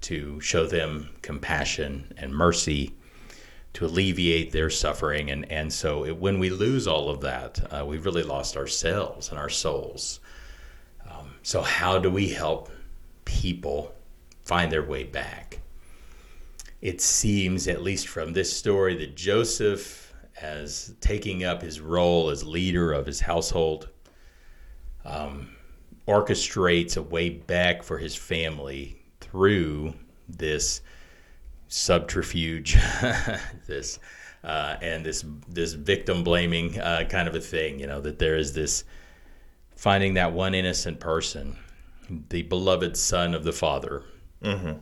to 0.00 0.40
show 0.40 0.66
them 0.66 1.10
compassion 1.22 2.12
and 2.16 2.32
mercy, 2.32 2.94
to 3.74 3.84
alleviate 3.84 4.50
their 4.50 4.70
suffering. 4.70 5.30
And, 5.30 5.50
and 5.52 5.72
so 5.72 6.04
it, 6.04 6.16
when 6.16 6.38
we 6.38 6.50
lose 6.50 6.86
all 6.86 7.10
of 7.10 7.20
that, 7.20 7.60
uh, 7.72 7.84
we've 7.84 8.04
really 8.04 8.22
lost 8.22 8.56
ourselves 8.56 9.28
and 9.28 9.38
our 9.38 9.50
souls. 9.50 10.20
Um, 11.08 11.34
so, 11.42 11.62
how 11.62 11.98
do 11.98 12.10
we 12.10 12.28
help 12.28 12.70
people 13.24 13.94
find 14.44 14.72
their 14.72 14.82
way 14.82 15.04
back? 15.04 15.60
It 16.80 17.00
seems, 17.00 17.66
at 17.68 17.82
least 17.82 18.08
from 18.08 18.32
this 18.32 18.52
story, 18.52 18.96
that 18.98 19.16
Joseph, 19.16 20.07
as 20.40 20.94
taking 21.00 21.44
up 21.44 21.62
his 21.62 21.80
role 21.80 22.30
as 22.30 22.44
leader 22.44 22.92
of 22.92 23.06
his 23.06 23.20
household, 23.20 23.88
um, 25.04 25.50
orchestrates 26.06 26.96
a 26.96 27.02
way 27.02 27.28
back 27.28 27.82
for 27.82 27.98
his 27.98 28.14
family 28.14 29.00
through 29.20 29.94
this 30.28 30.80
subterfuge, 31.68 32.76
this 33.66 33.98
uh, 34.44 34.76
and 34.80 35.04
this 35.04 35.24
this 35.48 35.72
victim 35.72 36.24
blaming 36.24 36.78
uh, 36.80 37.04
kind 37.08 37.28
of 37.28 37.34
a 37.34 37.40
thing. 37.40 37.78
You 37.78 37.86
know 37.86 38.00
that 38.00 38.18
there 38.18 38.36
is 38.36 38.54
this 38.54 38.84
finding 39.76 40.14
that 40.14 40.32
one 40.32 40.54
innocent 40.54 41.00
person, 41.00 41.56
the 42.30 42.42
beloved 42.42 42.96
son 42.96 43.34
of 43.34 43.44
the 43.44 43.52
father, 43.52 44.02
mm-hmm. 44.42 44.78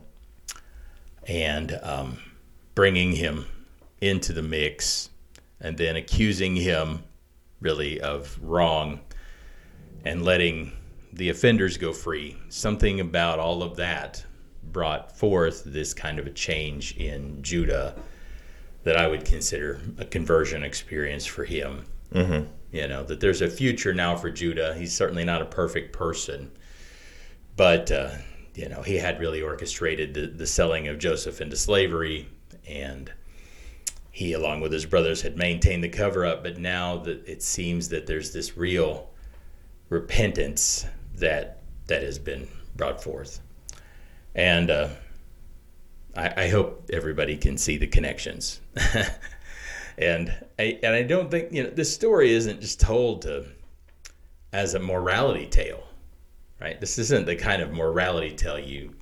and 1.27 1.79
um, 1.83 2.19
bringing 2.75 3.13
him 3.13 3.47
into 4.01 4.33
the 4.33 4.43
mix, 4.43 5.11
and 5.61 5.77
then 5.77 5.97
accusing 5.97 6.57
him 6.57 7.03
really 7.61 8.01
of 8.01 8.39
wrong, 8.43 9.01
and 10.05 10.25
letting 10.25 10.73
the 11.13 11.31
offenders 11.31 11.79
go 11.79 11.93
free. 11.93 12.37
Something 12.49 13.01
about 13.01 13.39
all 13.39 13.63
of 13.63 13.77
that 13.77 14.25
brought 14.63 15.17
forth 15.17 15.63
this 15.65 15.95
kind 15.95 16.19
of 16.19 16.27
a 16.27 16.31
change 16.31 16.97
in 16.97 17.43
Judah 17.43 17.95
that 18.85 18.97
I 18.97 19.09
would 19.09 19.25
consider 19.25 19.81
a 19.99 20.05
conversion 20.05 20.63
experience 20.63 21.25
for 21.25 21.45
him. 21.45 21.87
Mm-hmm. 22.13 22.49
You 22.73 22.89
know, 22.89 23.03
that 23.05 23.21
there's 23.21 23.41
a 23.41 23.49
future 23.49 23.95
now 23.95 24.17
for 24.17 24.31
Judah. 24.31 24.75
He's 24.75 24.95
certainly 24.95 25.25
not 25.25 25.43
a 25.43 25.47
perfect 25.47 25.93
person, 25.93 26.53
but, 27.57 27.91
uh, 27.91 28.11
you 28.55 28.69
know, 28.69 28.83
he 28.83 28.97
had 28.97 29.19
really 29.19 29.41
orchestrated 29.41 30.15
the, 30.15 30.27
the 30.27 30.47
selling 30.47 30.87
of 30.89 30.99
Joseph 30.99 31.41
into 31.41 31.57
slavery, 31.57 32.29
and 32.69 33.11
he, 34.17 34.33
along 34.33 34.61
with 34.61 34.73
his 34.73 34.87
brothers, 34.87 35.23
had 35.23 35.37
maintained 35.37 35.85
the 35.85 35.89
cover 35.89 36.25
up. 36.25 36.43
But 36.43 36.59
now 36.59 36.97
that 36.99 37.27
it 37.29 37.43
seems 37.43 37.91
that 37.91 38.07
there's 38.07 38.33
this 38.33 38.57
real 38.57 39.11
repentance 39.91 40.87
that 41.17 41.63
that 41.87 42.03
has 42.03 42.19
been 42.19 42.49
brought 42.77 43.03
forth 43.03 43.41
and 44.37 44.71
uh, 44.71 44.89
I, 46.15 46.45
I, 46.45 46.49
hope 46.49 46.91
everybody 46.93 47.37
can 47.39 47.57
see 47.57 47.79
the 47.79 47.87
connections. 47.87 48.61
and 49.99 50.33
I 50.59 50.79
and 50.83 50.95
I 50.95 51.03
don't 51.03 51.31
think 51.31 51.53
you 51.53 51.65
know 51.65 51.71
this 51.71 51.93
story 51.93 52.33
isn't 52.33 52.61
just 52.61 52.79
told 52.79 53.23
to 53.23 53.47
as 54.53 54.75
a 54.75 54.79
morality 54.79 55.47
tale, 55.47 55.83
right? 56.61 56.79
This 56.79 56.99
isn't 56.99 57.25
the 57.25 57.35
kind 57.35 57.63
of 57.63 57.73
morality 57.73 58.37
tale 58.37 58.59
you 58.59 58.95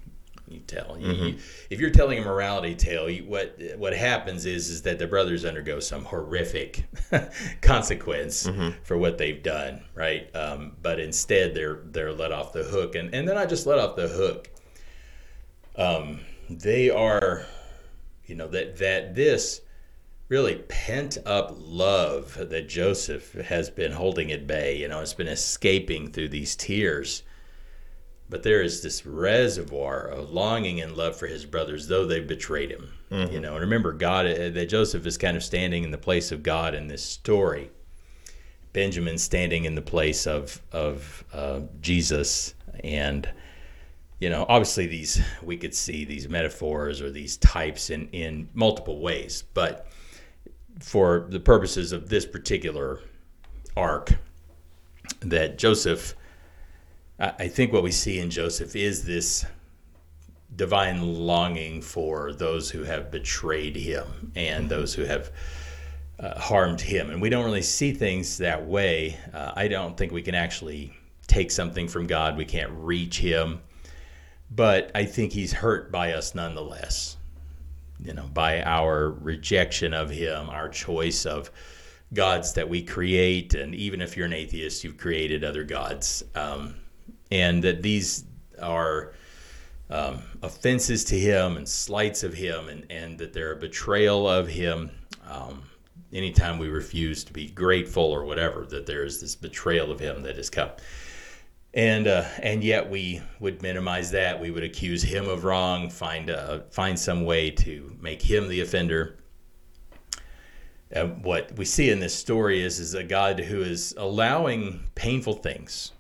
you 0.48 0.60
tell. 0.60 0.96
You, 0.98 1.06
mm-hmm. 1.06 1.24
you, 1.24 1.38
if 1.70 1.80
you're 1.80 1.90
telling 1.90 2.18
a 2.18 2.22
morality 2.22 2.74
tale, 2.74 3.08
you, 3.08 3.24
what 3.24 3.58
what 3.76 3.94
happens 3.94 4.46
is 4.46 4.68
is 4.70 4.82
that 4.82 4.98
the 4.98 5.06
brothers 5.06 5.44
undergo 5.44 5.80
some 5.80 6.04
horrific 6.04 6.84
consequence 7.60 8.46
mm-hmm. 8.46 8.78
for 8.82 8.98
what 8.98 9.18
they've 9.18 9.42
done, 9.42 9.82
right? 9.94 10.34
Um, 10.34 10.76
but 10.82 11.00
instead, 11.00 11.54
they're 11.54 11.80
they're 11.84 12.12
let 12.12 12.32
off 12.32 12.52
the 12.52 12.64
hook, 12.64 12.94
and 12.94 13.14
and 13.14 13.26
they're 13.26 13.34
not 13.34 13.48
just 13.48 13.66
let 13.66 13.78
off 13.78 13.96
the 13.96 14.08
hook 14.08 14.50
um, 15.76 16.20
they 16.48 16.90
are, 16.90 17.44
you 18.26 18.34
know, 18.34 18.48
that 18.48 18.76
that 18.78 19.14
this 19.14 19.60
really 20.28 20.56
pent 20.68 21.18
up 21.26 21.52
love 21.56 22.36
that 22.48 22.68
Joseph 22.68 23.32
has 23.32 23.70
been 23.70 23.92
holding 23.92 24.32
at 24.32 24.46
bay. 24.46 24.76
You 24.76 24.88
know, 24.88 25.00
it's 25.00 25.14
been 25.14 25.28
escaping 25.28 26.12
through 26.12 26.28
these 26.28 26.56
tears. 26.56 27.22
But 28.34 28.42
there 28.42 28.62
is 28.62 28.82
this 28.82 29.06
reservoir 29.06 30.08
of 30.08 30.32
longing 30.32 30.80
and 30.80 30.96
love 30.96 31.14
for 31.14 31.28
his 31.28 31.46
brothers, 31.46 31.86
though 31.86 32.04
they 32.04 32.18
betrayed 32.18 32.68
him. 32.68 32.92
Mm-hmm. 33.12 33.32
You 33.32 33.38
know, 33.38 33.52
and 33.52 33.60
remember, 33.60 33.92
God 33.92 34.26
uh, 34.26 34.50
that 34.50 34.68
Joseph 34.68 35.06
is 35.06 35.16
kind 35.16 35.36
of 35.36 35.44
standing 35.44 35.84
in 35.84 35.92
the 35.92 35.98
place 35.98 36.32
of 36.32 36.42
God 36.42 36.74
in 36.74 36.88
this 36.88 37.00
story. 37.00 37.70
Benjamin 38.72 39.18
standing 39.18 39.66
in 39.66 39.76
the 39.76 39.82
place 39.82 40.26
of 40.26 40.60
of 40.72 41.22
uh, 41.32 41.60
Jesus, 41.80 42.56
and 42.82 43.28
you 44.18 44.30
know, 44.30 44.46
obviously 44.48 44.88
these 44.88 45.22
we 45.40 45.56
could 45.56 45.72
see 45.72 46.04
these 46.04 46.28
metaphors 46.28 47.00
or 47.00 47.12
these 47.12 47.36
types 47.36 47.88
in 47.88 48.08
in 48.08 48.48
multiple 48.52 48.98
ways, 48.98 49.44
but 49.54 49.86
for 50.80 51.26
the 51.28 51.38
purposes 51.38 51.92
of 51.92 52.08
this 52.08 52.26
particular 52.26 52.98
arc, 53.76 54.12
that 55.20 55.56
Joseph, 55.56 56.16
I 57.18 57.48
think 57.48 57.72
what 57.72 57.82
we 57.82 57.92
see 57.92 58.18
in 58.18 58.30
Joseph 58.30 58.74
is 58.74 59.04
this 59.04 59.44
divine 60.56 61.00
longing 61.02 61.80
for 61.80 62.32
those 62.32 62.70
who 62.70 62.82
have 62.84 63.10
betrayed 63.10 63.76
him 63.76 64.32
and 64.34 64.68
those 64.68 64.94
who 64.94 65.04
have 65.04 65.30
uh, 66.18 66.38
harmed 66.38 66.80
him. 66.80 67.10
And 67.10 67.22
we 67.22 67.28
don't 67.28 67.44
really 67.44 67.62
see 67.62 67.92
things 67.92 68.38
that 68.38 68.66
way. 68.66 69.16
Uh, 69.32 69.52
I 69.54 69.68
don't 69.68 69.96
think 69.96 70.12
we 70.12 70.22
can 70.22 70.34
actually 70.34 70.92
take 71.26 71.50
something 71.50 71.88
from 71.88 72.06
God, 72.06 72.36
we 72.36 72.44
can't 72.44 72.72
reach 72.72 73.18
him 73.18 73.60
but 74.54 74.90
I 74.94 75.04
think 75.04 75.32
he's 75.32 75.52
hurt 75.52 75.90
by 75.90 76.12
us 76.12 76.34
nonetheless. 76.34 77.16
You 77.98 78.12
know, 78.12 78.28
by 78.32 78.62
our 78.62 79.10
rejection 79.10 79.94
of 79.94 80.10
him, 80.10 80.50
our 80.50 80.68
choice 80.68 81.26
of 81.26 81.50
gods 82.12 82.52
that 82.54 82.68
we 82.68 82.82
create, 82.82 83.54
and 83.54 83.74
even 83.74 84.00
if 84.00 84.16
you're 84.16 84.26
an 84.26 84.32
atheist, 84.32 84.84
you've 84.84 84.98
created 84.98 85.42
other 85.42 85.64
gods, 85.64 86.24
um, 86.34 86.74
and 87.34 87.64
that 87.64 87.82
these 87.82 88.24
are 88.62 89.12
um, 89.90 90.22
offenses 90.42 91.04
to 91.04 91.18
him 91.18 91.56
and 91.56 91.68
slights 91.68 92.22
of 92.22 92.32
him, 92.32 92.68
and, 92.68 92.86
and 92.90 93.18
that 93.18 93.32
they're 93.32 93.52
a 93.52 93.56
betrayal 93.56 94.28
of 94.28 94.48
him. 94.48 94.90
Um, 95.28 95.62
anytime 96.12 96.58
we 96.58 96.68
refuse 96.68 97.24
to 97.24 97.32
be 97.32 97.48
grateful 97.48 98.04
or 98.04 98.24
whatever, 98.24 98.64
that 98.66 98.86
there 98.86 99.04
is 99.04 99.20
this 99.20 99.34
betrayal 99.34 99.90
of 99.90 99.98
him 99.98 100.22
that 100.22 100.36
has 100.36 100.48
come 100.48 100.70
and 101.74 102.06
uh, 102.06 102.24
and 102.40 102.62
yet 102.62 102.88
we 102.88 103.20
would 103.40 103.60
minimize 103.60 104.12
that. 104.12 104.40
We 104.40 104.52
would 104.52 104.62
accuse 104.62 105.02
him 105.02 105.28
of 105.28 105.44
wrong, 105.44 105.90
find 105.90 106.30
uh, 106.30 106.60
find 106.70 106.98
some 106.98 107.24
way 107.24 107.50
to 107.50 107.96
make 108.00 108.22
him 108.22 108.48
the 108.48 108.60
offender. 108.60 109.16
Uh, 110.94 111.06
what 111.06 111.56
we 111.56 111.64
see 111.64 111.90
in 111.90 111.98
this 111.98 112.14
story 112.14 112.62
is 112.62 112.78
is 112.78 112.94
a 112.94 113.02
God 113.02 113.40
who 113.40 113.60
is 113.60 113.92
allowing 113.98 114.84
painful 114.94 115.34
things 115.34 115.90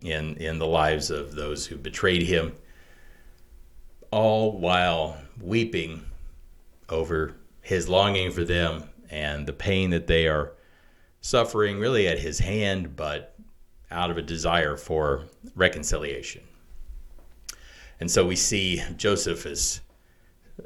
in 0.00 0.36
in 0.36 0.58
the 0.58 0.66
lives 0.66 1.10
of 1.10 1.34
those 1.34 1.66
who 1.66 1.76
betrayed 1.76 2.22
him, 2.22 2.52
all 4.10 4.58
while 4.58 5.18
weeping 5.40 6.04
over 6.88 7.34
his 7.62 7.88
longing 7.88 8.30
for 8.30 8.44
them 8.44 8.84
and 9.10 9.46
the 9.46 9.52
pain 9.52 9.90
that 9.90 10.06
they 10.06 10.26
are 10.26 10.52
suffering, 11.20 11.78
really 11.78 12.08
at 12.08 12.18
his 12.18 12.38
hand, 12.38 12.96
but 12.96 13.34
out 13.90 14.10
of 14.10 14.16
a 14.16 14.22
desire 14.22 14.76
for 14.76 15.24
reconciliation. 15.54 16.42
And 17.98 18.10
so 18.10 18.26
we 18.26 18.36
see 18.36 18.82
Joseph 18.96 19.44
as 19.46 19.80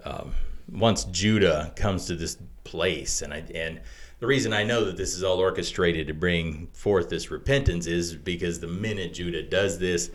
um, 0.04 0.34
once 0.70 1.04
Judah 1.04 1.72
comes 1.76 2.06
to 2.06 2.14
this 2.14 2.38
place, 2.62 3.22
and 3.22 3.32
I, 3.32 3.44
and 3.54 3.80
the 4.20 4.26
reason 4.26 4.52
I 4.52 4.62
know 4.62 4.84
that 4.84 4.96
this 4.96 5.14
is 5.14 5.22
all 5.22 5.38
orchestrated 5.38 6.06
to 6.06 6.14
bring 6.14 6.68
forth 6.72 7.08
this 7.08 7.30
repentance 7.30 7.86
is 7.86 8.14
because 8.14 8.60
the 8.60 8.66
minute 8.66 9.14
Judah 9.14 9.42
does 9.42 9.78
this, 9.78 10.10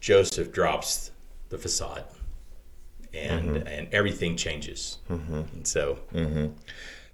Joseph 0.00 0.52
drops 0.52 1.10
the 1.48 1.58
facade, 1.58 2.04
and 3.12 3.50
mm-hmm. 3.50 3.66
and 3.66 3.88
everything 3.92 4.36
changes. 4.36 4.98
Mm-hmm. 5.10 5.34
And 5.34 5.66
so. 5.66 5.98
Mm-hmm. 6.12 6.52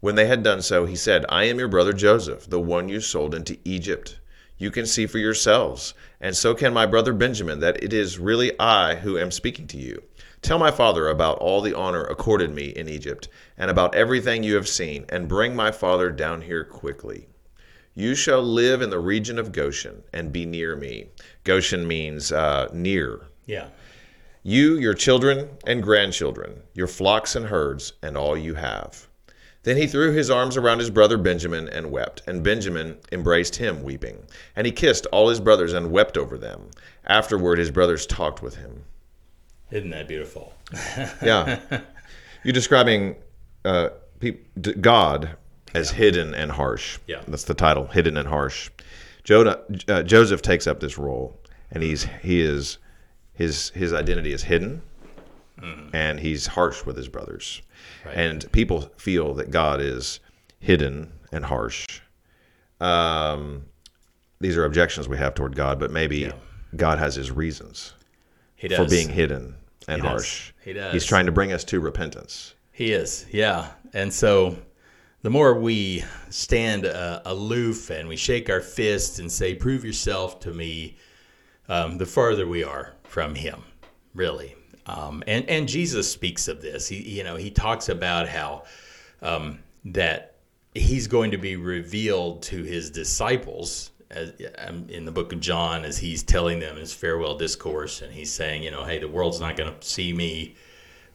When 0.00 0.14
they 0.14 0.26
had 0.26 0.44
done 0.44 0.62
so, 0.62 0.86
he 0.86 0.94
said, 0.94 1.26
I 1.28 1.44
am 1.44 1.58
your 1.58 1.66
brother 1.68 1.92
Joseph, 1.92 2.48
the 2.48 2.60
one 2.60 2.88
you 2.88 3.00
sold 3.00 3.34
into 3.34 3.58
Egypt. 3.64 4.20
You 4.56 4.70
can 4.70 4.86
see 4.86 5.06
for 5.06 5.18
yourselves, 5.18 5.94
and 6.20 6.36
so 6.36 6.54
can 6.54 6.72
my 6.72 6.86
brother 6.86 7.12
Benjamin, 7.12 7.58
that 7.60 7.82
it 7.82 7.92
is 7.92 8.18
really 8.18 8.52
I 8.60 8.96
who 8.96 9.18
am 9.18 9.30
speaking 9.30 9.66
to 9.68 9.76
you. 9.76 10.02
Tell 10.40 10.58
my 10.58 10.70
father 10.70 11.08
about 11.08 11.38
all 11.38 11.60
the 11.60 11.74
honor 11.74 12.04
accorded 12.04 12.54
me 12.54 12.66
in 12.66 12.88
Egypt, 12.88 13.28
and 13.56 13.70
about 13.72 13.96
everything 13.96 14.44
you 14.44 14.54
have 14.54 14.68
seen, 14.68 15.04
and 15.08 15.26
bring 15.28 15.56
my 15.56 15.72
father 15.72 16.10
down 16.10 16.42
here 16.42 16.62
quickly. 16.62 17.26
You 17.94 18.14
shall 18.14 18.42
live 18.42 18.82
in 18.82 18.90
the 18.90 19.00
region 19.00 19.36
of 19.36 19.50
Goshen 19.50 20.04
and 20.12 20.32
be 20.32 20.46
near 20.46 20.76
me. 20.76 21.08
Goshen 21.42 21.88
means 21.88 22.30
uh, 22.30 22.68
near. 22.72 23.22
Yeah. 23.46 23.70
You, 24.44 24.78
your 24.78 24.94
children 24.94 25.48
and 25.66 25.82
grandchildren, 25.82 26.62
your 26.72 26.86
flocks 26.86 27.34
and 27.34 27.46
herds, 27.46 27.94
and 28.00 28.16
all 28.16 28.36
you 28.36 28.54
have. 28.54 29.07
Then 29.64 29.76
he 29.76 29.86
threw 29.86 30.12
his 30.12 30.30
arms 30.30 30.56
around 30.56 30.78
his 30.78 30.90
brother 30.90 31.18
Benjamin 31.18 31.68
and 31.68 31.90
wept. 31.90 32.22
And 32.26 32.42
Benjamin 32.42 32.96
embraced 33.12 33.56
him, 33.56 33.82
weeping. 33.82 34.22
And 34.56 34.66
he 34.66 34.72
kissed 34.72 35.06
all 35.06 35.28
his 35.28 35.40
brothers 35.40 35.72
and 35.72 35.90
wept 35.90 36.16
over 36.16 36.38
them. 36.38 36.70
Afterward, 37.06 37.58
his 37.58 37.70
brothers 37.70 38.06
talked 38.06 38.42
with 38.42 38.56
him. 38.56 38.84
Isn't 39.70 39.90
that 39.90 40.08
beautiful? 40.08 40.54
Yeah. 41.22 41.58
You're 42.44 42.52
describing 42.52 43.16
uh, 43.64 43.90
God 44.80 45.36
as 45.74 45.90
hidden 45.90 46.34
and 46.34 46.50
harsh. 46.50 46.98
Yeah. 47.06 47.22
That's 47.26 47.44
the 47.44 47.54
title, 47.54 47.86
hidden 47.86 48.16
and 48.16 48.28
harsh. 48.28 48.70
Jonah, 49.24 49.58
uh, 49.88 50.02
Joseph 50.02 50.40
takes 50.40 50.66
up 50.66 50.80
this 50.80 50.96
role, 50.96 51.38
and 51.70 51.82
he's 51.82 52.04
he 52.22 52.40
is 52.40 52.78
his 53.34 53.70
his 53.70 53.92
identity 53.92 54.32
is 54.32 54.44
hidden, 54.44 54.80
and 55.92 56.20
he's 56.20 56.46
harsh 56.46 56.86
with 56.86 56.96
his 56.96 57.08
brothers, 57.08 57.60
Right. 58.08 58.16
and 58.16 58.50
people 58.52 58.90
feel 58.96 59.34
that 59.34 59.50
God 59.50 59.80
is 59.80 60.20
hidden 60.60 61.12
and 61.32 61.44
harsh. 61.44 62.00
Um, 62.80 63.64
these 64.40 64.56
are 64.56 64.64
objections 64.64 65.08
we 65.08 65.16
have 65.18 65.34
toward 65.34 65.56
God, 65.56 65.78
but 65.80 65.90
maybe 65.90 66.30
God 66.76 66.98
has 66.98 67.14
his 67.14 67.30
reasons 67.30 67.94
does. 68.66 68.78
for 68.78 68.88
being 68.88 69.08
hidden 69.08 69.54
and 69.86 70.02
He 70.02 70.08
does. 70.08 70.10
harsh. 70.10 70.52
He 70.64 70.72
does. 70.72 70.92
He's 70.92 71.04
trying 71.04 71.26
to 71.26 71.32
bring 71.32 71.52
us 71.52 71.64
to 71.64 71.80
repentance. 71.80 72.54
He 72.72 72.92
is, 72.92 73.26
yeah. 73.30 73.70
And 73.92 74.12
so 74.12 74.56
the 75.22 75.30
more 75.30 75.54
we 75.58 76.04
stand 76.30 76.86
uh, 76.86 77.22
aloof 77.24 77.90
and 77.90 78.08
we 78.08 78.16
shake 78.16 78.50
our 78.50 78.60
fists 78.60 79.18
and 79.18 79.30
say, 79.30 79.54
Prove 79.54 79.84
yourself 79.84 80.40
to 80.40 80.52
me, 80.52 80.96
um, 81.68 81.98
the 81.98 82.06
farther 82.06 82.46
we 82.46 82.62
are 82.62 82.94
from 83.04 83.34
Him, 83.34 83.62
really. 84.14 84.54
Um, 84.88 85.22
and, 85.26 85.48
and 85.48 85.68
Jesus 85.68 86.10
speaks 86.10 86.48
of 86.48 86.62
this. 86.62 86.88
He, 86.88 86.96
you 86.96 87.24
know, 87.24 87.36
he 87.36 87.50
talks 87.50 87.88
about 87.88 88.28
how 88.28 88.64
um, 89.22 89.60
that 89.84 90.34
He's 90.74 91.06
going 91.06 91.32
to 91.32 91.38
be 91.38 91.56
revealed 91.56 92.42
to 92.44 92.62
His 92.62 92.90
disciples. 92.90 93.90
As, 94.10 94.32
um, 94.56 94.86
in 94.88 95.04
the 95.04 95.12
book 95.12 95.34
of 95.34 95.40
John, 95.40 95.84
as 95.84 95.98
he's 95.98 96.22
telling 96.22 96.60
them 96.60 96.76
his 96.76 96.94
farewell 96.94 97.36
discourse, 97.36 98.00
and 98.00 98.10
he's 98.10 98.32
saying, 98.32 98.62
you 98.62 98.70
know, 98.70 98.82
hey, 98.82 98.98
the 98.98 99.06
world's 99.06 99.38
not 99.38 99.54
going 99.54 99.70
to 99.70 99.86
see 99.86 100.14
me, 100.14 100.56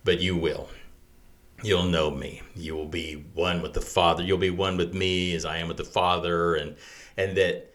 but 0.04 0.20
you 0.20 0.36
will 0.36 0.70
you'll 1.64 1.86
know 1.86 2.12
me 2.12 2.42
you 2.56 2.76
will 2.76 2.88
be 2.88 3.14
one 3.34 3.62
with 3.62 3.74
the 3.74 3.82
father 3.82 4.22
you'll 4.22 4.38
be 4.38 4.50
one 4.50 4.76
with 4.76 4.94
me 4.94 5.34
as 5.34 5.46
i 5.46 5.58
am 5.58 5.68
with 5.68 5.78
the 5.78 5.84
father 5.84 6.56
and 6.56 6.76
and 7.18 7.38
that 7.38 7.74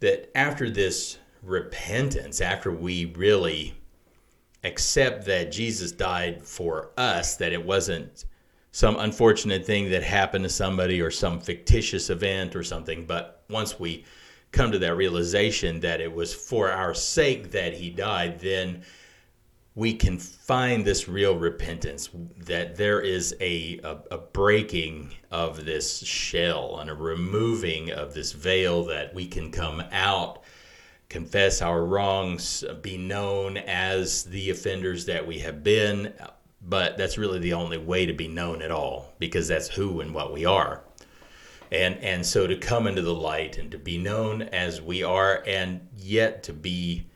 that 0.00 0.30
after 0.36 0.70
this 0.70 1.18
repentance 1.42 2.40
after 2.40 2.72
we 2.72 3.04
really 3.16 3.74
accept 4.66 5.24
that 5.24 5.52
jesus 5.52 5.92
died 5.92 6.42
for 6.42 6.90
us 6.96 7.36
that 7.36 7.52
it 7.52 7.64
wasn't 7.64 8.24
some 8.76 8.98
unfortunate 8.98 9.64
thing 9.64 9.88
that 9.88 10.02
happened 10.02 10.44
to 10.44 10.50
somebody 10.50 11.00
or 11.00 11.10
some 11.10 11.40
fictitious 11.40 12.10
event 12.10 12.54
or 12.54 12.62
something. 12.62 13.06
But 13.06 13.42
once 13.48 13.80
we 13.80 14.04
come 14.52 14.70
to 14.70 14.78
that 14.80 14.96
realization 14.96 15.80
that 15.80 16.02
it 16.02 16.14
was 16.14 16.34
for 16.34 16.70
our 16.70 16.92
sake 16.92 17.50
that 17.52 17.72
he 17.72 17.90
died 17.90 18.38
then 18.40 18.82
we 19.74 19.92
can 19.92 20.18
find 20.18 20.84
this 20.84 21.06
real 21.06 21.36
repentance 21.36 22.08
that 22.38 22.76
there 22.76 23.00
is 23.00 23.34
a, 23.40 23.78
a, 23.84 23.98
a 24.12 24.18
breaking 24.18 25.12
of 25.30 25.66
this 25.66 25.98
shell 25.98 26.78
and 26.80 26.88
a 26.88 26.94
removing 26.94 27.90
of 27.92 28.14
this 28.14 28.32
veil 28.32 28.84
that 28.84 29.14
we 29.14 29.26
can 29.26 29.50
come 29.50 29.82
out 29.92 30.42
confess 31.08 31.62
our 31.62 31.84
wrongs 31.84 32.64
be 32.82 32.96
known 32.96 33.56
as 33.56 34.24
the 34.24 34.50
offenders 34.50 35.06
that 35.06 35.26
we 35.26 35.38
have 35.38 35.62
been 35.62 36.12
but 36.66 36.96
that's 36.96 37.16
really 37.16 37.38
the 37.38 37.52
only 37.52 37.78
way 37.78 38.06
to 38.06 38.12
be 38.12 38.28
known 38.28 38.60
at 38.60 38.70
all 38.70 39.14
because 39.18 39.48
that's 39.48 39.68
who 39.68 40.00
and 40.00 40.12
what 40.12 40.32
we 40.32 40.44
are. 40.44 40.82
And 41.70 41.96
and 41.98 42.24
so 42.24 42.46
to 42.46 42.56
come 42.56 42.86
into 42.86 43.02
the 43.02 43.14
light 43.14 43.58
and 43.58 43.70
to 43.70 43.78
be 43.78 43.98
known 43.98 44.42
as 44.42 44.80
we 44.80 45.02
are 45.02 45.42
and 45.46 45.80
yet 45.96 46.42
to 46.44 46.52
be 46.52 47.06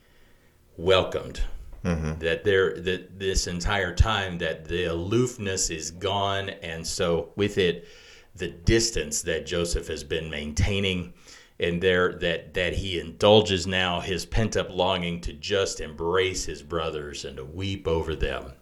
welcomed. 0.76 1.40
Mm-hmm. 1.84 2.18
That 2.18 2.44
there 2.44 2.78
that 2.80 3.18
this 3.18 3.46
entire 3.46 3.94
time 3.94 4.38
that 4.38 4.66
the 4.66 4.84
aloofness 4.84 5.70
is 5.70 5.90
gone 5.90 6.50
and 6.50 6.86
so 6.86 7.32
with 7.36 7.58
it 7.58 7.88
the 8.34 8.48
distance 8.48 9.22
that 9.22 9.46
Joseph 9.46 9.88
has 9.88 10.04
been 10.04 10.30
maintaining 10.30 11.12
and 11.60 11.82
there 11.82 12.14
that 12.14 12.54
that 12.54 12.72
he 12.72 12.98
indulges 12.98 13.66
now 13.66 14.00
his 14.00 14.24
pent 14.24 14.56
up 14.56 14.70
longing 14.70 15.20
to 15.20 15.32
just 15.34 15.80
embrace 15.80 16.44
his 16.46 16.62
brothers 16.62 17.24
and 17.24 17.36
to 17.36 17.44
weep 17.44 17.86
over 17.86 18.16
them. 18.16 18.52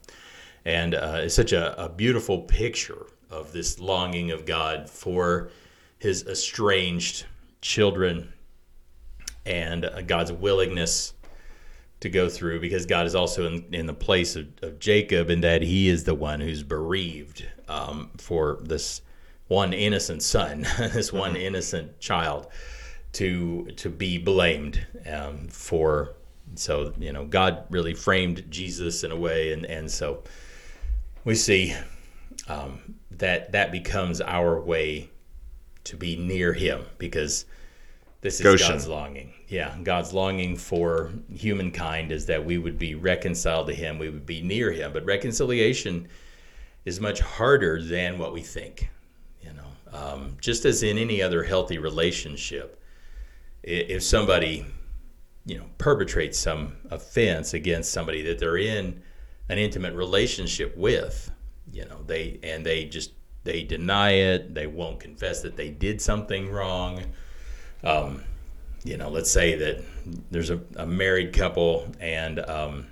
And 0.64 0.94
uh, 0.94 1.20
it's 1.22 1.34
such 1.34 1.52
a, 1.52 1.80
a 1.82 1.88
beautiful 1.88 2.40
picture 2.42 3.06
of 3.30 3.52
this 3.52 3.78
longing 3.78 4.32
of 4.32 4.44
God 4.44 4.90
for 4.90 5.50
his 5.98 6.26
estranged 6.26 7.24
children 7.60 8.32
and 9.46 9.84
uh, 9.84 10.02
God's 10.02 10.32
willingness 10.32 11.14
to 12.00 12.08
go 12.08 12.28
through 12.28 12.60
because 12.60 12.84
God 12.86 13.06
is 13.06 13.14
also 13.14 13.46
in, 13.46 13.64
in 13.72 13.86
the 13.86 13.94
place 13.94 14.36
of, 14.36 14.46
of 14.62 14.78
Jacob 14.78 15.30
and 15.30 15.42
that 15.42 15.62
he 15.62 15.88
is 15.88 16.04
the 16.04 16.14
one 16.14 16.40
who's 16.40 16.62
bereaved 16.62 17.46
um, 17.68 18.10
for 18.18 18.58
this 18.62 19.02
one 19.46 19.72
innocent 19.72 20.22
son, 20.22 20.66
this 20.78 21.12
one 21.12 21.36
innocent 21.36 21.98
child 22.00 22.48
to 23.12 23.66
to 23.76 23.88
be 23.88 24.18
blamed 24.18 24.86
um, 25.10 25.48
for. 25.48 26.14
So 26.54 26.94
you 26.98 27.12
know, 27.12 27.26
God 27.26 27.64
really 27.70 27.94
framed 27.94 28.44
Jesus 28.50 29.04
in 29.04 29.12
a 29.12 29.16
way, 29.16 29.52
and 29.52 29.64
and 29.66 29.90
so 29.90 30.22
we 31.24 31.34
see 31.34 31.74
um, 32.48 32.94
that 33.10 33.52
that 33.52 33.72
becomes 33.72 34.20
our 34.20 34.60
way 34.60 35.10
to 35.84 35.96
be 35.96 36.16
near 36.16 36.52
Him 36.52 36.84
because 36.98 37.44
this 38.20 38.36
is 38.36 38.40
Goshen. 38.40 38.72
God's 38.72 38.88
longing. 38.88 39.32
Yeah, 39.48 39.76
God's 39.82 40.12
longing 40.12 40.56
for 40.56 41.12
humankind 41.32 42.12
is 42.12 42.26
that 42.26 42.44
we 42.44 42.58
would 42.58 42.78
be 42.78 42.94
reconciled 42.94 43.66
to 43.68 43.74
Him, 43.74 43.98
we 43.98 44.10
would 44.10 44.26
be 44.26 44.42
near 44.42 44.72
Him. 44.72 44.92
But 44.92 45.04
reconciliation 45.04 46.08
is 46.84 47.00
much 47.00 47.20
harder 47.20 47.82
than 47.82 48.18
what 48.18 48.32
we 48.32 48.42
think. 48.42 48.90
You 49.42 49.52
know, 49.52 49.98
um, 49.98 50.36
just 50.40 50.64
as 50.64 50.82
in 50.82 50.98
any 50.98 51.22
other 51.22 51.42
healthy 51.42 51.78
relationship, 51.78 52.77
if 53.62 54.02
somebody, 54.02 54.66
you 55.44 55.58
know, 55.58 55.66
perpetrates 55.78 56.38
some 56.38 56.76
offense 56.90 57.54
against 57.54 57.92
somebody 57.92 58.22
that 58.22 58.38
they're 58.38 58.56
in 58.56 59.02
an 59.48 59.58
intimate 59.58 59.94
relationship 59.94 60.76
with, 60.76 61.30
you 61.72 61.84
know, 61.84 62.02
they 62.06 62.38
and 62.42 62.64
they 62.64 62.84
just 62.84 63.12
they 63.44 63.62
deny 63.62 64.12
it, 64.12 64.54
they 64.54 64.66
won't 64.66 65.00
confess 65.00 65.42
that 65.42 65.56
they 65.56 65.70
did 65.70 66.00
something 66.00 66.50
wrong 66.50 67.02
um, 67.84 68.22
you 68.84 68.96
know, 68.96 69.08
let's 69.08 69.30
say 69.30 69.56
that 69.56 69.84
there's 70.30 70.50
a, 70.50 70.60
a 70.76 70.86
married 70.86 71.32
couple 71.32 71.86
and 72.00 72.38
um, 72.40 72.86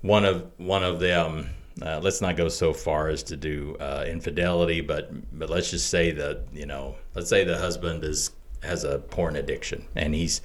one 0.00 0.24
of 0.24 0.50
one 0.56 0.82
of 0.82 1.00
them. 1.00 1.50
Uh, 1.80 1.98
let's 2.02 2.20
not 2.20 2.36
go 2.36 2.48
so 2.48 2.72
far 2.72 3.08
as 3.08 3.22
to 3.22 3.36
do 3.36 3.76
uh, 3.80 4.04
infidelity, 4.06 4.80
but 4.80 5.10
but 5.38 5.48
let's 5.48 5.70
just 5.70 5.88
say 5.88 6.10
that 6.10 6.44
you 6.52 6.66
know, 6.66 6.96
let's 7.14 7.30
say 7.30 7.44
the 7.44 7.56
husband 7.56 8.04
is 8.04 8.32
has 8.62 8.84
a 8.84 8.98
porn 8.98 9.36
addiction 9.36 9.86
and 9.96 10.14
he's 10.14 10.40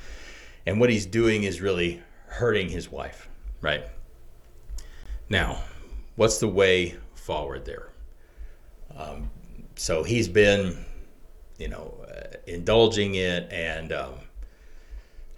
and 0.65 0.79
what 0.79 0.89
he's 0.89 1.05
doing 1.05 1.43
is 1.43 1.61
really 1.61 2.01
hurting 2.27 2.69
his 2.69 2.91
wife, 2.91 3.29
right? 3.61 3.85
Now, 5.29 5.63
what's 6.15 6.39
the 6.39 6.47
way 6.47 6.95
forward 7.15 7.65
there? 7.65 7.89
Um, 8.95 9.29
so 9.75 10.03
he's 10.03 10.27
been 10.27 10.85
you 11.57 11.67
know, 11.67 11.93
uh, 12.07 12.37
indulging 12.45 13.15
it 13.15 13.51
and 13.51 13.91
um, 13.91 14.15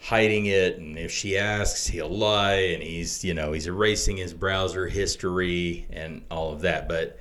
hiding 0.02 0.48
it. 0.48 0.78
And 0.78 0.98
if 0.98 1.12
she 1.12 1.38
asks, 1.38 1.88
he'll 1.88 2.10
lie. 2.10 2.56
And 2.56 2.84
he's, 2.84 3.24
you 3.24 3.34
know, 3.34 3.52
he's 3.52 3.68
erasing 3.68 4.18
his 4.18 4.34
browser 4.34 4.88
history 4.88 5.88
and 5.90 6.24
all 6.30 6.52
of 6.52 6.62
that. 6.62 6.88
But 6.88 7.20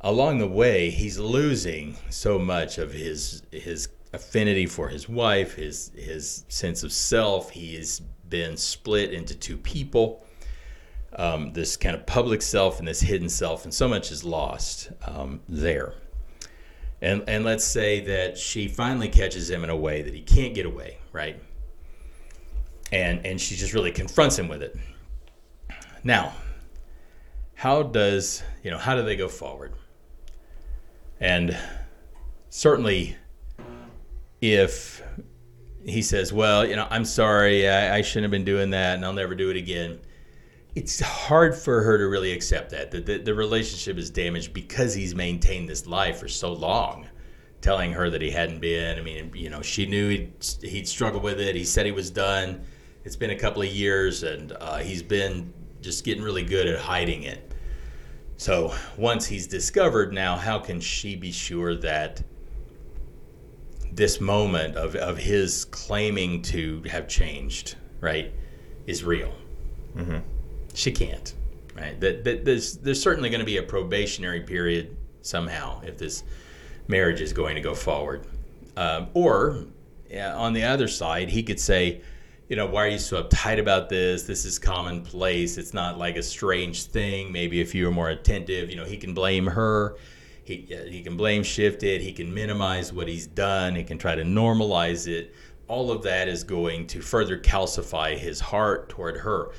along 0.00 0.38
the 0.38 0.48
way, 0.48 0.90
he's 0.90 1.18
losing 1.18 1.96
so 2.10 2.38
much 2.38 2.78
of 2.78 2.92
his 2.92 3.42
his 3.52 3.88
affinity 4.12 4.66
for 4.66 4.88
his 4.88 5.08
wife, 5.08 5.54
his 5.54 5.92
his 5.94 6.44
sense 6.48 6.82
of 6.82 6.92
self. 6.92 7.50
He 7.50 7.76
has 7.76 8.00
been 8.28 8.56
split 8.56 9.12
into 9.12 9.34
two 9.34 9.56
people. 9.56 10.24
Um, 11.12 11.52
this 11.52 11.76
kind 11.76 11.96
of 11.96 12.06
public 12.06 12.40
self 12.40 12.78
and 12.78 12.86
this 12.86 13.00
hidden 13.00 13.28
self, 13.28 13.64
and 13.64 13.74
so 13.74 13.88
much 13.88 14.12
is 14.12 14.22
lost 14.22 14.90
um, 15.06 15.40
there. 15.48 15.94
And 17.02 17.24
and 17.28 17.44
let's 17.44 17.64
say 17.64 18.00
that 18.00 18.38
she 18.38 18.68
finally 18.68 19.08
catches 19.08 19.50
him 19.50 19.64
in 19.64 19.70
a 19.70 19.76
way 19.76 20.02
that 20.02 20.14
he 20.14 20.20
can't 20.20 20.54
get 20.54 20.66
away, 20.66 20.98
right? 21.12 21.40
And 22.92 23.24
and 23.26 23.40
she 23.40 23.56
just 23.56 23.74
really 23.74 23.90
confronts 23.90 24.38
him 24.38 24.48
with 24.48 24.62
it. 24.62 24.76
Now, 26.04 26.32
how 27.54 27.82
does 27.82 28.42
you 28.62 28.70
know 28.70 28.78
how 28.78 28.94
do 28.94 29.02
they 29.02 29.16
go 29.16 29.28
forward? 29.28 29.72
And 31.18 31.56
certainly 32.50 33.16
if 34.40 35.02
he 35.84 36.02
says, 36.02 36.32
"Well, 36.32 36.66
you 36.66 36.76
know, 36.76 36.86
I'm 36.90 37.04
sorry, 37.04 37.68
I, 37.68 37.96
I 37.98 38.02
shouldn't 38.02 38.24
have 38.24 38.30
been 38.30 38.44
doing 38.44 38.70
that, 38.70 38.96
and 38.96 39.04
I'll 39.04 39.12
never 39.12 39.34
do 39.34 39.50
it 39.50 39.56
again," 39.56 40.00
it's 40.74 41.00
hard 41.00 41.54
for 41.54 41.82
her 41.82 41.98
to 41.98 42.06
really 42.06 42.32
accept 42.32 42.70
that 42.70 42.90
that 42.92 43.06
the, 43.06 43.18
the 43.18 43.34
relationship 43.34 43.98
is 43.98 44.10
damaged 44.10 44.52
because 44.52 44.94
he's 44.94 45.14
maintained 45.14 45.68
this 45.68 45.86
lie 45.86 46.12
for 46.12 46.28
so 46.28 46.52
long 46.52 47.08
telling 47.60 47.92
her 47.92 48.08
that 48.08 48.22
he 48.22 48.30
hadn't 48.30 48.60
been. 48.60 48.98
I 48.98 49.02
mean 49.02 49.32
you 49.34 49.50
know 49.50 49.62
she 49.62 49.86
knew 49.86 50.08
he'd, 50.08 50.32
he'd 50.62 50.88
struggled 50.88 51.22
with 51.22 51.40
it. 51.40 51.56
He 51.56 51.64
said 51.64 51.86
he 51.86 51.92
was 51.92 52.10
done. 52.10 52.64
It's 53.04 53.16
been 53.16 53.30
a 53.30 53.38
couple 53.38 53.62
of 53.62 53.68
years 53.68 54.22
and 54.22 54.52
uh, 54.60 54.78
he's 54.78 55.02
been 55.02 55.52
just 55.80 56.04
getting 56.04 56.22
really 56.22 56.44
good 56.44 56.66
at 56.66 56.78
hiding 56.78 57.24
it. 57.24 57.52
So 58.36 58.74
once 58.96 59.26
he's 59.26 59.46
discovered 59.46 60.12
now 60.12 60.36
how 60.36 60.58
can 60.58 60.80
she 60.80 61.16
be 61.16 61.32
sure 61.32 61.74
that 61.76 62.22
this 63.92 64.20
moment 64.20 64.76
of, 64.76 64.94
of 64.96 65.18
his 65.18 65.64
claiming 65.66 66.42
to 66.42 66.82
have 66.88 67.08
changed 67.08 67.76
right 68.00 68.32
is 68.86 69.04
real 69.04 69.32
mm-hmm 69.96 70.18
she 70.74 70.92
can't. 70.92 71.34
Right. 71.76 71.98
That, 72.00 72.24
that 72.24 72.44
there's 72.44 72.76
there's 72.78 73.00
certainly 73.00 73.30
going 73.30 73.40
to 73.40 73.46
be 73.46 73.56
a 73.58 73.62
probationary 73.62 74.40
period 74.40 74.96
somehow 75.22 75.80
if 75.82 75.98
this 75.98 76.24
marriage 76.88 77.20
is 77.20 77.32
going 77.32 77.54
to 77.54 77.60
go 77.60 77.74
forward. 77.74 78.26
Um, 78.76 79.08
or 79.14 79.64
yeah, 80.10 80.34
on 80.34 80.52
the 80.52 80.64
other 80.64 80.88
side, 80.88 81.28
he 81.28 81.42
could 81.42 81.60
say, 81.60 82.00
you 82.48 82.56
know, 82.56 82.66
why 82.66 82.86
are 82.86 82.88
you 82.88 82.98
so 82.98 83.22
uptight 83.22 83.60
about 83.60 83.88
this? 83.88 84.24
This 84.24 84.44
is 84.44 84.58
commonplace. 84.58 85.56
It's 85.58 85.72
not 85.72 85.98
like 85.98 86.16
a 86.16 86.22
strange 86.22 86.84
thing. 86.84 87.30
Maybe 87.30 87.60
if 87.60 87.74
you 87.74 87.84
were 87.84 87.92
more 87.92 88.10
attentive, 88.10 88.68
you 88.68 88.76
know, 88.76 88.84
he 88.84 88.96
can 88.96 89.14
blame 89.14 89.46
her. 89.46 89.96
He, 90.44 90.66
he 90.88 91.02
can 91.02 91.16
blame 91.16 91.42
shift 91.42 91.82
it. 91.82 92.00
He 92.00 92.12
can 92.12 92.32
minimize 92.32 92.92
what 92.92 93.08
he's 93.08 93.26
done. 93.26 93.74
He 93.76 93.84
can 93.84 93.98
try 93.98 94.14
to 94.14 94.22
normalize 94.22 95.06
it. 95.06 95.34
All 95.68 95.90
of 95.90 96.02
that 96.02 96.28
is 96.28 96.42
going 96.42 96.86
to 96.88 97.00
further 97.00 97.38
calcify 97.38 98.16
his 98.16 98.40
heart 98.40 98.88
toward 98.88 99.18
her 99.18 99.52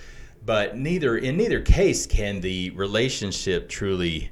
but 0.46 0.76
neither 0.76 1.18
in 1.18 1.38
neither 1.38 1.62
case 1.62 2.06
can 2.06 2.42
the 2.42 2.70
relationship 2.72 3.70
truly 3.70 4.32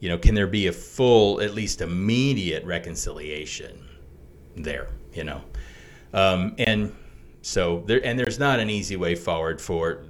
you 0.00 0.08
know 0.08 0.18
can 0.18 0.34
there 0.34 0.46
be 0.46 0.66
a 0.66 0.72
full 0.72 1.40
at 1.40 1.54
least 1.54 1.80
immediate 1.80 2.64
reconciliation 2.64 3.86
there 4.56 4.88
you 5.12 5.24
know 5.24 5.40
um, 6.12 6.54
and 6.58 6.94
so 7.42 7.82
there 7.86 8.04
and 8.04 8.18
there's 8.18 8.38
not 8.38 8.58
an 8.58 8.70
easy 8.70 8.96
way 8.96 9.14
forward 9.14 9.60
for 9.60 10.04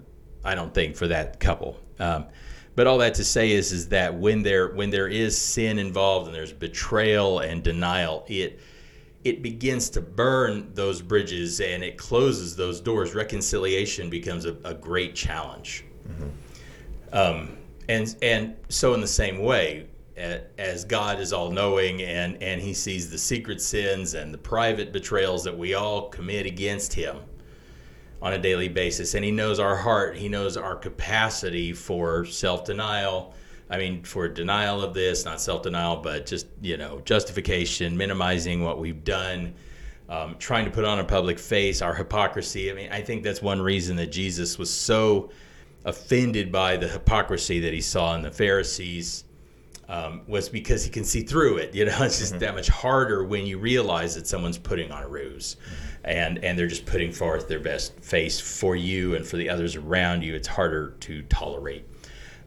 i 0.45 0.55
don't 0.55 0.72
think 0.72 0.97
for 0.97 1.09
that 1.09 1.39
couple 1.39 1.79
um, 1.99 2.27
but 2.77 2.87
all 2.87 2.99
that 2.99 3.14
to 3.14 3.24
say 3.24 3.51
is 3.51 3.72
is 3.72 3.89
that 3.89 4.14
when 4.14 4.43
there 4.43 4.68
when 4.68 4.91
there 4.91 5.09
is 5.09 5.37
sin 5.37 5.79
involved 5.79 6.27
and 6.27 6.35
there's 6.35 6.53
betrayal 6.53 7.41
and 7.41 7.62
denial 7.64 8.24
it 8.29 8.61
it 9.27 9.43
begins 9.43 9.91
to 9.91 10.01
burn 10.01 10.70
those 10.74 11.03
bridges 11.03 11.61
and 11.61 11.83
it 11.83 11.99
closes 11.99 12.55
those 12.55 12.81
doors. 12.81 13.12
Reconciliation 13.12 14.09
becomes 14.09 14.45
a, 14.45 14.57
a 14.62 14.72
great 14.72 15.16
challenge. 15.16 15.85
Mm-hmm. 16.09 16.29
Um, 17.12 17.59
and 17.89 18.14
and 18.22 18.57
so 18.68 18.95
in 18.95 19.01
the 19.01 19.07
same 19.09 19.41
way, 19.41 19.89
as 20.16 20.85
God 20.85 21.18
is 21.18 21.33
all 21.33 21.51
knowing 21.51 22.03
and 22.03 22.41
and 22.41 22.61
He 22.61 22.72
sees 22.72 23.11
the 23.11 23.18
secret 23.18 23.61
sins 23.61 24.14
and 24.14 24.33
the 24.33 24.39
private 24.39 24.93
betrayals 24.93 25.43
that 25.43 25.57
we 25.57 25.74
all 25.74 26.09
commit 26.09 26.47
against 26.47 26.93
Him 26.93 27.16
on 28.23 28.33
a 28.33 28.39
daily 28.39 28.69
basis, 28.69 29.14
and 29.14 29.25
He 29.25 29.31
knows 29.31 29.59
our 29.59 29.77
heart. 29.77 30.17
He 30.17 30.29
knows 30.29 30.57
our 30.57 30.77
capacity 30.77 31.73
for 31.73 32.25
self 32.25 32.64
denial 32.64 33.35
I 33.69 33.79
mean, 33.79 34.03
for 34.05 34.29
denial 34.29 34.83
of 34.83 34.95
this, 34.95 35.25
not 35.25 35.41
self 35.41 35.62
denial, 35.62 35.97
but 35.97 36.27
just, 36.27 36.47
you 36.61 36.77
know, 36.77 37.01
justification, 37.05 37.97
minimizing 37.97 38.62
what 38.62 38.79
we've 38.79 39.03
done, 39.03 39.55
um, 40.09 40.37
trying 40.39 40.67
to 40.67 40.71
put 40.71 40.85
on 40.85 41.01
a 41.01 41.05
public 41.05 41.39
face, 41.39 41.83
our 41.83 41.95
hypocrisy. 41.95 42.71
I 42.71 42.75
mean, 42.75 42.93
I 42.93 43.03
think 43.03 43.25
that's 43.25 43.43
one 43.43 43.61
reason 43.61 43.97
that 43.97 44.12
Jesus 44.12 44.57
was 44.59 44.71
so 44.71 45.31
offended 45.85 46.53
by 46.53 46.77
the 46.77 46.89
hypocrisy 46.89 47.61
that 47.61 47.73
he 47.73 47.81
saw 47.81 48.14
in 48.14 48.23
the 48.23 48.31
Pharisees. 48.31 49.25
Um, 49.89 50.22
was 50.26 50.49
because 50.49 50.82
he 50.82 50.91
can 50.91 51.05
see 51.05 51.22
through 51.22 51.59
it. 51.59 51.72
You 51.72 51.84
know, 51.84 51.97
it's 52.01 52.18
just 52.18 52.32
mm-hmm. 52.32 52.41
that 52.41 52.55
much 52.57 52.68
harder 52.68 53.24
when 53.24 53.47
you 53.47 53.59
realize 53.59 54.16
that 54.16 54.26
someone's 54.26 54.59
putting 54.59 54.91
on 54.91 55.05
a 55.05 55.09
ruse, 55.09 55.55
mm-hmm. 55.55 56.01
and 56.05 56.45
and 56.45 56.59
they're 56.59 56.66
just 56.66 56.87
putting 56.87 57.12
forth 57.12 57.47
their 57.47 57.61
best 57.61 57.99
face 58.01 58.41
for 58.41 58.74
you 58.74 59.14
and 59.14 59.24
for 59.24 59.37
the 59.37 59.49
others 59.49 59.76
around 59.76 60.22
you. 60.22 60.34
It's 60.34 60.49
harder 60.49 60.97
to 61.01 61.22
tolerate. 61.22 61.84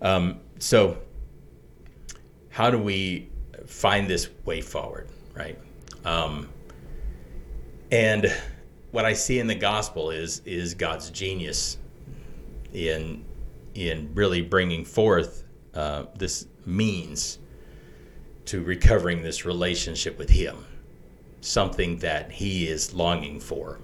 Um, 0.02 0.42
so 0.60 0.98
how 2.50 2.70
do 2.70 2.78
we 2.78 3.30
find 3.66 4.10
this 4.10 4.30
way 4.44 4.62
forward, 4.62 5.08
right? 5.34 5.58
Um, 6.04 6.50
and 7.92 8.34
what 8.92 9.06
I 9.06 9.14
see 9.14 9.40
in 9.40 9.48
the 9.48 9.56
gospel 9.56 10.12
is 10.12 10.42
is 10.46 10.74
God's 10.74 11.10
genius 11.10 11.78
in 12.74 13.26
in 13.76 14.12
really 14.14 14.42
bringing 14.42 14.84
forth 14.84 15.44
uh, 15.74 16.06
this 16.16 16.48
means 16.66 17.40
to 18.46 18.64
recovering 18.64 19.22
this 19.22 19.46
relationship 19.46 20.18
with 20.18 20.30
Him, 20.30 20.66
something 21.42 21.98
that 22.00 22.32
He 22.32 22.68
is 22.68 22.94
longing 22.94 23.40
for, 23.40 23.80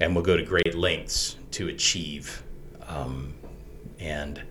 and 0.00 0.14
will 0.14 0.22
go 0.22 0.36
to 0.36 0.42
great 0.42 0.74
lengths 0.74 1.36
to 1.52 1.68
achieve. 1.68 2.42
Um, 2.86 3.34
and 3.98 4.42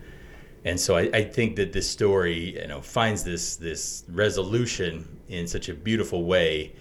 and 0.64 0.80
so 0.80 0.96
I, 0.96 1.10
I, 1.12 1.24
think 1.24 1.56
that 1.56 1.72
this 1.72 1.88
story 1.88 2.58
you 2.60 2.66
know 2.66 2.80
finds 2.80 3.22
this 3.22 3.56
this 3.56 4.04
resolution 4.08 5.20
in 5.28 5.46
such 5.46 5.68
a 5.68 5.74
beautiful 5.74 6.24
way 6.24 6.72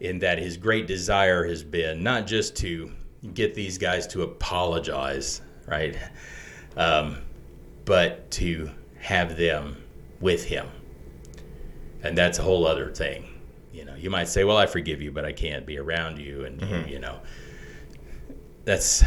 in 0.00 0.18
that 0.20 0.38
his 0.38 0.56
great 0.56 0.86
desire 0.86 1.46
has 1.46 1.62
been 1.62 2.02
not 2.02 2.26
just 2.26 2.56
to 2.56 2.90
get 3.34 3.54
these 3.54 3.76
guys 3.78 4.06
to 4.08 4.22
apologize 4.22 5.42
right 5.66 5.96
um, 6.76 7.18
but 7.84 8.30
to 8.30 8.70
have 9.00 9.36
them 9.36 9.82
with 10.20 10.44
him 10.44 10.68
and 12.02 12.16
that's 12.16 12.38
a 12.38 12.42
whole 12.42 12.66
other 12.66 12.90
thing 12.90 13.26
you 13.72 13.84
know 13.84 13.94
you 13.94 14.10
might 14.10 14.28
say 14.28 14.44
well 14.44 14.56
i 14.56 14.66
forgive 14.66 15.00
you 15.00 15.10
but 15.10 15.24
i 15.24 15.32
can't 15.32 15.66
be 15.66 15.78
around 15.78 16.18
you 16.18 16.44
and 16.44 16.60
mm-hmm. 16.60 16.88
you 16.88 16.98
know 16.98 17.18
that's 18.64 19.02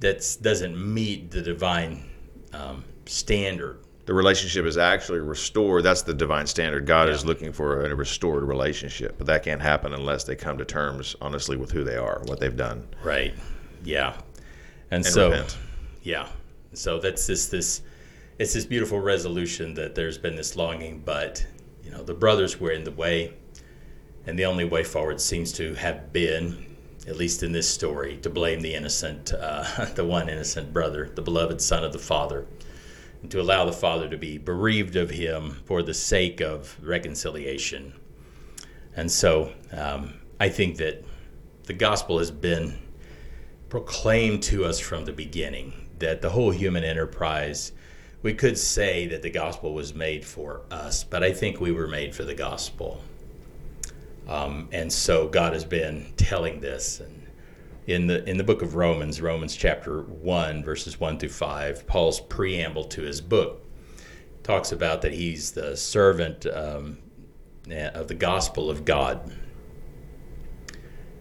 that's 0.00 0.36
doesn't 0.36 0.76
meet 0.76 1.30
the 1.30 1.42
divine 1.42 2.08
um, 2.52 2.84
standard. 3.06 3.80
The 4.06 4.14
relationship 4.14 4.64
is 4.64 4.76
actually 4.76 5.20
restored. 5.20 5.84
That's 5.84 6.02
the 6.02 6.14
divine 6.14 6.46
standard. 6.46 6.86
God 6.86 7.08
yeah. 7.08 7.14
is 7.14 7.24
looking 7.24 7.52
for 7.52 7.84
a 7.84 7.94
restored 7.94 8.42
relationship, 8.42 9.16
but 9.18 9.26
that 9.28 9.44
can't 9.44 9.62
happen 9.62 9.92
unless 9.92 10.24
they 10.24 10.34
come 10.34 10.58
to 10.58 10.64
terms, 10.64 11.14
honestly, 11.20 11.56
with 11.56 11.70
who 11.70 11.84
they 11.84 11.96
are, 11.96 12.22
what 12.24 12.40
they've 12.40 12.56
done. 12.56 12.88
Right. 13.04 13.34
Yeah. 13.84 14.14
And, 14.90 15.04
and 15.04 15.06
so, 15.06 15.30
repent. 15.30 15.58
yeah. 16.02 16.28
So 16.72 16.98
that's 16.98 17.26
this 17.26 17.46
this 17.46 17.82
it's 18.40 18.54
this 18.54 18.64
beautiful 18.64 18.98
resolution 18.98 19.74
that 19.74 19.94
there's 19.94 20.16
been 20.16 20.34
this 20.34 20.56
longing, 20.56 21.02
but 21.04 21.46
you 21.84 21.90
know 21.90 22.02
the 22.02 22.14
brothers 22.14 22.58
were 22.58 22.70
in 22.70 22.84
the 22.84 22.90
way, 22.90 23.34
and 24.26 24.38
the 24.38 24.46
only 24.46 24.64
way 24.64 24.82
forward 24.82 25.20
seems 25.20 25.52
to 25.52 25.74
have 25.74 26.10
been 26.10 26.66
at 27.06 27.16
least 27.16 27.42
in 27.42 27.52
this 27.52 27.68
story, 27.68 28.16
to 28.22 28.30
blame 28.30 28.62
the 28.62 28.74
innocent, 28.74 29.34
uh, 29.34 29.84
the 29.94 30.04
one 30.04 30.30
innocent 30.30 30.72
brother, 30.72 31.10
the 31.14 31.20
beloved 31.20 31.60
son 31.60 31.84
of 31.84 31.92
the 31.92 31.98
father, 31.98 32.46
and 33.20 33.30
to 33.30 33.42
allow 33.42 33.66
the 33.66 33.72
father 33.72 34.08
to 34.08 34.16
be 34.16 34.38
bereaved 34.38 34.96
of 34.96 35.10
him 35.10 35.50
for 35.66 35.82
the 35.82 35.92
sake 35.92 36.40
of 36.40 36.78
reconciliation. 36.82 37.92
And 38.96 39.10
so 39.10 39.52
um, 39.72 40.14
I 40.38 40.48
think 40.48 40.78
that 40.78 41.04
the 41.64 41.74
gospel 41.74 42.18
has 42.18 42.30
been 42.30 42.78
proclaimed 43.68 44.42
to 44.44 44.64
us 44.64 44.80
from 44.80 45.04
the 45.04 45.12
beginning, 45.12 45.74
that 45.98 46.22
the 46.22 46.30
whole 46.30 46.50
human 46.50 46.84
enterprise, 46.84 47.72
we 48.22 48.34
could 48.34 48.58
say 48.58 49.06
that 49.06 49.22
the 49.22 49.30
gospel 49.30 49.72
was 49.72 49.94
made 49.94 50.24
for 50.24 50.62
us, 50.70 51.04
but 51.04 51.22
I 51.22 51.32
think 51.32 51.60
we 51.60 51.72
were 51.72 51.88
made 51.88 52.14
for 52.14 52.24
the 52.24 52.34
gospel. 52.34 53.02
Um, 54.28 54.68
and 54.72 54.92
so 54.92 55.26
God 55.26 55.54
has 55.54 55.64
been 55.64 56.12
telling 56.16 56.60
this. 56.60 57.00
And 57.00 57.26
in 57.86 58.06
the 58.06 58.28
in 58.28 58.36
the 58.36 58.44
book 58.44 58.62
of 58.62 58.74
Romans, 58.74 59.20
Romans 59.20 59.56
chapter 59.56 60.02
one, 60.02 60.62
verses 60.62 61.00
one 61.00 61.18
through 61.18 61.30
five, 61.30 61.86
Paul's 61.86 62.20
preamble 62.20 62.84
to 62.84 63.02
his 63.02 63.20
book 63.20 63.64
talks 64.42 64.72
about 64.72 65.02
that 65.02 65.12
he's 65.12 65.52
the 65.52 65.76
servant 65.76 66.46
um, 66.46 66.98
of 67.70 68.08
the 68.08 68.14
gospel 68.14 68.70
of 68.70 68.84
God, 68.84 69.32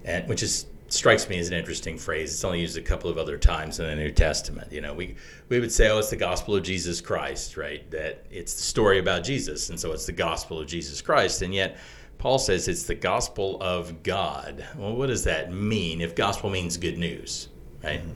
and 0.04 0.28
which 0.28 0.44
is 0.44 0.66
strikes 0.94 1.30
me 1.30 1.38
as 1.40 1.48
an 1.48 1.54
interesting 1.54 1.98
phrase. 1.98 2.32
It's 2.32 2.44
only 2.44 2.62
used 2.62 2.78
a 2.78 2.82
couple 2.82 3.10
of 3.10 3.18
other 3.18 3.38
times 3.38 3.80
in 3.80 3.86
the 3.86 3.96
New 3.96 4.12
Testament. 4.12 4.72
You 4.72 4.82
know, 4.82 4.94
we 4.94 5.16
we 5.50 5.60
would 5.60 5.72
say, 5.72 5.90
oh, 5.90 6.00
it's 6.00 6.10
the 6.10 6.16
gospel 6.16 6.56
of 6.56 6.64
Jesus 6.64 7.02
Christ, 7.02 7.58
right? 7.58 7.90
That 7.92 8.26
it's 8.32 8.54
the 8.54 8.62
story 8.62 9.00
about 9.00 9.24
Jesus, 9.24 9.70
and 9.70 9.80
so 9.80 9.92
it's 9.92 10.06
the 10.06 10.12
gospel 10.12 10.60
of 10.60 10.68
Jesus 10.68 11.02
Christ, 11.02 11.42
and 11.42 11.54
yet 11.54 11.78
Paul 12.18 12.38
says 12.38 12.68
it's 12.68 12.84
the 12.84 12.96
gospel 12.96 13.58
of 13.62 14.04
God. 14.04 14.66
Well, 14.76 14.96
what 14.96 15.08
does 15.08 15.24
that 15.24 15.54
mean 15.54 16.02
if 16.02 16.16
gospel 16.16 16.50
means 16.50 16.76
good 16.78 16.98
news, 16.98 17.48
right? 17.84 18.02
Mm-hmm. 18.02 18.12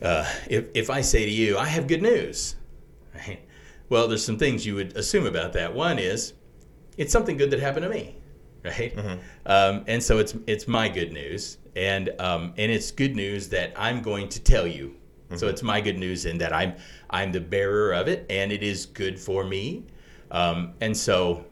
Uh, 0.00 0.26
if, 0.48 0.66
if 0.74 0.90
I 0.90 1.00
say 1.00 1.24
to 1.24 1.30
you, 1.30 1.58
I 1.58 1.66
have 1.66 1.86
good 1.86 2.02
news, 2.02 2.56
right? 3.14 3.40
Well, 3.88 4.06
there's 4.06 4.24
some 4.24 4.38
things 4.38 4.64
you 4.64 4.74
would 4.76 4.96
assume 4.96 5.26
about 5.26 5.52
that. 5.54 5.74
One 5.74 5.98
is, 5.98 6.34
it's 6.96 7.12
something 7.12 7.36
good 7.36 7.50
that 7.50 7.60
happened 7.60 7.84
to 7.84 7.90
me, 7.90 8.16
right? 8.64 8.96
Um, 9.46 9.84
and 9.86 10.02
so 10.02 10.18
it's 10.18 10.34
it's 10.46 10.66
my 10.66 10.88
good 10.88 11.12
news, 11.12 11.58
and 11.76 12.10
um, 12.18 12.54
and 12.56 12.72
it's 12.72 12.90
good 12.90 13.14
news 13.14 13.48
that 13.50 13.72
I'm 13.76 14.02
going 14.02 14.28
to 14.30 14.40
tell 14.42 14.66
you. 14.66 14.96
So 15.36 15.48
it's 15.48 15.64
my 15.64 15.80
good 15.80 15.98
news 15.98 16.26
in 16.26 16.38
that 16.38 16.52
I'm 16.52 16.74
I'm 17.10 17.32
the 17.32 17.40
bearer 17.40 17.92
of 17.92 18.08
it, 18.08 18.24
and 18.30 18.52
it 18.52 18.62
is 18.62 18.86
good 18.86 19.18
for 19.18 19.44
me. 19.44 19.84
Um, 20.30 20.74
and 20.80 20.96
so, 20.96 21.44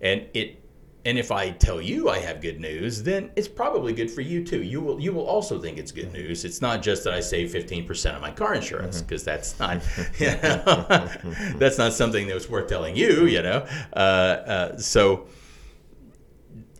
and 0.00 0.26
it 0.32 0.62
and 1.06 1.18
if 1.18 1.30
I 1.30 1.50
tell 1.50 1.80
you 1.80 2.08
I 2.08 2.18
have 2.18 2.40
good 2.40 2.58
news, 2.58 3.02
then 3.02 3.30
it's 3.36 3.46
probably 3.46 3.92
good 3.92 4.10
for 4.10 4.22
you 4.22 4.44
too. 4.44 4.62
You 4.62 4.80
will 4.80 5.00
you 5.00 5.12
will 5.12 5.26
also 5.26 5.60
think 5.60 5.78
it's 5.78 5.92
good 5.92 6.12
news. 6.12 6.44
It's 6.44 6.60
not 6.60 6.82
just 6.82 7.04
that 7.04 7.14
I 7.14 7.20
save 7.20 7.52
fifteen 7.52 7.86
percent 7.86 8.16
of 8.16 8.22
my 8.22 8.32
car 8.32 8.54
insurance 8.54 9.02
because 9.02 9.22
that's 9.22 9.58
not 9.60 9.82
you 10.18 10.26
know, 10.26 11.08
that's 11.56 11.78
not 11.78 11.92
something 11.92 12.26
that 12.26 12.34
was 12.34 12.50
worth 12.50 12.68
telling 12.68 12.96
you. 12.96 13.26
You 13.26 13.42
know, 13.42 13.66
uh, 13.94 13.98
uh, 13.98 14.78
so 14.78 15.26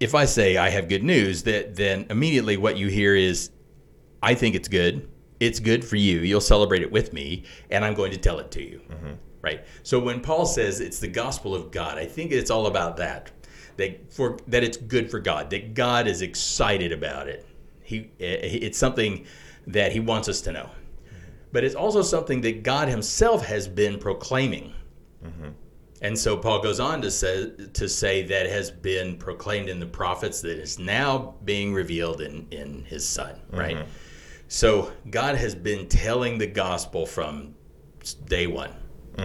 if 0.01 0.15
I 0.15 0.25
say 0.25 0.57
I 0.57 0.69
have 0.69 0.89
good 0.89 1.03
news, 1.03 1.43
that 1.45 1.77
then 1.77 2.07
immediately 2.11 2.57
what 2.57 2.77
you 2.77 2.89
hear 2.89 3.15
is, 3.15 3.51
I 4.23 4.35
think 4.35 4.55
it's 4.55 4.69
good. 4.69 5.09
It's 5.41 5.61
good 5.61 5.85
for 5.85 5.97
you. 5.97 6.21
You'll 6.21 6.41
celebrate 6.41 6.83
it 6.83 6.91
with 6.91 7.13
me, 7.13 7.45
and 7.71 7.85
I'm 7.85 7.95
going 7.95 8.11
to 8.13 8.19
tell 8.19 8.39
it 8.39 8.51
to 8.53 8.63
you. 8.63 8.81
Mm-hmm. 8.91 9.13
Right. 9.43 9.65
So 9.83 10.01
when 10.01 10.21
Paul 10.21 10.45
says 10.45 10.81
it's 10.81 10.99
the 10.99 11.09
gospel 11.09 11.55
of 11.55 11.71
God, 11.71 11.99
I 11.99 12.05
think 12.05 12.33
it's 12.33 12.51
all 12.51 12.67
about 12.67 12.97
that. 12.97 13.31
That 13.77 14.13
for 14.13 14.39
that 14.49 14.65
it's 14.65 14.77
good 14.77 15.11
for 15.11 15.21
God. 15.21 15.51
That 15.51 15.75
God 15.75 16.09
is 16.09 16.23
excited 16.23 16.91
about 16.91 17.29
it. 17.29 17.47
He 17.83 18.11
eh, 18.19 18.39
it's 18.43 18.79
something 18.79 19.27
that 19.67 19.93
He 19.93 20.01
wants 20.01 20.29
us 20.29 20.41
to 20.43 20.53
know. 20.53 20.65
Mm-hmm. 20.65 21.31
But 21.53 21.63
it's 21.63 21.75
also 21.75 22.03
something 22.03 22.41
that 22.41 22.63
God 22.63 22.89
Himself 22.89 23.45
has 23.47 23.69
been 23.69 23.99
proclaiming. 23.99 24.73
Mm-hmm. 25.25 25.51
And 26.07 26.17
so 26.17 26.37
Paul 26.37 26.63
goes 26.63 26.79
on 26.79 27.03
to 27.03 27.11
say 27.11 27.51
to 27.73 27.89
say 27.89 28.23
that 28.23 28.49
has 28.49 28.71
been 28.71 29.17
proclaimed 29.17 29.69
in 29.69 29.81
the 29.81 29.87
prophets 29.87 30.41
that 30.43 30.57
is 30.57 30.79
now 30.79 31.35
being 31.45 31.75
revealed 31.75 32.21
in 32.21 32.47
in 32.53 32.85
his 32.85 33.05
son, 33.05 33.41
right? 33.51 33.85
So 34.47 34.93
God 35.11 35.35
has 35.35 35.57
been 35.57 35.89
telling 35.89 36.39
the 36.39 36.47
gospel 36.47 37.07
from 37.07 37.57
day 38.27 38.47
one, 38.47 38.71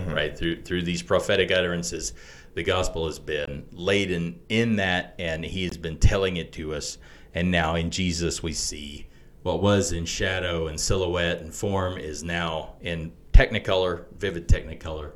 right? 0.08 0.36
Through 0.36 0.64
through 0.64 0.82
these 0.82 1.04
prophetic 1.04 1.52
utterances, 1.52 2.14
the 2.56 2.64
gospel 2.64 3.06
has 3.06 3.20
been 3.20 3.64
laden 3.72 4.40
in 4.50 4.78
that 4.78 5.14
and 5.20 5.46
he 5.46 5.66
has 5.66 5.78
been 5.78 6.00
telling 6.00 6.38
it 6.38 6.52
to 6.54 6.74
us 6.74 6.98
and 7.36 7.52
now 7.52 7.76
in 7.76 7.92
Jesus 7.92 8.42
we 8.42 8.54
see 8.54 9.08
what 9.44 9.62
was 9.62 9.92
in 9.92 10.06
shadow 10.06 10.66
and 10.66 10.80
silhouette 10.80 11.42
and 11.42 11.54
form 11.54 12.00
is 12.00 12.24
now 12.24 12.74
in 12.82 13.12
technicolor, 13.34 14.06
vivid 14.18 14.48
technicolor. 14.48 15.12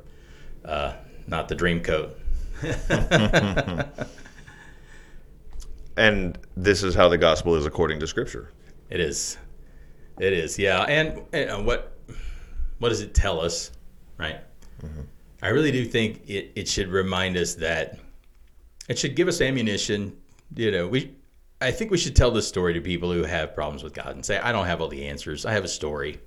Uh, 0.64 0.94
not 1.26 1.48
the 1.48 1.54
dream 1.54 1.82
coat. 1.82 2.18
And 5.96 6.38
this 6.56 6.82
is 6.82 6.94
how 6.94 7.08
the 7.08 7.18
gospel 7.18 7.54
is 7.54 7.64
according 7.64 8.00
to 8.00 8.06
Scripture. 8.06 8.52
It 8.90 9.00
is. 9.00 9.38
It 10.20 10.32
is. 10.32 10.58
Yeah. 10.58 10.82
And, 10.82 11.22
and 11.32 11.50
uh, 11.50 11.58
what 11.58 11.92
what 12.78 12.90
does 12.90 13.00
it 13.00 13.14
tell 13.14 13.40
us, 13.40 13.72
right? 14.18 14.40
Mm-hmm. 14.82 15.02
I 15.42 15.48
really 15.48 15.72
do 15.72 15.84
think 15.86 16.28
it, 16.28 16.52
it 16.54 16.68
should 16.68 16.88
remind 16.88 17.36
us 17.38 17.54
that 17.54 17.98
it 18.88 18.98
should 18.98 19.16
give 19.16 19.28
us 19.28 19.40
ammunition. 19.40 20.14
You 20.54 20.70
know, 20.70 20.86
we 20.86 21.14
I 21.62 21.70
think 21.70 21.90
we 21.90 21.98
should 21.98 22.14
tell 22.14 22.30
this 22.30 22.46
story 22.46 22.74
to 22.74 22.80
people 22.82 23.10
who 23.10 23.22
have 23.22 23.54
problems 23.54 23.82
with 23.82 23.94
God 23.94 24.14
and 24.14 24.24
say, 24.24 24.38
I 24.38 24.52
don't 24.52 24.66
have 24.66 24.82
all 24.82 24.88
the 24.88 25.06
answers. 25.06 25.46
I 25.46 25.52
have 25.52 25.64
a 25.64 25.68
story. 25.68 26.20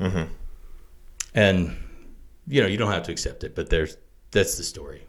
Mm-hmm. 0.00 0.32
And 1.34 1.76
you 2.46 2.62
know, 2.62 2.66
you 2.66 2.78
don't 2.78 2.92
have 2.92 3.02
to 3.04 3.12
accept 3.12 3.44
it, 3.44 3.54
but 3.54 3.68
there's 3.68 3.98
that's 4.30 4.56
the 4.56 4.64
story. 4.64 5.06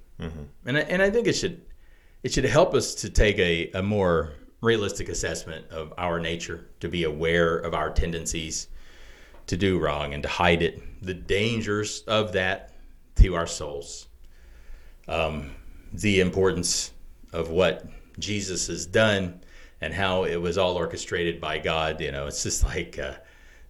And 0.66 0.78
I, 0.78 0.82
and 0.82 1.02
I 1.02 1.10
think 1.10 1.28
it 1.28 1.34
should 1.34 1.62
it 2.24 2.34
should 2.34 2.46
help 2.46 2.74
us 2.74 2.96
to 2.96 3.10
take 3.10 3.40
a, 3.40 3.72
a 3.72 3.82
more 3.82 4.34
realistic 4.62 5.08
assessment 5.08 5.66
of 5.70 5.94
our 5.98 6.20
nature, 6.20 6.66
to 6.82 6.90
be 6.90 7.06
aware 7.06 7.58
of 7.58 7.74
our 7.74 7.90
tendencies 7.90 8.68
to 9.48 9.56
do 9.56 9.80
wrong 9.80 10.14
and 10.14 10.22
to 10.24 10.30
hide 10.30 10.62
it, 10.62 10.82
the 11.02 11.14
dangers 11.14 12.02
of 12.02 12.34
that 12.34 12.74
to 13.16 13.36
our 13.36 13.48
souls, 13.48 14.08
um, 15.08 15.52
the 15.94 16.20
importance 16.20 16.92
of 17.32 17.50
what 17.50 17.86
Jesus 18.20 18.68
has 18.68 18.86
done 18.86 19.42
and 19.82 19.94
how 19.94 20.26
it 20.26 20.36
was 20.36 20.58
all 20.58 20.76
orchestrated 20.76 21.40
by 21.40 21.58
God. 21.58 22.02
You 22.02 22.12
know, 22.12 22.28
it's 22.28 22.44
just 22.44 22.64
like 22.66 23.00
uh, 23.00 23.14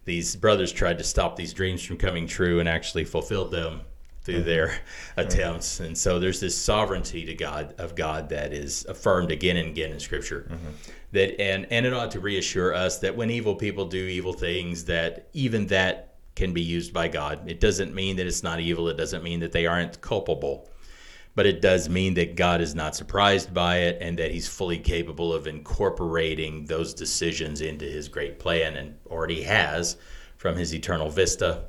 these 0.04 0.34
brothers 0.34 0.72
tried 0.72 0.98
to 0.98 1.04
stop 1.04 1.36
these 1.36 1.54
dreams 1.54 1.84
from 1.84 1.98
coming 1.98 2.26
true 2.26 2.58
and 2.58 2.68
actually 2.68 3.04
fulfilled 3.04 3.52
them 3.52 3.82
through 4.22 4.42
their 4.42 4.78
attempts. 5.16 5.80
And 5.80 5.96
so 5.96 6.18
there's 6.18 6.40
this 6.40 6.56
sovereignty 6.56 7.24
to 7.24 7.34
God 7.34 7.74
of 7.78 7.94
God 7.94 8.28
that 8.30 8.52
is 8.52 8.84
affirmed 8.86 9.30
again 9.30 9.56
and 9.56 9.68
again 9.68 9.92
in 9.92 10.00
Scripture. 10.00 10.50
That 11.12 11.40
and 11.40 11.66
and 11.70 11.86
it 11.86 11.92
ought 11.92 12.10
to 12.12 12.20
reassure 12.20 12.74
us 12.74 12.98
that 12.98 13.16
when 13.16 13.30
evil 13.30 13.54
people 13.54 13.86
do 13.86 13.98
evil 13.98 14.32
things, 14.32 14.84
that 14.84 15.28
even 15.32 15.66
that 15.68 16.10
can 16.40 16.52
be 16.52 16.62
used 16.62 16.92
by 16.92 17.08
God. 17.08 17.50
It 17.50 17.60
doesn't 17.60 17.94
mean 17.94 18.16
that 18.16 18.26
it's 18.26 18.42
not 18.42 18.60
evil. 18.60 18.88
It 18.88 18.96
doesn't 18.96 19.22
mean 19.22 19.40
that 19.40 19.52
they 19.52 19.66
aren't 19.66 20.00
culpable. 20.00 20.70
But 21.34 21.46
it 21.46 21.60
does 21.60 21.88
mean 21.88 22.14
that 22.14 22.34
God 22.34 22.60
is 22.60 22.74
not 22.74 22.96
surprised 22.96 23.54
by 23.54 23.78
it 23.78 23.98
and 24.00 24.18
that 24.18 24.30
he's 24.32 24.48
fully 24.48 24.78
capable 24.78 25.32
of 25.32 25.46
incorporating 25.46 26.64
those 26.64 26.92
decisions 26.92 27.60
into 27.60 27.84
his 27.84 28.08
great 28.08 28.38
plan 28.38 28.76
and 28.76 28.96
already 29.06 29.42
has 29.42 29.96
from 30.36 30.56
his 30.56 30.74
eternal 30.74 31.10
vista. 31.10 31.64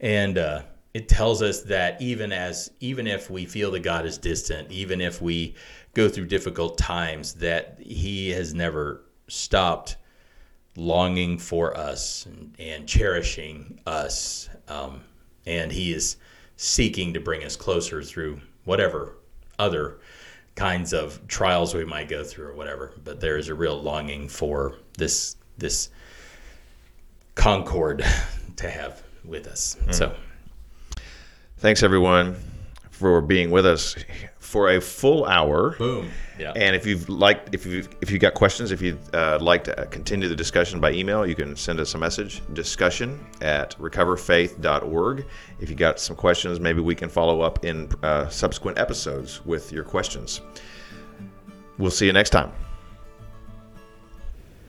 And 0.00 0.38
uh, 0.38 0.62
it 0.92 1.08
tells 1.08 1.40
us 1.40 1.62
that 1.62 2.00
even 2.02 2.32
as 2.32 2.70
even 2.80 3.06
if 3.06 3.30
we 3.30 3.46
feel 3.46 3.70
that 3.72 3.80
God 3.80 4.06
is 4.06 4.18
distant, 4.18 4.70
even 4.72 5.00
if 5.00 5.22
we 5.22 5.54
go 5.94 6.08
through 6.08 6.26
difficult 6.26 6.78
times, 6.78 7.34
that 7.34 7.78
He 7.80 8.30
has 8.30 8.54
never 8.54 9.02
stopped 9.28 9.96
longing 10.76 11.38
for 11.38 11.76
us 11.76 12.26
and, 12.26 12.54
and 12.58 12.88
cherishing 12.88 13.80
us, 13.86 14.48
um, 14.66 15.02
and 15.46 15.70
He 15.70 15.92
is 15.92 16.16
seeking 16.56 17.14
to 17.14 17.20
bring 17.20 17.44
us 17.44 17.54
closer 17.54 18.02
through 18.02 18.40
whatever 18.64 19.16
other 19.58 20.00
kinds 20.56 20.92
of 20.92 21.26
trials 21.28 21.72
we 21.72 21.84
might 21.84 22.08
go 22.08 22.24
through 22.24 22.48
or 22.48 22.54
whatever. 22.54 22.94
But 23.04 23.20
there 23.20 23.36
is 23.36 23.48
a 23.48 23.54
real 23.54 23.80
longing 23.80 24.28
for 24.28 24.76
this 24.98 25.36
this 25.56 25.90
concord 27.36 28.04
to 28.56 28.68
have 28.68 29.04
with 29.24 29.46
us. 29.46 29.76
So. 29.92 30.16
Thanks, 31.60 31.82
everyone, 31.82 32.36
for 32.90 33.20
being 33.20 33.50
with 33.50 33.66
us 33.66 33.94
for 34.38 34.70
a 34.70 34.80
full 34.80 35.26
hour. 35.26 35.76
Boom. 35.76 36.10
Yeah. 36.38 36.52
And 36.56 36.74
if 36.74 36.86
you've 36.86 37.06
liked, 37.10 37.54
if 37.54 37.66
you 37.66 37.86
if 38.00 38.10
you 38.10 38.18
got 38.18 38.32
questions, 38.32 38.72
if 38.72 38.80
you'd 38.80 38.98
uh, 39.14 39.38
like 39.42 39.64
to 39.64 39.86
continue 39.90 40.26
the 40.26 40.34
discussion 40.34 40.80
by 40.80 40.92
email, 40.92 41.26
you 41.26 41.34
can 41.34 41.54
send 41.54 41.78
us 41.78 41.92
a 41.92 41.98
message 41.98 42.40
discussion 42.54 43.20
at 43.42 43.76
recoverfaith.org. 43.78 45.26
If 45.60 45.68
you 45.68 45.76
got 45.76 46.00
some 46.00 46.16
questions, 46.16 46.60
maybe 46.60 46.80
we 46.80 46.94
can 46.94 47.10
follow 47.10 47.42
up 47.42 47.62
in 47.62 47.90
uh, 48.02 48.30
subsequent 48.30 48.78
episodes 48.78 49.44
with 49.44 49.70
your 49.70 49.84
questions. 49.84 50.40
We'll 51.76 51.90
see 51.90 52.06
you 52.06 52.14
next 52.14 52.30
time. 52.30 52.52